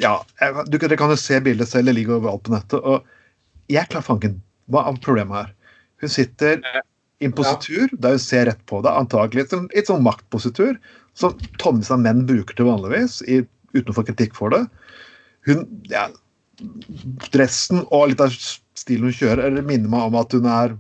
Ja, 0.01 0.21
jeg, 0.41 0.65
du, 0.69 0.79
dere 0.79 0.99
kan 1.01 1.11
jo 1.11 1.19
se 1.19 1.41
bildet 1.43 1.69
selv, 1.69 1.91
det 1.91 1.97
ligger 1.97 2.21
overalt 2.21 2.45
på 2.47 2.55
nettet. 2.55 2.79
Og 2.81 3.73
jeg 3.73 3.89
klarer 3.91 4.07
fanken 4.07 4.41
Hva 4.71 4.87
er 4.87 5.03
problemet 5.05 5.39
her? 5.39 5.53
Hun 6.03 6.11
sitter 6.11 6.63
i 7.23 7.29
en 7.29 7.35
positur 7.35 7.87
ja. 7.87 7.99
der 8.05 8.17
hun 8.17 8.23
ser 8.23 8.49
rett 8.51 8.63
på 8.67 8.81
det, 8.83 8.91
antagelig 8.91 9.45
litt, 9.45 9.53
litt 9.77 9.91
sånn 9.91 10.03
maktpositur, 10.03 10.75
som 11.15 11.37
tonnevis 11.63 11.93
av 11.95 12.01
menn 12.03 12.25
bruker 12.27 12.57
til 12.59 12.67
vanligvis, 12.67 13.21
i, 13.31 13.45
uten 13.77 13.93
å 13.93 13.95
få 13.95 14.03
kritikk 14.09 14.35
for 14.35 14.51
det. 14.51 14.65
Hun 15.47 15.63
ja, 15.91 16.09
dressen 17.33 17.83
og 17.91 18.11
litt 18.11 18.23
av 18.25 18.33
stilen 18.79 19.11
hun 19.11 19.17
kjører, 19.17 19.47
eller 19.49 19.67
minner 19.67 19.93
meg 19.93 20.09
om 20.11 20.19
at 20.21 20.35
hun 20.37 20.49
er 20.49 20.75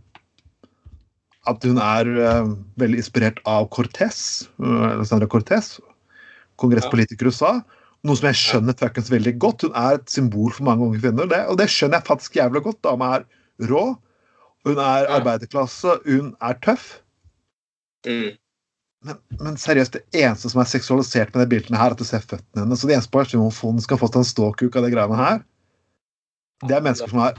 at 1.50 1.64
hun 1.66 1.78
er 1.82 2.08
uh, 2.22 2.52
veldig 2.78 3.00
inspirert 3.02 3.40
av 3.50 3.66
Cortez, 3.74 4.44
uh, 4.62 4.92
Alexandra 4.92 5.26
Cortez, 5.30 5.74
kongresspolitiker 6.62 7.26
i 7.26 7.32
USA. 7.32 7.56
Noe 8.06 8.18
som 8.18 8.28
jeg 8.30 8.38
skjønner 8.38 8.76
Tvekkens 8.78 9.10
veldig 9.10 9.34
godt. 9.42 9.66
Hun 9.66 9.74
er 9.78 9.98
et 9.98 10.10
symbol 10.10 10.54
for 10.54 10.66
mange 10.66 10.86
unge 10.86 11.02
kvinner, 11.02 11.26
det, 11.30 11.42
og 11.50 11.58
det 11.58 11.68
skjønner 11.70 11.98
jeg 11.98 12.08
faktisk 12.08 12.38
jævlig 12.38 12.62
godt. 12.66 12.80
Dama 12.86 13.10
er 13.18 13.26
rå. 13.70 13.84
Hun 14.66 14.78
er 14.78 15.10
arbeiderklasse, 15.10 15.98
hun 16.06 16.32
er 16.42 16.58
tøff. 16.62 16.86
Mm. 18.06 18.38
Men, 19.02 19.18
men, 19.40 19.58
seriøst, 19.58 19.96
det 19.98 20.22
eneste 20.22 20.50
som 20.52 20.62
er 20.62 20.70
seksualisert 20.70 21.34
med 21.34 21.42
de 21.42 21.56
bildene 21.56 21.78
her, 21.78 21.90
er 21.90 21.96
at 21.96 22.02
du 22.02 22.06
ser 22.06 22.22
føttene 22.22 22.62
hennes. 22.62 22.78
Så 22.78 22.90
det 22.90 22.94
eneste 22.96 23.14
personen 23.14 23.82
skal 23.82 23.98
få 23.98 24.10
seg 24.10 24.20
en 24.20 24.28
ståkuk 24.28 24.78
av 24.78 24.86
de 24.86 24.92
greiene 24.94 25.18
her, 25.18 25.40
det 26.68 26.76
er 26.76 26.84
mennesker 26.84 27.10
som 27.10 27.22
har, 27.22 27.38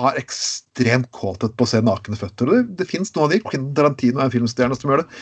har 0.00 0.18
ekstremt 0.20 1.10
kåthet 1.16 1.56
på 1.56 1.66
å 1.66 1.70
se 1.70 1.80
nakne 1.84 2.18
føtter. 2.18 2.52
Det, 2.52 2.76
det 2.80 2.88
fins 2.90 3.12
noen 3.14 3.28
av 3.28 3.34
de. 3.34 3.42
Quentin 3.44 3.74
Tarantino 3.76 4.20
er 4.20 4.28
en 4.28 4.34
filmstjerne 4.34 4.78
som 4.78 4.92
gjør 4.92 5.04
det. 5.04 5.20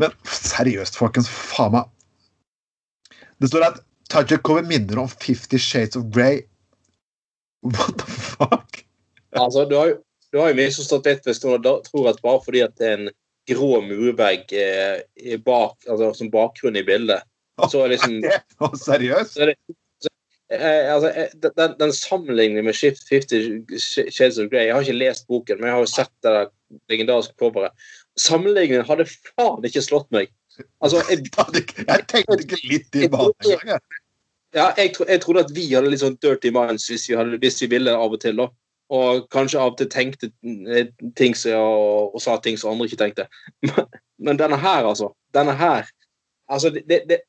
Men 0.00 0.14
seriøst, 0.24 0.98
folkens. 0.98 1.28
Faen 1.28 1.74
meg. 1.76 1.88
Det 3.40 3.50
står 3.50 3.66
at 3.70 3.80
Tajikov 4.10 4.62
minner 4.68 5.02
om 5.02 5.08
Fifty 5.10 5.60
Shades 5.60 5.98
of 5.98 6.08
Grey. 6.14 6.42
What 7.62 7.98
the 8.00 8.06
fuck? 8.10 8.84
Altså, 9.36 9.64
du 9.68 9.76
har 9.76 9.92
jo, 9.92 9.98
du 10.32 10.40
har 10.40 10.50
jo 10.50 10.58
misforstått 10.58 11.06
litt 11.06 11.26
hvis 11.28 11.42
du 11.42 11.50
tror 11.86 12.08
at 12.10 12.22
bare 12.24 12.40
fordi 12.42 12.64
at 12.64 12.74
det 12.80 12.88
er 12.88 12.96
en 12.98 13.10
grå 13.50 13.80
murvegg 13.84 14.52
eh, 14.56 15.36
bak, 15.44 15.76
altså, 15.88 16.12
som 16.16 16.30
bakgrunn 16.32 16.78
i 16.78 16.84
bildet, 16.86 17.22
så 17.68 17.84
er 17.84 17.94
liksom 17.94 18.18
Seriøst? 18.88 19.36
Så 19.36 19.44
er 19.44 19.52
det, 19.52 19.76
Eh, 20.52 20.94
altså, 20.94 21.10
eh, 21.14 21.28
den, 21.56 21.74
den 21.80 21.92
sammenligningen 21.92 22.64
med 22.64 22.74
Shift 22.74 23.08
50 23.08 24.10
Shades 24.10 24.38
of 24.38 24.50
Grey 24.50 24.66
Jeg 24.66 24.74
har 24.74 24.80
ikke 24.80 24.92
lest 24.92 25.26
boken, 25.26 25.60
men 25.60 25.66
jeg 25.66 25.74
har 25.74 25.80
jo 25.80 25.86
sett 25.86 26.12
det 26.26 26.48
legendariske 26.90 27.34
coveret. 27.38 27.70
Sammenligningen 28.18 28.86
hadde 28.86 29.06
faen 29.06 29.64
ikke 29.64 29.82
slått 29.82 30.10
meg. 30.10 30.32
Altså, 30.82 31.04
jeg, 31.10 31.22
jeg 31.86 32.06
tenkte 32.10 32.40
ikke 32.42 32.58
litt 32.66 32.98
i 32.98 33.10
banen 33.12 33.78
Ja, 34.50 34.72
jeg, 34.76 34.96
jeg, 34.98 35.20
trodde 35.22 35.44
at 35.46 35.54
vi 35.54 35.68
hadde 35.70 35.92
litt 35.92 36.02
sånn 36.02 36.18
dirty 36.18 36.50
minds 36.50 36.88
hvis 36.90 37.06
vi, 37.06 37.14
hadde, 37.14 37.38
hvis 37.38 37.60
vi 37.62 37.70
ville 37.70 37.94
av 37.94 38.18
og 38.18 38.22
til. 38.24 38.42
da. 38.42 38.48
Og 38.90 39.28
kanskje 39.30 39.62
av 39.62 39.76
og 39.76 39.78
til 39.78 39.90
tenkte 39.92 40.32
eh, 40.42 40.90
ting 41.14 41.38
som, 41.38 41.54
og, 41.62 42.16
og, 42.16 42.18
sa 42.26 42.34
ting 42.42 42.58
som 42.58 42.74
andre 42.74 42.90
ikke 42.90 43.04
tenkte. 43.04 43.30
Men, 43.62 43.86
men 44.26 44.42
denne 44.42 44.58
her, 44.58 44.82
altså. 44.82 45.14
Denne 45.34 45.54
her 45.54 45.86
Altså, 46.50 46.72
det, 46.74 46.82
det, 47.06 47.20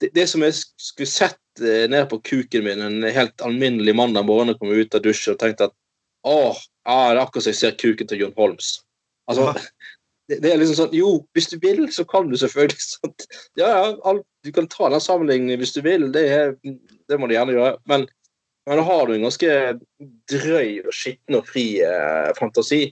det, 0.00 0.08
det 0.14 0.22
som 0.28 0.40
jeg 0.40 0.54
skulle 0.80 1.08
sett 1.10 1.36
ned 1.60 2.08
på 2.10 2.18
kuken 2.24 2.64
min 2.66 2.82
en 2.84 3.04
helt 3.04 3.42
alminnelig 3.44 3.94
mandag 3.96 4.26
morgen 4.28 4.52
og 4.52 4.60
kom 4.60 4.72
ut 4.72 4.94
av 4.96 5.04
dusjen 5.04 5.34
og 5.34 5.40
tenkte 5.42 5.68
at 5.68 5.76
åh, 6.26 6.56
ah, 6.84 7.10
det 7.12 7.18
er 7.18 7.22
akkurat 7.22 7.44
som 7.44 7.52
jeg 7.52 7.60
ser 7.60 7.78
kuken 7.80 8.08
til 8.10 8.22
John 8.24 8.36
Holmes. 8.36 8.80
Altså, 9.30 9.52
det, 10.28 10.40
det, 10.42 10.52
er 10.52 10.60
liksom 10.60 10.78
sånn 10.78 10.96
Jo, 10.96 11.12
hvis 11.36 11.50
du 11.52 11.58
vil, 11.62 11.84
så 11.92 12.04
kan 12.08 12.30
du 12.30 12.38
selvfølgelig 12.40 12.86
sånn, 12.94 13.14
Ja, 13.60 13.68
ja, 13.68 13.84
alt, 14.08 14.24
du 14.44 14.52
kan 14.56 14.68
ta 14.72 14.88
den 14.92 15.04
sammenligningen 15.04 15.60
hvis 15.60 15.74
du 15.76 15.82
vil, 15.86 16.08
det, 16.14 16.24
er, 16.32 16.56
det 17.08 17.20
må 17.20 17.28
du 17.28 17.36
gjerne 17.36 17.56
gjøre. 17.56 17.76
Men, 17.90 18.08
men 18.68 18.80
da 18.80 18.86
har 18.86 19.06
du 19.06 19.14
en 19.16 19.26
ganske 19.26 19.54
drøy 20.32 20.80
og 20.86 20.92
skitten 20.96 21.40
og 21.40 21.48
fri 21.48 21.66
eh, 21.84 22.32
fantasi. 22.38 22.86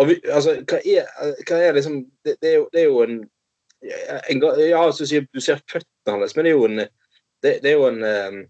Og 0.00 0.08
vi, 0.08 0.18
altså, 0.32 0.56
hva 0.68 0.80
er, 0.88 1.08
hva 1.48 1.60
er 1.60 1.76
liksom 1.76 2.02
det, 2.24 2.38
det, 2.40 2.54
er 2.54 2.58
jo, 2.60 2.66
det 2.72 2.82
er 2.82 2.88
jo 2.88 3.02
en, 3.04 3.16
en 4.30 4.44
Ja, 4.62 4.82
du 4.88 5.04
ser 5.42 5.64
føttene 5.68 6.20
hans, 6.20 6.36
men 6.36 6.46
det 6.46 6.52
er 6.52 6.56
jo 6.56 6.68
en 6.68 6.84
det, 7.42 7.58
det 7.64 7.72
er 7.72 7.78
jo 7.78 7.86
en 7.88 8.02
eh, 8.06 8.40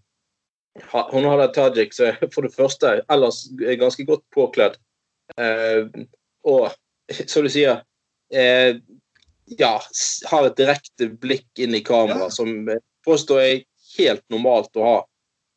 Hun 1.11 1.27
har 1.29 1.47
Tajik 1.53 1.93
som 1.93 2.17
for 2.33 2.47
det 2.47 2.55
første 2.55 2.99
ellers 3.11 3.45
er 3.61 3.79
ganske 3.81 4.05
godt 4.07 4.25
påkledd. 4.35 4.77
Eh, 5.37 5.87
og 6.43 6.73
som 7.31 7.45
du 7.45 7.51
sier 7.51 7.81
eh, 8.33 8.79
Ja, 9.59 9.75
har 10.31 10.47
et 10.47 10.59
direkte 10.59 11.09
blikk 11.21 11.47
inn 11.59 11.75
i 11.75 11.83
kamera 11.85 12.29
ja. 12.29 12.33
som 12.33 12.69
påstår 13.05 13.41
jeg 13.43 13.65
helt 13.97 14.23
normalt 14.31 14.79
å 14.79 14.85
ha. 14.87 14.99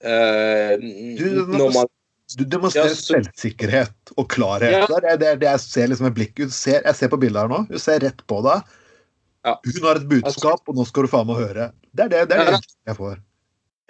Eh, 0.04 0.74
du, 1.16 1.46
man, 1.46 1.86
du 2.34 2.42
demonstrerer 2.44 2.90
ja, 2.90 2.96
så, 2.98 3.14
selvsikkerhet 3.14 4.12
og 4.16 4.26
klarhet. 4.32 4.74
Ja. 4.74 4.88
Det 4.90 5.12
er 5.14 5.20
det, 5.22 5.30
det, 5.44 5.48
jeg 5.52 5.62
ser 5.62 5.92
liksom 5.92 6.10
blikket. 6.16 6.52
Ser, 6.54 6.82
jeg 6.82 6.98
ser 6.98 7.12
på 7.12 7.20
bildet 7.22 7.44
her 7.44 7.52
nå. 7.52 7.62
Hun 7.70 7.82
ser 7.82 8.02
rett 8.04 8.20
på 8.28 8.42
deg. 8.44 8.76
Ja. 9.46 9.54
Hun 9.62 9.84
har 9.86 10.00
et 10.00 10.08
budskap, 10.10 10.62
og 10.66 10.74
nå 10.74 10.84
skal 10.88 11.06
du 11.06 11.12
faen 11.12 11.28
meg 11.28 11.38
høre. 11.38 11.70
Det 11.94 12.08
er 12.08 12.12
det, 12.12 12.22
det, 12.32 12.38
er 12.42 12.56
det 12.56 12.58
jeg 12.90 12.98
får. 12.98 13.20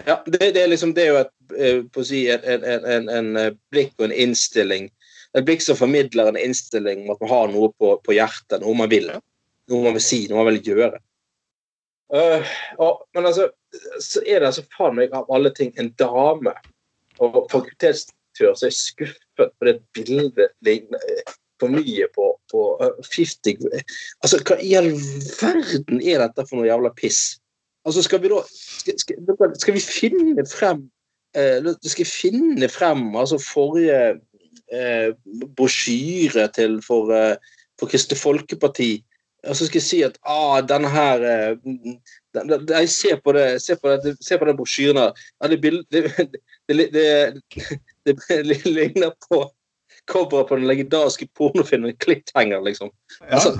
Ja, 0.05 0.19
det, 0.27 0.41
det, 0.43 0.61
er 0.61 0.69
liksom, 0.69 0.93
det 0.97 1.07
er 1.07 1.09
jo 1.09 1.21
et, 1.23 1.33
eh, 1.57 2.03
si, 2.05 2.27
en, 2.29 2.67
en, 2.69 3.09
en, 3.09 3.31
eh, 3.41 3.55
blikk 3.73 3.95
og 3.97 4.11
en 4.11 4.17
innstilling. 4.27 4.91
Et 5.33 5.47
blikk 5.47 5.65
som 5.65 5.79
formidler 5.79 6.29
en 6.29 6.39
innstilling 6.41 7.07
om 7.07 7.15
at 7.15 7.25
man 7.25 7.33
har 7.33 7.49
noe 7.55 7.71
på, 7.81 7.95
på 8.05 8.17
hjertet, 8.19 8.61
noe 8.61 8.77
man 8.77 8.93
vil. 8.93 9.09
Noe 9.73 9.87
man 9.89 9.97
vil 9.97 10.05
si, 10.05 10.27
noe 10.29 10.43
man 10.43 10.53
vil 10.53 10.61
gjøre. 10.75 11.01
Uh, 12.13 12.45
og, 12.79 13.01
men 13.17 13.27
altså, 13.27 13.49
så 14.05 14.21
er 14.23 14.39
det 14.39 14.53
altså 14.53 14.63
faen 14.77 14.95
meg 14.95 15.17
av 15.17 15.27
alle 15.35 15.51
ting 15.57 15.73
en 15.81 15.89
dame 15.99 16.53
og 17.17 17.41
fakultetsdirektør 17.51 18.53
som 18.55 18.69
er 18.69 18.77
skuffet 18.77 19.57
på 19.57 19.67
det 19.67 19.81
bildet 19.97 20.53
ligner 20.63 21.35
for 21.61 21.73
mye 21.73 22.09
på, 22.15 22.29
på 22.53 22.63
uh, 22.83 23.01
50 23.07 23.65
Altså, 24.23 24.41
hva 24.45 24.59
i 24.61 24.75
all 24.79 24.93
verden 25.41 26.03
er 26.03 26.23
dette 26.25 26.47
for 26.49 26.61
noe 26.61 26.69
jævla 26.69 26.93
piss? 26.99 27.39
Altså, 27.87 28.05
skal 28.05 28.23
vi 28.23 28.33
da 28.33 28.43
Skal, 28.51 29.01
skal, 29.01 29.57
skal 29.63 29.77
vi 29.77 29.85
finne 29.85 30.47
frem 30.51 30.87
eh, 31.37 31.73
Skal 31.87 32.09
finne 32.11 32.71
frem 32.73 33.09
altså 33.17 33.39
forrige 33.43 34.01
eh, 34.75 35.13
brosjyre 35.57 36.49
til 36.57 36.81
for, 36.85 37.13
eh, 37.15 37.37
for 37.81 37.93
Kristelig 37.93 38.21
Folkeparti 38.21 38.91
og 39.47 39.57
så 39.57 39.67
skal 39.67 39.79
jeg 39.79 39.87
si 39.87 39.99
at 40.03 40.17
ah, 40.27 40.59
denne 40.67 40.91
her 40.91 41.23
eh, 41.23 41.57
den, 41.65 41.97
den, 42.51 42.69
Jeg 42.69 42.89
ser 42.91 43.21
på 43.25 43.33
det, 43.37 43.63
se 43.63 43.77
på 43.77 43.89
det, 43.89 44.17
se 44.25 44.39
på 44.39 44.45
den 44.49 44.57
brosjyren 44.57 44.99
her. 44.99 45.13
Ja, 45.43 45.49
det, 45.49 45.63
det, 45.93 46.03
det, 46.67 48.17
det, 48.27 48.67
ligner 48.67 49.13
på 49.29 49.45
coveret 50.11 50.49
på 50.49 50.59
den 50.59 50.69
legendariske 50.71 51.29
pornofilmen 51.39 51.95
'Cliffhanger', 51.97 52.65
liksom. 52.65 52.91
Ja. 53.21 53.39
Altså, 53.39 53.57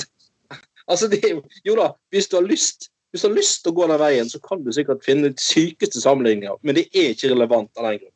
altså, 0.87 1.09
det 1.09 1.23
jo 1.65 1.77
da, 1.79 1.93
hvis 2.11 2.29
du 2.29 2.39
har 2.41 2.47
lyst 2.47 2.91
hvis 3.15 3.23
du 3.23 3.29
har 3.29 3.37
lyst 3.39 3.63
til 3.65 3.73
å 3.73 3.77
gå 3.79 3.87
den 3.89 4.01
veien, 4.03 4.29
så 4.29 4.39
kan 4.45 4.61
du 4.65 4.73
sikkert 4.75 5.05
finne 5.07 5.31
de 5.31 5.41
sykeste 5.41 6.03
sammenligninger, 6.03 6.59
men 6.67 6.77
det 6.77 6.89
er 6.93 7.15
ikke 7.15 7.31
relevant 7.33 7.71
av 7.79 7.87
den 7.89 8.01
grunn. 8.03 8.13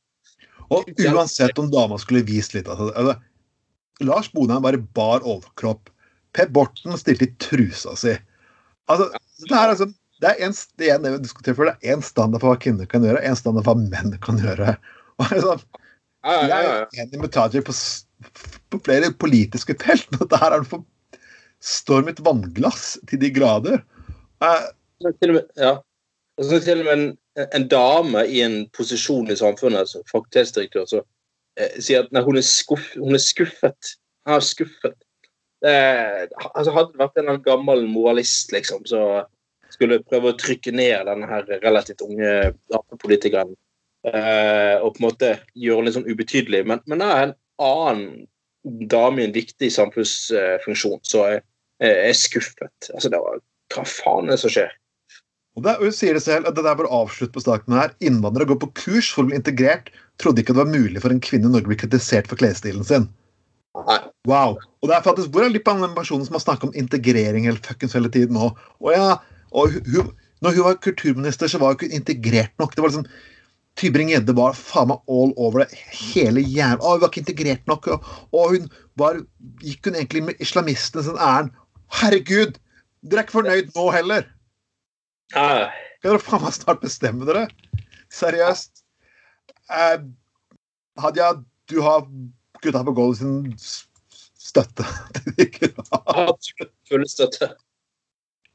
Og 0.70 0.90
uansett 1.06 1.58
om 1.58 1.70
dama 1.72 1.96
skulle 1.98 2.26
vist 2.26 2.52
litt 2.54 2.68
altså, 2.68 2.90
altså, 2.94 3.16
Lars 4.04 4.28
Bonheim 4.32 4.62
bare 4.62 4.82
bar 4.96 5.24
overkropp. 5.26 5.88
Per 6.36 6.50
Borten 6.54 6.94
stilte 7.00 7.26
i 7.26 7.32
trusa 7.42 7.96
si. 7.98 8.12
Altså, 8.90 9.08
det 9.48 9.56
er 9.56 9.72
altså 9.72 9.88
det 10.20 10.28
er 10.28 10.44
en, 10.44 10.54
det 10.76 10.90
er, 10.92 10.98
det 11.00 11.54
er 11.56 11.94
en 11.94 12.04
standard 12.04 12.42
for 12.42 12.52
hva 12.52 12.60
kvinner 12.60 12.88
kan 12.88 13.04
gjøre, 13.04 13.22
en 13.24 13.38
standard 13.38 13.64
for 13.64 13.78
hva 13.78 13.88
menn 13.88 14.18
kan 14.20 14.40
gjøre. 14.40 14.74
Og 15.20 15.26
altså, 15.26 15.56
jeg 16.28 16.60
er 16.60 17.00
enig 17.00 17.22
med 17.22 17.32
Tajik 17.32 17.64
på, 17.64 17.74
på, 18.70 18.80
flere 18.84 19.12
politiske 19.12 19.76
felt. 19.80 20.08
Dette 20.18 20.40
her 20.40 20.56
er 20.56 20.66
for 20.68 20.84
storm 21.60 22.10
et 22.10 22.22
vannglass 22.24 22.94
til 23.10 23.20
de 23.22 23.32
grader. 23.36 23.80
Eh, 24.44 24.68
til 25.20 25.32
og 25.32 25.40
med, 25.40 25.46
ja. 25.60 25.76
Og 26.40 26.52
til 26.64 26.80
og 26.80 26.86
med 26.88 26.92
en, 26.94 27.08
en 27.44 27.66
dame 27.68 28.24
i 28.28 28.40
en 28.44 28.62
posisjon 28.76 29.28
i 29.30 29.36
samfunnet, 29.36 29.90
som 29.90 30.06
fakultetsdirektør, 30.08 30.86
så 30.88 31.02
eh, 31.60 31.76
sier 31.82 32.06
at 32.06 32.14
nei, 32.16 32.24
hun, 32.24 32.40
er 32.40 32.46
skuff, 32.46 32.94
hun 32.96 33.16
er 33.16 33.24
skuffet. 33.24 33.96
Han 34.28 34.38
er 34.38 34.46
skuffet. 34.46 34.96
Eh, 35.66 36.22
altså, 36.54 36.72
hadde 36.72 36.94
det 36.94 37.02
vært 37.02 37.20
en 37.20 37.42
gammel 37.44 37.84
moralist 37.90 38.52
liksom, 38.54 38.86
så 38.88 39.26
skulle 39.70 40.00
prøve 40.08 40.32
å 40.32 40.38
trykke 40.38 40.72
ned 40.74 41.04
denne 41.08 41.28
her 41.28 41.44
relativt 41.62 42.02
unge 42.04 42.30
damepolitikeren 42.72 43.52
eh, 44.08 44.76
og 44.80 44.94
på 44.94 45.02
en 45.02 45.06
måte 45.06 45.30
gjøre 45.54 45.82
den 45.82 45.88
litt 45.88 45.96
sånn 45.98 46.08
ubetydelig, 46.08 46.62
men, 46.68 46.82
men 46.90 47.02
nei, 47.02 47.12
annen 47.60 48.26
dame 48.90 49.22
i 49.22 49.28
en 49.28 49.36
viktig 49.36 49.70
samfunnsfunksjon, 49.72 51.00
så 51.06 51.24
jeg, 51.30 51.44
jeg 51.80 52.10
er 52.10 52.18
skuffet. 52.18 52.90
Altså, 52.92 53.12
det 53.12 53.20
var, 53.22 53.40
hva 53.74 53.86
faen 53.88 54.28
er 54.28 54.36
det 54.36 54.42
som 54.42 54.52
skjer? 54.52 54.74
Og 55.58 55.64
det, 55.66 55.76
hun 55.80 55.94
sier 55.94 56.16
det 56.16 56.22
selv, 56.24 56.46
at 56.46 56.56
det 56.56 56.64
der 56.64 56.76
bare 56.78 56.92
avslutt 56.94 57.32
på 57.34 57.42
starten 57.42 57.74
her. 57.74 57.94
Innvandrere 58.04 58.52
går 58.52 58.60
på 58.62 58.70
kurs 58.84 59.08
for 59.12 59.24
å 59.24 59.30
bli 59.30 59.38
integrert. 59.38 59.90
Trodde 60.22 60.44
ikke 60.44 60.54
det 60.54 60.62
var 60.62 60.70
mulig 60.70 61.02
for 61.02 61.12
en 61.12 61.22
kvinne 61.24 61.48
i 61.48 61.52
Norge 61.52 61.66
å 61.66 61.72
bli 61.72 61.80
kritisert 61.80 62.30
for 62.30 62.40
klesstilen 62.40 62.86
sin. 62.86 63.08
Nei. 63.86 63.98
Wow. 64.28 64.58
Og 64.82 64.90
det 64.90 64.96
er 64.96 65.04
faktisk, 65.04 65.30
Hvor 65.34 65.46
er 65.46 65.52
litt 65.52 65.68
av 65.70 65.82
den 65.82 65.96
personen 65.96 66.26
som 66.26 66.36
har 66.36 66.44
snakket 66.44 66.70
om 66.70 66.78
integrering 66.78 67.46
hele 67.48 67.62
fuckings 67.64 67.96
hele 67.96 68.10
tiden 68.12 68.38
nå? 68.38 68.52
Og 68.82 68.94
ja, 68.94 69.18
og 69.50 69.76
hun, 69.90 70.14
når 70.44 70.56
hun 70.56 70.66
var 70.68 70.80
kulturminister, 70.84 71.50
så 71.50 71.60
var 71.60 71.74
hun 71.74 71.80
ikke 71.80 71.98
integrert 71.98 72.54
nok. 72.62 72.74
Det 72.74 72.84
var 72.84 72.92
liksom 72.92 73.08
Tybring-Gjedde 73.78 74.34
var 74.36 74.56
faen 74.58 74.90
meg 74.90 75.12
all 75.12 75.32
over 75.40 75.62
det 75.62 75.78
hele 75.94 76.42
jævla 76.42 76.82
Å, 76.82 76.96
hun 76.96 77.02
var 77.04 77.12
ikke 77.12 77.22
integrert 77.22 77.70
nok. 77.70 77.86
Og, 77.94 78.10
og 78.34 78.56
hun 78.56 78.66
var 79.00 79.20
Gikk 79.62 79.88
hun 79.88 79.96
egentlig 79.98 80.24
med 80.26 80.42
islamistene 80.42 81.06
sin 81.06 81.20
ærend? 81.20 81.54
Herregud! 82.00 82.58
Dere 83.00 83.22
er 83.22 83.26
ikke 83.26 83.38
fornøyd 83.38 83.70
nå 83.76 83.86
heller? 83.94 84.26
Kan 85.32 85.70
dere 86.04 86.22
faen 86.22 86.44
meg 86.44 86.56
snart 86.56 86.82
bestemme 86.84 87.28
dere? 87.28 87.46
Seriøst. 88.12 88.82
Eh, 89.70 90.02
Hadia, 91.00 91.32
du 91.70 91.80
har 91.86 92.04
gutta 92.60 92.82
på 92.84 92.94
gulvet 92.96 93.20
sin 93.22 93.54
støtte. 94.40 94.84
Absolutt 96.06 96.74
full 96.88 97.06
støtte. 97.08 97.52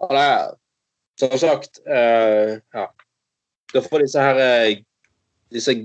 Ja, 0.02 0.10
det 0.12 0.24
er, 0.26 0.50
som 1.22 1.38
sagt 1.40 1.80
eh, 1.88 2.58
ja. 2.76 2.90
Da 3.74 3.82
får 3.82 4.04
disse 4.04 4.22
her 4.22 4.40
eh, 4.44 4.84
disse 5.56 5.76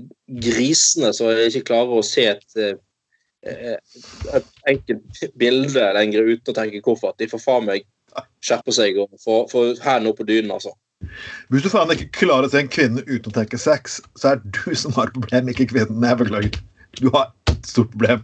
grisene 0.43 1.11
som 1.15 1.31
ikke 1.31 1.65
klarer 1.71 1.99
å 1.99 2.05
se 2.05 2.27
et, 2.33 2.61
eh, 2.61 3.77
et 4.35 4.51
enkelt 4.69 5.23
bilde 5.41 5.89
lenger 5.97 6.29
uten 6.29 6.53
å 6.53 6.57
tenke 6.57 6.83
hvorfor, 6.85 7.15
de 7.17 7.29
får 7.31 7.43
faen 7.43 7.67
meg 7.69 7.87
skjerpe 8.43 8.73
seg 8.75 8.99
og 8.99 9.11
få, 9.23 9.43
få 9.51 9.65
hendene 9.81 10.11
opp 10.11 10.19
på 10.21 10.27
dynen, 10.27 10.51
altså. 10.55 10.73
Hvis 11.49 11.63
du 11.65 11.69
faen 11.71 11.91
ikke 11.93 12.11
klarer 12.19 12.47
å 12.47 12.51
se 12.51 12.61
en 12.61 12.71
kvinne 12.71 13.03
uten 13.07 13.31
å 13.31 13.35
tenke 13.35 13.59
sex, 13.59 13.99
så 14.19 14.33
er 14.33 14.41
du 14.43 14.75
som 14.77 14.93
har 14.97 15.13
problem, 15.15 15.49
ikke 15.49 15.69
kvinnen. 15.71 16.03
Jeg 16.05 16.19
beklager. 16.19 16.59
Du 16.99 17.07
har 17.15 17.31
et 17.49 17.69
stort 17.69 17.93
problem. 17.95 18.21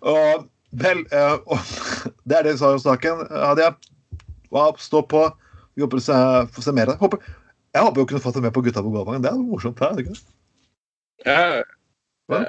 Og 0.00 0.48
vel, 0.80 1.04
eh, 1.12 1.36
og, 1.46 1.60
det 2.26 2.40
er 2.40 2.48
det 2.48 2.56
vi 2.56 2.62
sa 2.62 2.72
i 2.74 2.82
saken. 2.82 3.26
Hadia, 3.30 3.74
wow, 4.54 4.74
stå 4.80 5.04
på. 5.06 5.28
Vi 5.76 5.84
håper 5.84 6.00
å 6.00 6.22
få 6.50 6.64
se 6.64 6.74
mer 6.74 6.90
av 6.90 6.98
det. 6.98 7.20
Jeg 7.70 7.86
håper 7.86 8.02
jo 8.02 8.10
kunne 8.10 8.22
fått 8.22 8.36
det 8.38 8.44
med 8.44 8.54
på 8.54 8.62
Gutta 8.66 8.82
på 8.82 8.92
Gåvangen. 8.92 9.22
Det 9.24 9.30
er 9.30 9.40
morsomt. 9.40 9.78
Det 9.78 9.86
er 9.86 10.02
ikke 10.02 10.14
det? 10.16 10.22
Ja. 11.26 11.62
Ja. 12.30 12.40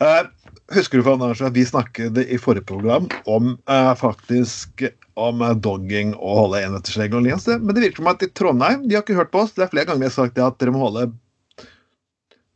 Eh, 0.00 0.28
husker 0.76 1.00
du 1.00 1.04
for, 1.04 1.18
Anders, 1.18 1.42
at 1.44 1.56
vi 1.56 1.66
snakket 1.68 2.16
i 2.22 2.38
forrige 2.40 2.64
program 2.68 3.08
om 3.28 3.52
uh, 3.68 3.92
faktisk 4.00 4.84
om 5.20 5.42
eh, 5.44 5.56
dogging 5.60 6.14
og 6.16 6.38
holde 6.38 6.62
enmetersregelen 6.64 7.20
og 7.20 7.26
lignende. 7.26 7.58
Men 7.60 7.76
det 7.76 7.84
virker 7.84 8.00
som 8.00 8.12
at 8.14 8.24
i 8.24 8.30
Trondheim 8.32 8.86
de 8.86 8.96
har 8.96 9.04
ikke 9.04 9.18
hørt 9.18 9.32
på 9.34 9.42
oss. 9.44 9.52
Det 9.56 9.66
er 9.66 9.72
flere 9.74 9.90
ganger 9.90 10.06
vi 10.06 10.08
har 10.08 10.16
sagt 10.16 10.38
det 10.38 10.46
at 10.46 10.56
dere 10.62 10.74
må 10.76 10.86
holde 10.86 11.10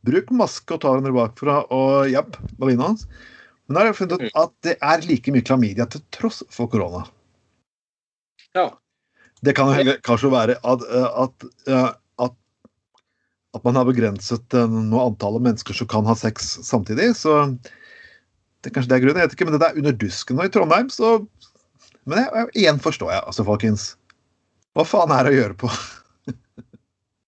Bruk 0.05 0.28
maske 0.36 0.74
og 0.74 0.82
ta 0.82 0.90
hverandre 0.92 1.14
bakfra 1.16 1.61
og 1.72 2.11
japp, 2.12 2.36
balina 2.61 2.90
hans. 2.90 3.07
Men 3.64 3.76
nå 3.76 3.80
har 3.80 3.88
jeg 3.88 3.96
funnet 4.02 4.20
ut 4.20 4.34
at 4.36 4.52
det 4.66 4.74
er 4.84 5.05
like 5.09 5.32
mye 5.32 5.44
klamydia 5.48 5.86
til 5.88 6.02
tross 6.12 6.42
for 6.52 6.68
korona. 6.68 7.07
ja. 8.57 8.66
Det 9.45 9.55
kan 9.57 9.72
jo 9.74 9.97
kanskje 10.07 10.30
være 10.32 10.59
at, 10.64 10.84
at, 11.24 11.47
at, 12.24 12.36
at 13.55 13.66
man 13.66 13.78
har 13.78 13.88
begrenset 13.88 14.57
eh, 14.57 14.76
noe 14.90 15.09
antall 15.11 15.40
mennesker 15.42 15.76
som 15.76 15.90
kan 15.90 16.07
ha 16.09 16.16
sex 16.18 16.55
samtidig. 16.66 17.12
Så 17.18 17.34
det 18.64 18.70
er 18.70 18.76
kanskje 18.76 18.92
det 18.92 18.99
er 18.99 19.05
grunnen. 19.05 19.22
Jeg 19.22 19.30
vet 19.30 19.36
ikke, 19.38 19.49
men 19.51 19.59
det 19.59 19.68
er 19.68 19.82
under 19.82 19.99
dusken 20.05 20.40
nå 20.40 20.47
i 20.49 20.55
Trondheim, 20.55 20.92
så 20.92 21.18
Men 22.05 22.20
jeg, 22.20 22.49
igjen 22.61 22.80
forstår 22.84 23.14
jeg, 23.14 23.24
altså, 23.24 23.45
folkens. 23.49 23.84
Hva 24.76 24.84
faen 24.84 25.12
er 25.14 25.24
det 25.24 25.30
å 25.32 25.38
gjøre 25.38 25.61
på? 25.64 25.70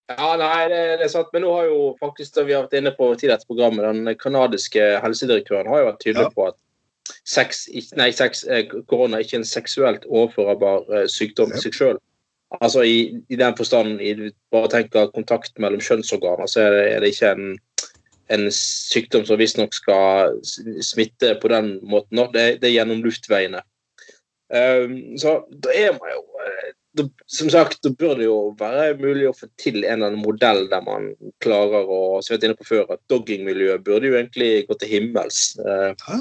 Ja, 0.07 0.37
nei, 0.39 0.69
det, 0.71 0.81
det, 1.01 1.07
er 1.09 1.11
sant. 1.11 1.33
Men 1.35 1.43
nå 1.43 1.51
har 1.51 1.65
jo 1.67 1.79
faktisk, 1.99 2.37
da 2.37 2.45
vi 2.47 2.55
har 2.55 2.63
vært 2.63 2.77
inne 2.79 2.93
på 2.95 3.09
tidligere 3.19 3.49
programmet, 3.49 3.83
den 3.83 4.19
kanadiske 4.21 4.85
helsedirektøren 5.03 5.67
har 5.73 5.83
jo 5.83 5.89
vært 5.89 6.05
tydelig 6.05 6.29
Ja. 6.29 6.35
på 6.37 6.45
at 6.47 6.59
sex, 7.27 7.67
nei, 7.99 8.11
sex, 8.15 8.45
korona 8.47 8.85
korona 8.91 9.19
er 9.19 9.27
ikke 9.27 9.41
en 9.41 9.49
seksuelt 9.49 10.07
overførbar 10.07 10.87
eh, 10.95 11.07
sykdom 11.11 11.55
i 11.55 11.63
seg 11.63 11.75
sjøl. 11.75 11.99
Altså 12.63 12.85
i, 12.87 12.99
i 13.29 13.37
den 13.37 13.57
forstand 13.59 14.01
i, 14.01 14.31
Bare 14.55 14.85
at 14.87 15.15
kontakt 15.15 15.59
mellom 15.59 15.83
kjønnsorganer, 15.83 16.47
så 16.47 16.63
er 16.63 16.77
det, 16.77 16.85
er 16.93 17.03
det 17.03 17.11
ikke 17.13 17.33
en, 17.35 17.57
en 18.37 18.47
sykdom 18.55 19.27
som 19.27 19.41
visstnok 19.41 19.75
skal 19.75 20.39
smitte 20.47 21.35
på 21.43 21.51
den 21.51 21.77
måten. 21.83 22.23
Det, 22.33 22.47
det 22.63 22.71
er 22.71 22.79
gjennom 22.79 23.03
luftveiene. 23.05 23.65
Um, 24.47 25.17
så 25.19 25.41
da 25.51 25.73
er 25.75 25.97
man 25.97 26.13
jo 26.13 26.21
eh, 26.39 26.67
da, 26.95 27.03
Som 27.27 27.49
sagt, 27.51 27.81
da 27.83 27.91
bør 27.91 28.13
det 28.15 28.29
jo 28.29 28.37
være 28.61 28.93
mulig 29.01 29.25
å 29.27 29.33
få 29.35 29.49
til 29.59 29.81
en 29.81 29.97
eller 29.97 30.13
annen 30.13 30.23
modell 30.23 30.69
der 30.71 30.85
man 30.87 31.09
klarer 31.43 31.91
å 31.91 32.21
Som 32.23 32.31
vi 32.31 32.37
har 32.37 32.39
vært 32.39 32.47
inne 32.47 32.59
på 32.61 32.69
før, 32.69 32.85
at 32.95 33.03
doggingmiljøet 33.11 33.83
burde 33.83 34.07
jo 34.07 34.15
egentlig 34.15 34.69
gå 34.71 34.79
til 34.79 34.93
himmels. 34.95 35.41
Eh, 35.59 35.91
Ja. 36.07 36.21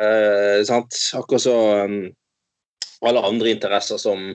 Eh? 0.00 0.60
Akkurat 1.18 1.44
så 1.44 1.56
um, 1.84 2.02
alle 3.06 3.24
andre 3.24 3.54
interesser 3.54 4.00
som 4.00 4.30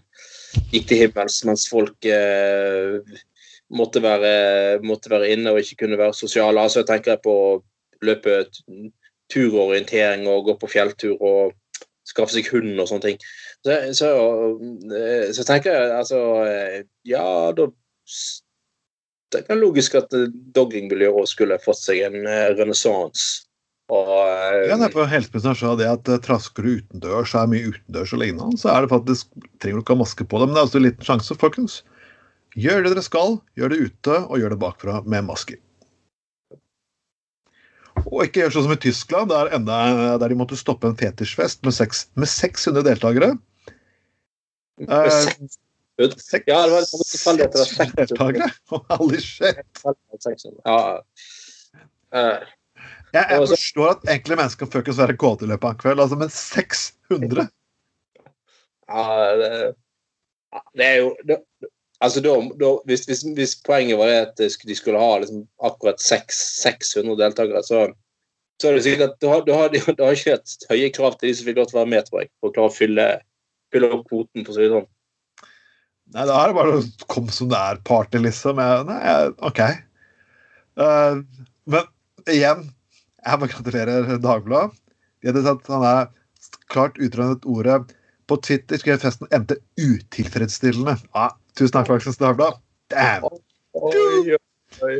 gikk 0.71 0.87
til 0.89 1.01
himmels, 1.03 1.41
mens 1.47 1.65
folk 1.69 2.07
eh, 2.09 2.97
måtte, 3.75 4.01
være, 4.03 4.79
måtte 4.85 5.11
være 5.11 5.31
inne 5.33 5.53
og 5.53 5.61
ikke 5.61 5.83
kunne 5.83 5.99
være 5.99 6.15
sosiale. 6.17 6.61
Altså, 6.61 6.81
jeg 6.81 6.89
tenker 6.89 7.21
på 7.23 7.35
å 7.35 7.51
løpe 8.05 8.43
turorientering 9.33 10.25
og 10.29 10.49
gå 10.49 10.57
på 10.61 10.71
fjelltur 10.71 11.15
og 11.19 11.53
skaffe 12.05 12.37
seg 12.37 12.49
hund 12.53 12.79
og 12.79 12.89
sånne 12.89 13.07
ting. 13.07 13.21
Så, 13.65 13.77
så, 13.97 14.09
eh, 14.93 15.29
så 15.33 15.45
tenker 15.47 15.73
jeg 15.73 15.93
altså 15.95 16.19
eh, 16.45 16.81
Ja, 17.09 17.25
da 17.57 17.65
Det 19.33 19.41
er 19.49 19.57
logisk 19.57 19.97
at 19.97 20.13
eh, 20.13 20.29
doggingmiljøet 20.29 21.17
også 21.23 21.33
skulle 21.33 21.61
fått 21.63 21.81
seg 21.81 22.03
en 22.05 22.21
eh, 22.29 22.51
renessanse. 22.59 23.47
Og 23.93 24.07
eh, 24.25 24.63
Ja, 24.71 24.77
på 24.89 25.03
Helseministeren 25.05 25.57
sa 25.59 25.73
det 25.77 25.85
at 25.89 26.07
eh, 26.09 26.21
trasker 26.25 26.65
du 26.65 26.71
utendørs, 26.79 27.29
så 27.33 27.43
er 27.43 27.51
mye 27.51 27.67
utendørs 27.73 28.13
og 28.15 28.21
lignende, 28.23 28.57
så 28.57 28.71
er 28.73 28.85
det 28.85 28.93
faktisk 28.93 29.29
trenger 29.61 29.77
du 29.77 29.83
ikke 29.83 29.93
ha 29.93 29.99
maske 30.01 30.25
på 30.31 30.39
det. 30.41 30.47
Men 30.49 30.55
det 30.57 30.61
er 30.63 30.69
også 30.69 30.79
en 30.81 30.87
liten 30.87 31.05
sjanse, 31.05 31.37
folkens. 31.41 31.75
Gjør 32.55 32.85
det 32.85 32.93
dere 32.95 33.03
skal, 33.05 33.37
gjør 33.59 33.73
det 33.75 33.81
ute, 33.89 34.17
og 34.25 34.39
gjør 34.41 34.55
det 34.55 34.61
bakfra 34.63 35.01
med 35.05 35.27
masker. 35.27 35.59
Og 38.05 38.25
ikke 38.25 38.41
gjør 38.43 38.55
sånn 38.55 38.65
som 38.67 38.73
i 38.75 38.79
Tyskland, 38.83 39.29
der, 39.31 39.49
enda, 39.55 39.77
der 40.21 40.31
de 40.33 40.37
måtte 40.39 40.57
stoppe 40.59 40.89
en 40.89 40.97
fetisjfest 40.99 41.61
med, 41.65 41.75
seks- 41.77 42.07
med 42.19 42.29
600 42.31 42.83
deltakere. 42.89 43.31
med 44.81 44.91
eh, 44.97 45.21
Seks- 45.29 45.61
Ja, 46.49 46.57
det 46.65 46.73
var 46.73 46.81
litt 46.83 46.91
tilfeldigheter. 47.13 47.69
600 47.69 48.09
deltakere? 48.11 48.49
Holy 48.99 49.21
shit. 49.23 49.61
Ja. 50.65 50.79
Eh, 52.15 52.43
Jeg, 53.15 53.25
jeg 53.31 53.47
så- 53.47 53.55
forstår 53.55 53.91
at 53.95 54.09
enkle 54.15 54.37
mennesker 54.41 54.69
ikke 54.81 54.97
være 54.97 55.17
kåte 55.21 55.45
i 55.47 55.51
løpet 55.51 55.69
av 55.69 55.75
en 55.75 55.81
kveld, 55.83 56.03
altså, 56.03 56.17
men 56.19 56.29
600? 56.33 57.47
Ja, 58.89 59.05
det, 59.39 59.51
det 60.77 60.85
er 60.85 60.97
jo 61.01 61.15
det, 61.25 61.39
Altså, 62.03 62.19
da, 62.21 62.33
da, 62.59 62.69
hvis, 62.85 63.05
hvis, 63.07 63.21
hvis 63.37 63.53
poenget 63.65 63.97
var 63.97 64.09
det 64.11 64.17
at 64.27 64.41
de 64.67 64.75
skulle- 64.75 64.99
ha 64.99 65.17
liksom, 65.21 65.45
akkurat 65.63 66.01
6, 66.03 66.35
600 66.61 67.15
deltakere, 67.21 67.61
så, 67.63 67.85
så 68.61 68.67
er 68.67 68.73
det 68.75 68.83
sikkert 68.83 69.13
at 69.13 69.21
du 69.21 69.27
har- 69.31 69.45
du 69.45 69.53
har 69.53 69.69
du 69.71 70.03
har 70.03 70.11
ikke 70.11 70.35
hatt 70.35 70.67
høye 70.69 70.91
krav 70.91 71.15
til 71.17 71.29
de 71.29 71.33
som 71.35 71.45
til 71.45 71.63
å 71.63 71.71
være 71.79 71.89
med, 71.93 72.05
tror 72.05 72.21
jeg, 72.21 72.29
for 72.41 72.49
å 72.49 72.53
klare 72.53 72.69
å 72.69 72.75
fylle, 72.75 73.07
fylle 73.71 73.91
opp 73.95 74.03
kvoten, 74.09 74.43
for 74.45 74.51
å 74.51 74.55
si 74.55 74.61
det 74.67 74.71
sånn. 74.75 74.87
Nei, 76.13 76.25
da 76.25 76.43
er 76.43 76.47
det 76.51 76.55
bare 76.59 76.77
å 76.77 77.07
komme 77.07 77.31
som 77.31 77.47
det 77.49 77.57
er 77.57 77.81
party, 77.87 78.17
liksom. 78.19 78.59
Jeg, 78.59 78.85
nei, 78.85 79.31
OK. 79.41 79.59
Uh, 80.77 81.23
men 81.65 81.87
igjen, 82.27 82.69
jeg 83.25 83.41
må 83.41 83.49
gratulere 83.49 84.19
Dagbladet. 84.21 84.77
De 85.21 85.31
hadde 85.31 85.45
sagt 85.45 85.69
han 85.71 85.85
er 85.87 86.09
klart 86.73 86.99
utrønnet 87.01 87.45
ordet. 87.49 87.81
På 88.29 88.37
Twitter 88.41 88.79
skrev 88.81 89.01
festen 89.01 89.29
endte 89.35 89.57
utilfredsstillende. 89.81 90.97
Ja, 91.13 91.29
tusen 91.57 91.75
takk, 91.77 91.91
Aksels 91.97 92.21
Dagblad. 92.21 92.61
Damn! 92.93 93.25
Oi, 93.75 94.37
oi. 94.85 94.97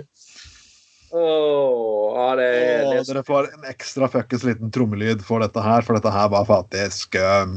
Oh, 1.15 2.11
ja, 2.17 2.35
det, 2.35 2.47
det, 2.83 3.03
dere 3.07 3.21
får 3.23 3.47
en 3.53 3.67
ekstra 3.69 4.09
fuckings 4.11 4.43
liten 4.43 4.71
trommelyd 4.73 5.21
for 5.23 5.39
dette 5.39 5.61
her, 5.63 5.85
for 5.85 5.95
dette 5.95 6.11
her 6.11 6.27
var 6.33 6.47
faktisk 6.49 7.15
um, 7.21 7.53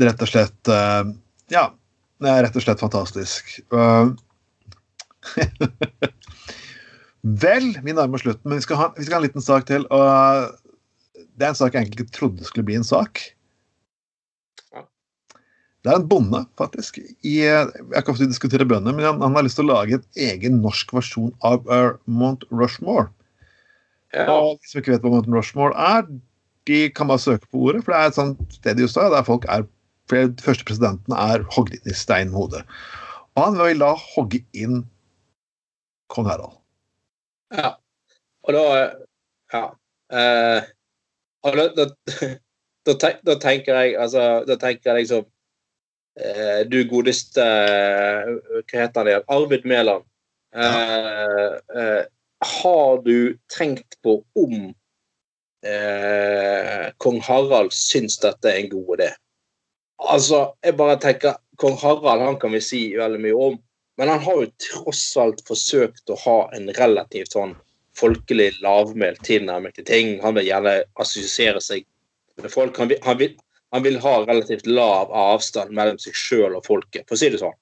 rett 0.00 0.22
og 0.24 0.30
slett 0.30 0.70
uh, 0.72 1.02
Ja, 1.52 1.66
det 2.22 2.32
er 2.32 2.46
rett 2.46 2.56
og 2.56 2.64
slett 2.64 2.80
fantastisk. 2.80 3.52
Uh, 3.74 4.14
Vel, 7.26 7.72
vi 7.82 7.94
nærmer 7.96 8.20
slutten, 8.22 8.46
men 8.46 8.60
vi 8.60 8.66
skal, 8.66 8.78
ha, 8.78 8.90
vi 8.94 9.06
skal 9.06 9.16
ha 9.16 9.22
en 9.22 9.26
liten 9.26 9.42
sak 9.42 9.66
til. 9.66 9.86
og 9.90 10.52
Det 11.34 11.42
er 11.42 11.50
en 11.50 11.58
sak 11.58 11.74
jeg 11.74 11.82
egentlig 11.82 12.06
ikke 12.06 12.14
trodde 12.14 12.46
skulle 12.46 12.66
bli 12.68 12.76
en 12.78 12.86
sak. 12.86 13.22
Det 15.86 15.92
er 15.92 16.00
en 16.00 16.08
bonde, 16.10 16.40
faktisk. 16.58 16.98
I, 17.22 17.34
jeg 17.46 18.02
kan 18.02 18.14
ikke 18.14 18.30
diskutere 18.30 18.66
bønder, 18.66 18.94
men 18.94 19.06
han, 19.06 19.20
han, 19.22 19.36
har 19.38 19.46
lyst 19.46 19.58
til 19.58 19.68
å 19.68 19.74
lage 19.74 19.98
en 19.98 20.06
egen 20.18 20.58
norsk 20.62 20.90
versjon 20.94 21.30
av 21.46 21.66
uh, 21.70 21.94
Mount 22.10 22.42
Rushmore. 22.50 23.08
Ja. 24.14 24.26
Og 24.32 24.58
de 24.58 24.70
som 24.70 24.80
ikke 24.80 24.96
vet 24.96 25.06
hva 25.06 25.12
Mount 25.14 25.30
Rushmore 25.30 25.74
er, 25.78 26.08
de 26.66 26.80
kan 26.90 27.10
bare 27.10 27.22
søke 27.22 27.46
på 27.46 27.68
ordet, 27.68 27.84
for 27.86 27.94
det 27.94 28.00
er 28.00 28.10
et 28.10 28.18
sånt 28.18 28.58
sted 28.58 28.82
i 28.82 28.86
USA 28.86 29.06
der 29.14 29.26
folk 29.26 29.46
er 29.50 29.66
for 30.10 30.30
De 30.30 30.42
første 30.42 30.66
presidentene 30.66 31.18
er 31.18 31.42
hogd 31.54 31.74
inn 31.74 31.90
i 31.90 31.94
steinhodet. 31.94 32.62
Og 33.34 33.42
han 33.42 33.58
vil 33.58 33.82
da 33.82 33.92
hogge 33.98 34.42
inn 34.54 34.84
kong 36.14 36.28
Harald. 36.30 36.54
Ja. 37.54 37.76
Og 38.46 38.52
da 38.54 38.64
Ja. 39.52 39.62
Eh, 40.10 40.62
og 41.46 41.56
da, 41.56 41.64
da, 41.76 41.84
da, 42.86 43.10
da, 43.26 43.34
tenker 43.42 43.74
jeg 43.74 43.96
altså 43.98 44.44
Da 44.46 44.56
tenker 44.58 44.92
jeg 44.92 45.04
liksom 45.04 45.24
eh, 46.18 46.60
Du 46.70 46.78
godeste 46.90 47.42
Hva 47.42 48.62
heter 48.80 49.00
han 49.00 49.10
igjen? 49.10 49.26
Arvid 49.28 49.66
Mæland. 49.66 50.06
Eh, 50.54 51.52
eh, 51.82 52.04
har 52.46 53.02
du 53.02 53.38
tenkt 53.58 53.98
på 54.02 54.24
om 54.34 54.74
eh, 55.66 56.86
kong 56.96 57.20
Harald 57.20 57.74
syns 57.74 58.18
dette 58.22 58.50
er 58.50 58.62
en 58.62 58.70
god 58.72 58.94
idé? 58.98 59.10
Altså, 59.98 60.40
jeg 60.64 60.76
bare 60.76 60.98
tenker 61.00 61.36
Kong 61.56 61.76
Harald 61.80 62.22
han 62.22 62.38
kan 62.40 62.52
vi 62.52 62.60
si 62.60 62.80
veldig 62.96 63.20
mye 63.20 63.36
om, 63.48 63.58
men 63.96 64.12
han 64.12 64.22
har 64.24 64.42
jo 64.42 64.48
tross 64.60 65.04
alt 65.20 65.42
forsøkt 65.48 66.12
å 66.12 66.18
ha 66.24 66.38
en 66.56 66.68
relativt 66.76 67.36
sånn 67.36 67.54
folkelig 67.96 68.50
lavmælt 68.60 69.22
tilnærming 69.24 69.72
til 69.76 69.86
ting. 69.88 70.16
Han 70.24 70.36
vil 70.36 70.50
gjerne 70.50 70.78
assosiere 71.00 71.62
seg 71.64 71.86
med 72.42 72.52
folk. 72.52 72.76
Han 72.76 72.90
vil, 72.92 73.00
han 73.06 73.20
vil, 73.20 73.36
han 73.72 73.86
vil 73.86 74.00
ha 74.02 74.18
relativt 74.26 74.68
lav 74.68 75.14
avstand 75.16 75.72
mellom 75.76 76.00
seg 76.02 76.16
sjøl 76.18 76.58
og 76.58 76.66
folket, 76.68 77.06
for 77.08 77.16
å 77.16 77.22
si 77.22 77.32
det 77.32 77.40
sånn. 77.40 77.56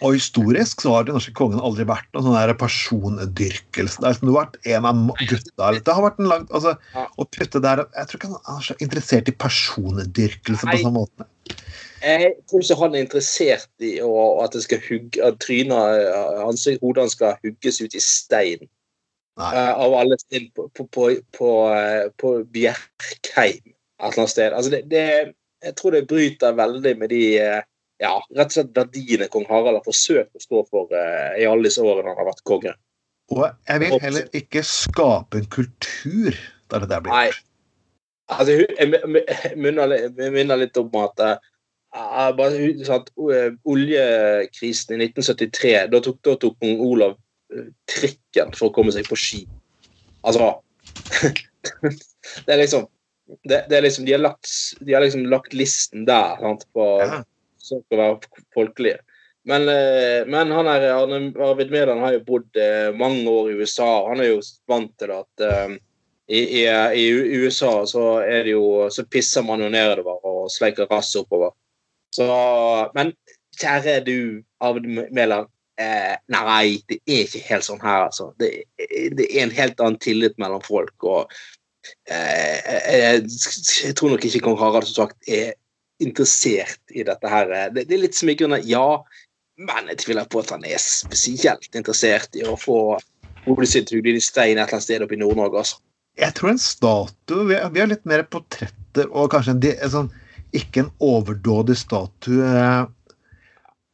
Og 0.00 0.14
historisk 0.16 0.80
så 0.80 0.94
har 0.94 1.04
den 1.04 1.16
norske 1.18 1.34
kongen 1.36 1.60
aldri 1.60 1.84
vært 1.88 2.06
noen 2.14 2.30
sånn 2.30 2.54
persondyrkelse. 2.60 3.98
Det 3.98 4.06
har 4.06 4.14
liksom 4.14 4.30
vært 4.32 4.56
en 4.72 4.86
av 4.88 5.02
gutta 5.28 5.72
Det 5.76 5.96
har 5.98 6.06
vært 6.06 6.22
en 6.22 6.30
lang 6.30 6.46
altså, 6.48 6.72
Å 6.96 7.26
putte 7.28 7.60
der 7.60 7.82
Jeg 7.84 8.08
tror 8.08 8.20
ikke 8.20 8.30
han 8.32 8.56
er 8.56 8.64
så 8.68 8.76
interessert 8.86 9.28
i 9.28 9.36
persondyrkelse 9.44 10.70
på 10.70 10.78
sånn 10.80 10.96
måte. 10.96 11.28
Jeg 12.02 12.32
tror 12.50 12.62
ikke 12.64 12.80
han 12.80 12.94
er 12.94 13.04
interessert 13.04 13.84
i 13.84 13.96
å, 14.02 14.12
at 14.42 14.56
hugge, 14.88 15.22
at 15.22 15.38
trynet 15.42 16.08
hans 16.42 16.66
hodet 16.82 17.10
skal 17.14 17.36
hugges 17.44 17.78
ut 17.82 17.94
i 17.94 18.02
stein. 18.02 18.66
Uh, 19.40 19.72
av 19.80 19.94
alle 19.96 20.18
steder 20.20 20.50
på, 20.52 20.66
på, 20.76 20.84
på, 20.92 21.06
på, 21.32 21.50
uh, 21.72 22.10
på 22.20 22.32
Bjerkheim 22.52 23.62
et 23.64 24.04
eller 24.04 24.18
annet 24.18 24.32
sted. 24.34 24.52
Altså 24.52 24.72
det, 24.74 24.82
det, 24.92 25.04
jeg 25.64 25.76
tror 25.78 25.94
det 25.96 26.02
bryter 26.10 26.52
veldig 26.58 26.92
med 27.00 27.08
de 27.14 27.22
uh, 27.40 27.62
ja, 28.02 28.12
rett 28.36 28.50
og 28.50 28.56
slett 28.58 28.74
verdiene 28.76 29.30
kong 29.32 29.46
Harald 29.48 29.78
har 29.78 29.86
forsøkt 29.86 30.36
å 30.36 30.42
stå 30.42 30.60
for 30.68 30.92
i 30.92 31.46
alle 31.46 31.68
disse 31.68 31.80
årene 31.80 32.10
han 32.10 32.18
har 32.18 32.28
vært 32.28 32.44
konge. 32.50 32.74
Og 33.32 33.46
jeg 33.46 33.80
vil 33.84 34.02
heller 34.02 34.36
ikke 34.36 34.64
skape 34.66 35.38
en 35.38 35.48
kultur 35.54 36.36
der 36.68 36.82
det 36.82 36.90
der 36.90 37.04
blir 37.04 37.30
gjort. 37.30 37.44
Altså, 38.32 38.56
jeg 38.58 39.54
minner 39.60 40.58
litt 40.58 40.80
om 40.80 40.98
at 40.98 41.22
bare, 41.92 42.70
sant, 42.86 43.10
Oljekrisen 43.68 44.96
i 44.96 45.04
1973, 45.04 45.74
da 45.92 46.00
tok, 46.04 46.18
da 46.24 46.36
tok 46.40 46.56
kong 46.62 46.80
Olav 46.86 47.16
eh, 47.52 47.68
trikken 47.90 48.54
for 48.56 48.70
å 48.70 48.74
komme 48.74 48.94
seg 48.94 49.08
på 49.08 49.18
ski. 49.18 49.44
Altså 50.22 50.54
Det 52.46 52.52
er 52.52 52.60
liksom 52.60 52.86
det, 53.48 53.64
det 53.70 53.78
er 53.78 53.84
liksom, 53.84 54.04
de, 54.04 54.12
har 54.12 54.20
lagt, 54.20 54.48
de 54.80 54.94
har 54.94 55.04
liksom 55.04 55.24
lagt 55.30 55.54
listen 55.56 56.04
der 56.08 56.36
sant, 56.40 56.66
på 56.74 56.86
ja. 57.00 57.22
som 57.62 57.80
skal 57.86 58.00
være 58.00 58.42
folkelige. 58.54 58.98
Men, 59.48 59.66
eh, 59.68 60.26
men 60.26 60.52
han 60.54 60.68
er, 60.70 60.90
Arvid 60.92 61.72
Mæland 61.72 62.02
har 62.04 62.16
jo 62.16 62.24
bodd 62.26 62.60
eh, 62.60 62.90
mange 62.94 63.24
år 63.30 63.50
i 63.50 63.56
USA. 63.62 63.88
Han 64.10 64.20
er 64.22 64.34
jo 64.34 64.42
vant 64.70 64.92
til 65.00 65.14
at 65.14 65.46
um, 65.66 65.78
i, 66.30 66.42
i, 66.62 66.66
i, 66.94 67.06
USA 67.42 67.72
så 67.88 68.04
er 68.22 68.46
det 68.46 68.54
jo 68.54 68.86
så 68.94 69.04
pisser 69.10 69.42
man 69.46 69.64
jo 69.64 69.70
nedover 69.72 70.22
og 70.28 70.46
sleiker 70.52 70.90
rasset 70.90 71.24
oppover. 71.24 71.50
Så, 72.12 72.26
men 72.96 73.14
kjære 73.60 74.00
du, 74.06 74.42
Arvid 74.64 74.88
Mæland. 75.12 75.48
Eh, 75.80 76.14
nei, 76.30 76.82
det 76.90 77.00
er 77.08 77.24
ikke 77.24 77.42
helt 77.46 77.66
sånn 77.66 77.80
her, 77.82 78.06
altså. 78.10 78.30
Det, 78.40 78.50
det 79.16 79.26
er 79.30 79.46
en 79.46 79.56
helt 79.56 79.80
annen 79.80 79.98
tillit 80.02 80.36
mellom 80.40 80.62
folk. 80.64 80.94
og 81.00 81.32
eh, 82.10 82.58
jeg, 82.60 83.24
jeg, 83.82 83.96
tror 83.98 84.12
nok 84.12 84.26
ikke 84.28 84.44
kong 84.44 84.58
Harald 84.60 84.88
som 84.90 85.06
sagt 85.06 85.32
er 85.32 85.54
interessert 86.02 86.80
i 86.92 87.06
dette 87.06 87.30
her. 87.30 87.50
Det, 87.72 87.86
det 87.88 87.96
er 87.96 88.04
litt 88.04 88.18
smigrende, 88.18 88.60
ja, 88.68 89.00
men 89.62 89.88
jeg 89.92 90.02
tviler 90.04 90.28
på 90.28 90.42
at 90.42 90.52
han 90.54 90.66
er 90.66 90.80
spesielt 90.82 91.78
interessert 91.78 92.36
i 92.36 92.44
å 92.48 92.58
få 92.58 92.98
hodet 93.46 93.70
sitt 93.72 93.90
hugd 93.92 94.10
i 94.10 94.20
stein 94.22 94.56
et 94.56 94.66
eller 94.66 94.76
annet 94.76 94.86
sted 94.86 95.04
oppe 95.04 95.16
i 95.16 95.22
Nord-Norge. 95.22 95.64
altså. 95.64 95.80
Jeg 96.20 96.36
tror 96.36 96.52
en 96.52 96.60
statue 96.60 97.46
vi 97.48 97.80
har 97.80 97.88
litt 97.88 98.04
mer 98.08 98.26
portretter 98.28 99.08
og 99.08 99.30
kanskje 99.32 99.54
en, 99.54 99.62
en 99.72 99.94
sånn 99.94 100.10
ikke 100.56 100.84
en 100.84 100.90
overdådig 101.00 101.76
statue. 101.80 102.56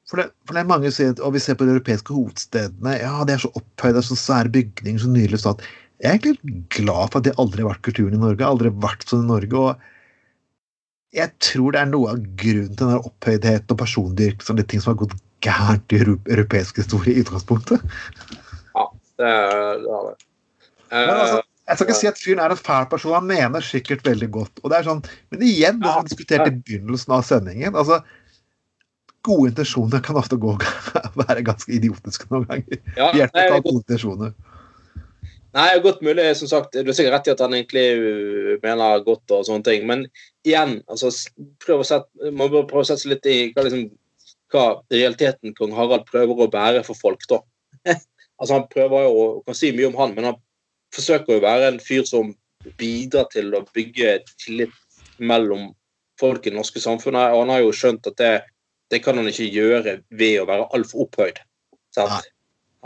For 0.08 0.20
det, 0.20 0.30
for 0.46 0.56
det, 0.56 0.62
er 0.62 0.70
mange 0.70 0.90
sier, 0.94 1.12
og 1.20 1.34
Vi 1.36 1.42
ser 1.44 1.58
på 1.58 1.66
de 1.68 1.74
europeiske 1.76 2.14
hovedstedene. 2.14 2.96
ja, 3.00 3.24
Det 3.24 3.36
er 3.36 3.44
så 3.44 3.52
opphøyde, 3.54 4.02
så 4.02 4.16
svære 4.16 4.52
bygninger, 4.54 5.00
så 5.00 5.10
nydelig 5.12 5.38
stat. 5.42 5.62
Jeg 6.00 6.08
er 6.08 6.18
egentlig 6.18 6.64
glad 6.70 7.10
for 7.10 7.18
at 7.18 7.24
det 7.26 7.38
aldri 7.38 7.62
har 7.62 7.72
vært 7.72 7.82
kulturen 7.82 8.14
i 8.14 8.22
Norge. 8.22 8.44
aldri 8.44 8.70
vært 8.70 9.08
sånn 9.08 9.24
i 9.24 9.32
Norge, 9.32 9.56
og 9.56 9.76
Jeg 11.12 11.32
tror 11.40 11.72
det 11.72 11.80
er 11.80 11.88
noe 11.88 12.10
av 12.10 12.18
grunnen 12.36 12.76
til 12.76 12.86
den 12.86 13.00
opphøydheten 13.00 13.72
og 13.72 13.78
persondyrkelsen 13.80 14.52
og 14.52 14.58
de 14.58 14.64
ting 14.68 14.80
som 14.80 14.92
har 14.92 15.06
gått 15.06 15.14
gærent 15.40 15.92
i 15.92 16.00
europeisk 16.04 16.76
historie 16.76 17.14
i 17.14 17.22
utgangspunktet. 17.22 17.80
Ja, 18.76 18.84
det 19.16 19.26
er 19.26 19.78
det. 19.80 20.26
Men 20.90 21.14
altså, 21.14 21.40
jeg 21.68 21.76
skal 21.76 21.88
ikke 21.88 21.98
si 21.98 22.08
at 22.08 22.20
fyren 22.20 22.40
er 22.40 22.54
en 22.54 22.60
fæl 22.60 22.86
person, 22.88 23.16
han 23.18 23.26
mener 23.28 23.64
sikkert 23.64 24.06
veldig 24.06 24.30
godt. 24.32 24.62
og 24.62 24.70
det 24.72 24.78
er 24.78 24.86
sånn, 24.86 25.02
Men 25.30 25.44
igjen, 25.44 25.82
det 25.82 25.90
som 25.92 26.06
vi 26.06 26.12
diskuterte 26.14 26.48
i 26.48 26.56
begynnelsen 26.56 27.14
av 27.18 27.26
sendingen 27.28 27.76
altså, 27.76 28.00
Gode 29.26 29.50
intensjoner 29.50 30.00
kan 30.00 30.16
ofte 30.16 30.38
gå, 30.40 30.52
være 31.20 31.42
ganske 31.44 31.72
idiotiske 31.74 32.28
noen 32.30 32.46
ganger. 32.48 32.78
Ja, 32.96 33.26
å 33.26 33.28
ta 33.34 33.58
gode 33.58 33.82
intensjoner. 33.82 34.30
Nei, 35.58 35.66
godt 35.82 36.04
mulig. 36.06 36.24
som 36.38 36.48
sagt, 36.48 36.72
Du 36.72 36.86
har 36.86 36.96
sikkert 36.96 37.16
rett 37.16 37.28
i 37.28 37.32
at 37.34 37.42
han 37.42 37.56
egentlig 37.56 37.84
uh, 37.98 38.52
mener 38.62 39.02
godt, 39.04 39.26
og 39.34 39.44
sånne 39.48 39.66
ting, 39.66 39.84
men 39.90 40.06
igjen, 40.46 40.78
altså, 40.86 41.10
prøv 41.64 41.82
å 41.82 41.88
sette, 41.88 42.30
man 42.30 42.52
bør 42.52 42.68
prøve 42.70 42.86
å 42.86 42.88
sette 42.88 43.04
seg 43.04 43.16
litt 43.16 43.28
i 43.28 43.38
hva, 43.50 43.66
liksom, 43.66 43.88
hva 44.54 44.66
realiteten 44.94 45.56
kong 45.58 45.74
Harald 45.76 46.06
prøver 46.08 46.46
å 46.46 46.50
bære 46.54 46.86
for 46.86 46.96
folk. 47.02 47.26
da. 47.28 47.42
altså, 48.38 48.52
Han 48.54 48.68
prøver 48.70 49.08
jo, 49.08 49.26
kan 49.50 49.58
si 49.58 49.74
mye 49.74 49.90
om 49.90 49.98
han, 49.98 50.14
men 50.16 50.30
han 50.30 50.40
forsøker 50.94 51.36
å 51.36 51.44
være 51.44 51.72
en 51.72 51.80
fyr 51.82 52.06
som 52.08 52.32
bidrar 52.80 53.28
til 53.32 53.52
å 53.54 53.64
bygge 53.74 54.18
tillit 54.44 54.74
mellom 55.18 55.72
folk 56.20 56.46
i 56.46 56.52
det 56.52 56.58
norske 56.58 56.82
samfunnet. 56.82 57.34
Og 57.34 57.44
han 57.44 57.54
har 57.54 57.62
jo 57.62 57.74
skjønt 57.76 58.08
at 58.10 58.18
det, 58.20 58.32
det 58.92 59.02
kan 59.04 59.18
han 59.18 59.28
ikke 59.30 59.48
gjøre 59.52 60.00
ved 60.10 60.40
å 60.42 60.48
være 60.48 60.68
altfor 60.76 61.06
opphøyd. 61.06 61.40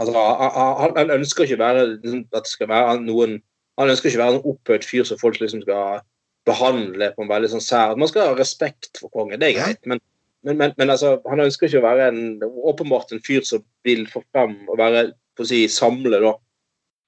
Altså, 0.00 0.16
han, 0.16 0.94
han, 0.96 1.10
ønsker 1.18 1.44
ikke 1.44 1.60
være, 1.60 1.86
at 1.92 2.44
det 2.44 2.48
skal 2.50 2.70
være 2.70 3.00
noen 3.02 3.40
Han 3.80 3.88
ønsker 3.88 4.10
ikke 4.10 4.20
være 4.20 4.36
en 4.36 4.46
opphøyd 4.50 4.84
fyr 4.84 5.04
som 5.08 5.18
folk 5.20 5.38
liksom 5.40 5.62
skal 5.64 6.02
behandle 6.48 7.10
på 7.14 7.24
en 7.24 7.30
veldig 7.30 7.50
sånn 7.54 7.64
sær 7.64 7.96
Man 8.00 8.08
skal 8.10 8.30
ha 8.30 8.36
respekt 8.38 9.00
for 9.00 9.12
kongen, 9.12 9.40
det 9.40 9.50
er 9.50 9.58
greit, 9.58 9.80
men, 9.88 10.00
men, 10.44 10.58
men, 10.60 10.74
men 10.78 10.92
altså, 10.92 11.14
han 11.28 11.40
ønsker 11.44 11.68
ikke 11.68 11.80
å 11.80 11.86
være 11.86 12.08
en, 12.12 12.22
åpenbart 12.42 13.12
en 13.12 13.22
fyr 13.24 13.44
som 13.48 13.64
vil 13.86 14.04
få 14.12 14.24
frem 14.32 14.58
og 14.68 14.80
være 14.80 15.06
på 15.36 15.44
å 15.44 15.48
si, 15.48 15.62
samle 15.72 16.20
da, 16.24 16.34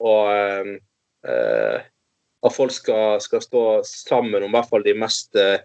og 0.05 0.31
ehm, 0.33 0.75
eh, 1.29 1.85
at 2.45 2.53
folk 2.53 2.75
skal, 2.77 3.21
skal, 3.25 3.43
stå 3.45 3.63
sammen 3.89 4.43
om 4.43 4.51
i 4.51 4.57
hvert 4.59 4.71
fall 4.71 4.85
de 4.85 4.97
mest 5.01 5.37
eh, 5.41 5.63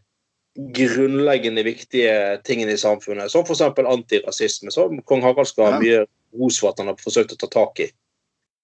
grunnleggende 0.76 1.64
viktige 1.68 2.14
tingene 2.48 2.76
i 2.76 2.80
samfunnet, 2.80 3.32
som 3.32 3.46
f.eks. 3.46 3.64
antirasisme, 3.80 4.72
som 4.74 5.02
kong 5.08 5.24
Harald 5.24 5.52
skal 5.52 5.74
ha 5.74 5.82
mye 5.82 6.06
ros 6.40 6.60
for 6.62 6.72
at 6.72 6.82
han 6.82 6.92
har 6.92 7.02
forsøkt 7.02 7.36
å 7.36 7.42
ta 7.44 7.52
tak 7.52 7.84
i. 7.86 7.90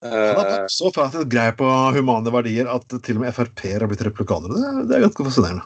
Han 0.04 0.12
har 0.12 0.36
vært 0.36 0.74
så 0.74 0.90
faktisk 0.92 1.30
grei 1.32 1.48
på 1.56 1.68
humane 1.96 2.32
verdier 2.32 2.68
at 2.68 2.84
til 2.90 3.16
og 3.16 3.24
med 3.24 3.32
Frp 3.34 3.62
har 3.64 3.86
blitt 3.88 4.04
replikanere. 4.04 4.84
Det 4.86 4.98
er 4.98 5.06
ganske 5.06 5.24
fascinerende. 5.24 5.64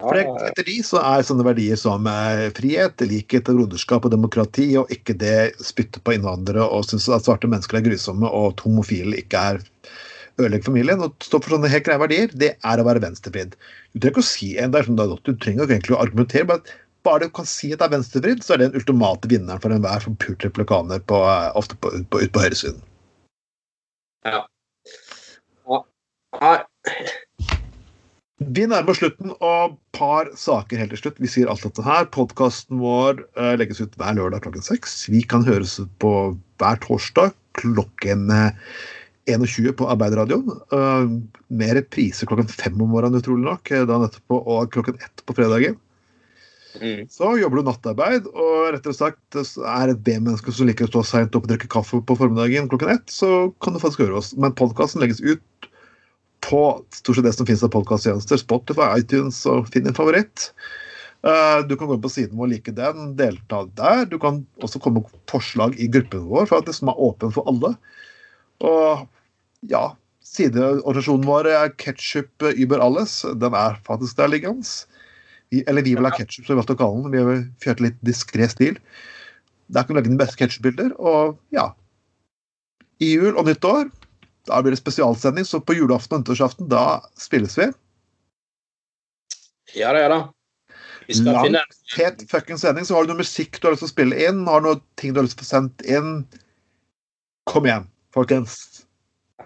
For 0.00 0.18
Etter 0.20 0.66
de 0.66 0.76
så 0.84 1.00
er 1.00 1.24
sånne 1.24 1.46
verdier 1.46 1.78
som 1.80 2.04
eh, 2.10 2.48
frihet, 2.56 3.00
likhet, 3.08 3.48
broderskap 3.48 4.04
og 4.04 4.12
demokrati, 4.12 4.68
og 4.76 4.90
ikke 4.92 5.16
det 5.16 5.54
spytte 5.64 6.02
på 6.04 6.16
innvandrere 6.16 6.66
og 6.68 6.84
synes 6.88 7.08
at 7.08 7.24
svarte 7.24 7.48
mennesker 7.48 7.78
er 7.78 7.86
grusomme 7.86 8.28
og 8.28 8.50
at 8.52 8.64
homofile 8.66 9.16
ikke 9.22 9.40
er 9.52 9.62
ødelegger 10.36 10.68
familien. 10.68 11.00
og 11.00 11.14
stå 11.24 11.40
for 11.40 11.56
sånne 11.56 11.70
helt 11.72 11.86
greie 11.86 12.02
verdier, 12.02 12.34
det 12.36 12.52
er 12.56 12.80
å 12.80 12.86
være 12.86 13.00
venstrevridd. 13.04 13.56
Du 13.94 14.00
trenger 14.00 14.12
ikke 14.12 14.24
å 14.24 14.28
si 14.28 14.50
en 14.60 14.74
der, 14.74 14.84
sånn, 14.84 15.00
du 15.00 15.32
trenger 15.32 15.64
egentlig 15.68 15.96
å 15.96 16.02
argumentere, 16.04 16.48
bare, 16.50 16.76
bare 17.08 17.30
du 17.30 17.36
kan 17.38 17.48
si 17.48 17.72
at 17.72 17.80
det 17.80 17.88
er 17.88 17.94
venstrevridd, 17.96 18.44
så 18.44 18.54
er 18.54 18.60
det 18.60 18.70
den 18.70 18.82
ultimate 18.82 19.32
vinneren 19.32 19.62
for 19.62 19.72
enhver 19.72 20.04
forpult 20.04 20.44
replikaner 20.44 21.00
på, 21.08 21.22
eh, 21.30 21.48
ofte 21.56 21.78
på, 21.80 21.94
på, 22.12 22.20
ut 22.20 22.34
på 22.36 22.44
høyresiden. 22.44 22.84
Ja. 24.28 24.44
ja. 25.72 25.84
Vi 28.46 28.62
nærmer 28.70 28.92
oss 28.92 29.00
slutten, 29.00 29.32
og 29.42 29.76
par 29.96 30.28
saker 30.38 30.78
helt 30.78 30.92
til 30.94 31.00
slutt. 31.00 31.20
Vi 31.22 31.30
sier 31.30 31.50
alt 31.50 31.64
dette 31.66 31.82
her. 31.82 32.06
Podkasten 32.14 32.78
vår 32.78 33.24
uh, 33.38 33.54
legges 33.58 33.80
ut 33.82 33.96
hver 33.98 34.14
lørdag 34.18 34.44
klokken 34.44 34.62
seks. 34.62 35.00
Vi 35.10 35.24
kan 35.26 35.46
høres 35.46 35.80
på 36.02 36.12
hver 36.60 36.78
torsdag 36.84 37.34
klokken 37.58 38.28
21 39.26 39.72
på 39.78 39.88
Arbeiderradioen. 39.90 40.52
Mer 40.70 41.16
med 41.48 41.74
reprise 41.80 42.28
klokken 42.28 42.50
fem 42.52 42.76
om 42.78 42.92
morgenen, 42.92 43.18
utrolig 43.18 43.48
nok. 43.48 43.72
Da 43.88 43.98
nettopp 44.02 44.36
og 44.36 44.70
klokken 44.76 45.00
ett 45.00 45.24
på 45.26 45.34
fredagen. 45.36 45.78
Mm. 46.76 47.06
Så 47.10 47.32
jobber 47.40 47.60
du 47.60 47.70
nattarbeid, 47.70 48.28
og 48.28 48.70
rettere 48.74 48.94
sagt 48.94 49.38
er 49.38 49.92
et 49.92 50.02
B-menneske 50.04 50.52
som 50.52 50.68
liker 50.68 50.86
å 50.86 50.92
stå 50.92 51.04
seint 51.08 51.36
opp 51.38 51.48
og 51.48 51.54
drikke 51.54 51.70
kaffe 51.72 52.02
på 52.04 52.18
formiddagen 52.20 52.68
klokken 52.70 52.92
ett, 52.92 53.08
så 53.10 53.48
kan 53.64 53.74
du 53.74 53.80
faktisk 53.82 54.04
høre 54.04 54.20
oss. 54.20 54.34
Men 54.36 54.54
podkasten 54.56 55.02
legges 55.02 55.24
ut 55.24 55.70
på 56.46 56.62
stort 56.94 57.18
sett 57.18 57.26
det 57.26 57.34
som 57.36 57.48
finnes 57.48 57.64
av 57.66 57.72
podkasttjenester. 57.74 58.40
Spotify, 58.40 58.92
iTunes, 59.02 59.42
og 59.50 59.66
finn 59.72 59.86
din 59.88 59.96
favoritt. 59.96 60.50
Uh, 61.26 61.62
Du 61.66 61.74
kan 61.76 61.88
gå 61.90 61.96
inn 61.96 62.04
på 62.04 62.12
siden 62.12 62.38
vår, 62.38 62.52
like 62.54 62.74
den, 62.76 63.14
delta 63.18 63.64
der. 63.78 64.04
Du 64.06 64.18
kan 64.22 64.44
også 64.62 64.80
komme 64.82 65.02
med 65.02 65.20
forslag 65.30 65.74
i 65.82 65.90
gruppen 65.90 66.28
vår, 66.30 66.46
for 66.46 66.60
at 66.60 66.68
det 66.68 66.76
som 66.78 66.92
er 66.92 67.00
åpen 67.02 67.34
for 67.34 67.48
alle. 67.50 67.74
Og 68.64 69.06
ja, 69.70 69.88
sideorganisasjonen 70.26 71.26
vår 71.26 71.50
er 71.50 71.74
Ketchup 71.82 72.46
Uber 72.46 72.84
Alles. 72.84 73.18
Den 73.42 73.56
er 73.58 73.80
faktisk 73.86 74.20
der 74.20 74.30
liggende. 74.30 74.66
Vi, 75.50 75.62
eller 75.66 75.84
vi 75.86 75.94
vil 75.94 76.06
ha 76.06 76.10
ketsjup, 76.10 76.46
som 76.46 76.54
vi 76.54 76.58
valgte 76.58 76.74
å 76.74 76.80
kalle 76.80 77.02
den. 77.04 77.12
Vi 77.14 77.22
har 77.22 77.44
kjørt 77.62 77.82
litt 77.84 77.98
diskré 78.06 78.48
stil. 78.50 78.78
Der 79.70 79.84
kan 79.86 79.94
vi 79.94 80.00
legge 80.00 80.12
de 80.12 80.18
beste 80.18 80.38
ketsjupbilder. 80.40 80.94
Og 80.98 81.36
ja 81.54 81.70
I 83.02 83.12
jul 83.12 83.34
og 83.34 83.46
nyttår 83.46 83.90
da 84.46 84.62
blir 84.62 84.74
det 84.74 84.80
spesialsending, 84.80 85.44
så 85.44 85.60
på 85.60 85.76
julaften 85.76 86.18
og 86.18 86.24
nyttårsaften 86.24 86.70
da 86.70 86.86
spilles 87.20 87.58
vi. 87.58 87.70
Ja 89.76 89.92
da, 89.92 90.00
ja 90.04 90.08
da. 90.12 90.20
Vi 91.06 91.14
skal 91.14 91.32
Langt, 91.32 91.46
finne 91.46 91.62
Fet 91.94 92.24
fuckings 92.30 92.60
sending. 92.60 92.84
Så 92.84 92.96
har 92.96 93.06
du 93.06 93.12
noe 93.12 93.22
musikk 93.22 93.60
du 93.60 93.68
har 93.68 93.76
lyst 93.76 93.84
til 93.84 93.90
å 93.90 93.94
spille 93.94 94.18
inn, 94.26 94.44
har 94.48 94.62
du 94.62 94.70
noe 94.70 94.82
ting 94.98 95.14
du 95.14 95.20
har 95.20 95.26
lyst 95.26 95.38
til 95.38 95.46
å 95.46 95.48
få 95.48 95.52
sendt 95.54 95.86
inn 95.86 96.12
Kom 97.46 97.66
igjen, 97.68 97.84
folkens. 98.14 98.56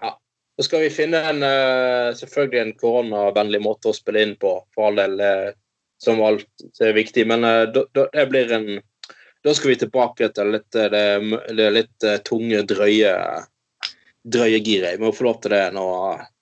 Ja. 0.01 0.15
Så 0.57 0.65
skal 0.65 0.81
vi 0.81 0.93
finne 0.93 1.19
en, 1.29 1.43
eh, 1.45 2.07
selvfølgelig 2.17 2.61
en 2.61 2.71
koronavennlig 2.79 3.59
måte 3.61 3.91
å 3.91 3.93
spille 3.93 4.23
inn 4.25 4.33
på, 4.41 4.55
for 4.73 4.89
all 4.89 4.97
del, 4.97 5.19
eh, 5.21 5.51
som 6.01 6.17
alt 6.25 6.81
er 6.81 6.97
viktig. 6.97 7.27
Men 7.29 7.45
eh, 7.45 7.67
det 7.69 8.25
blir 8.31 8.57
en 8.57 8.71
Da 9.41 9.55
skal 9.57 9.71
vi 9.71 9.75
tilbake 9.81 10.27
til 10.37 10.51
litt, 10.53 10.67
det, 10.69 11.05
det 11.57 11.69
litt 11.73 12.03
tunge, 12.27 12.59
drøye 12.69 13.13
drøye 14.27 14.59
giret. 14.61 14.99
Vi 14.99 15.05
må 15.05 15.11
få 15.15 15.25
lov 15.27 15.41
til 15.41 15.53
det 15.55 15.63
nå. 15.75 15.85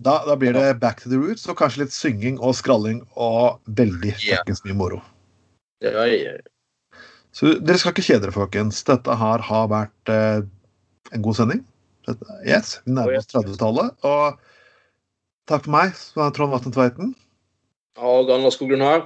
Da, 0.04 0.20
da 0.28 0.36
blir 0.40 0.56
det 0.56 0.80
back 0.82 1.04
to 1.04 1.12
the 1.12 1.20
roots 1.20 1.48
og 1.48 1.58
kanskje 1.60 1.86
litt 1.86 1.96
synging 1.96 2.40
og 2.40 2.56
skralling 2.58 3.02
og 3.16 3.60
veldig 3.80 4.16
fuckings 4.20 4.64
mye 4.68 4.78
moro. 4.78 5.02
Ja, 5.84 6.04
ja. 6.12 6.36
Så 7.36 7.54
dere 7.64 7.80
skal 7.80 7.94
ikke 7.94 8.04
kjede 8.04 8.26
dere, 8.26 8.36
folkens. 8.36 8.82
Dette 8.88 9.16
her 9.16 9.44
har 9.48 9.70
vært 9.72 10.12
eh, 10.12 10.42
en 11.16 11.24
god 11.24 11.38
sending. 11.40 11.64
Yes, 12.44 12.80
Vi 12.86 12.96
nærmer 12.96 13.20
oss 13.20 13.30
30-tallet. 13.32 13.96
Og 14.08 14.40
takk 15.50 15.68
for 15.68 15.76
meg, 15.78 15.96
som 15.96 16.26
er 16.26 16.36
Trond 16.36 16.56
Vatne 16.56 16.74
Tveiten. 16.76 17.14
Og 18.00 18.32
Anders 18.34 18.58
Skoglund 18.58 18.84
her. 18.84 19.06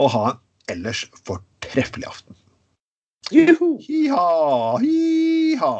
Og 0.00 0.10
ha 0.14 0.24
en 0.30 0.40
ellers 0.76 1.04
fortreffelig 1.26 2.08
aften. 2.08 2.38
Juhu! 3.34 3.74
Hi-ha, 3.82 4.78
hi-ha. 4.78 5.74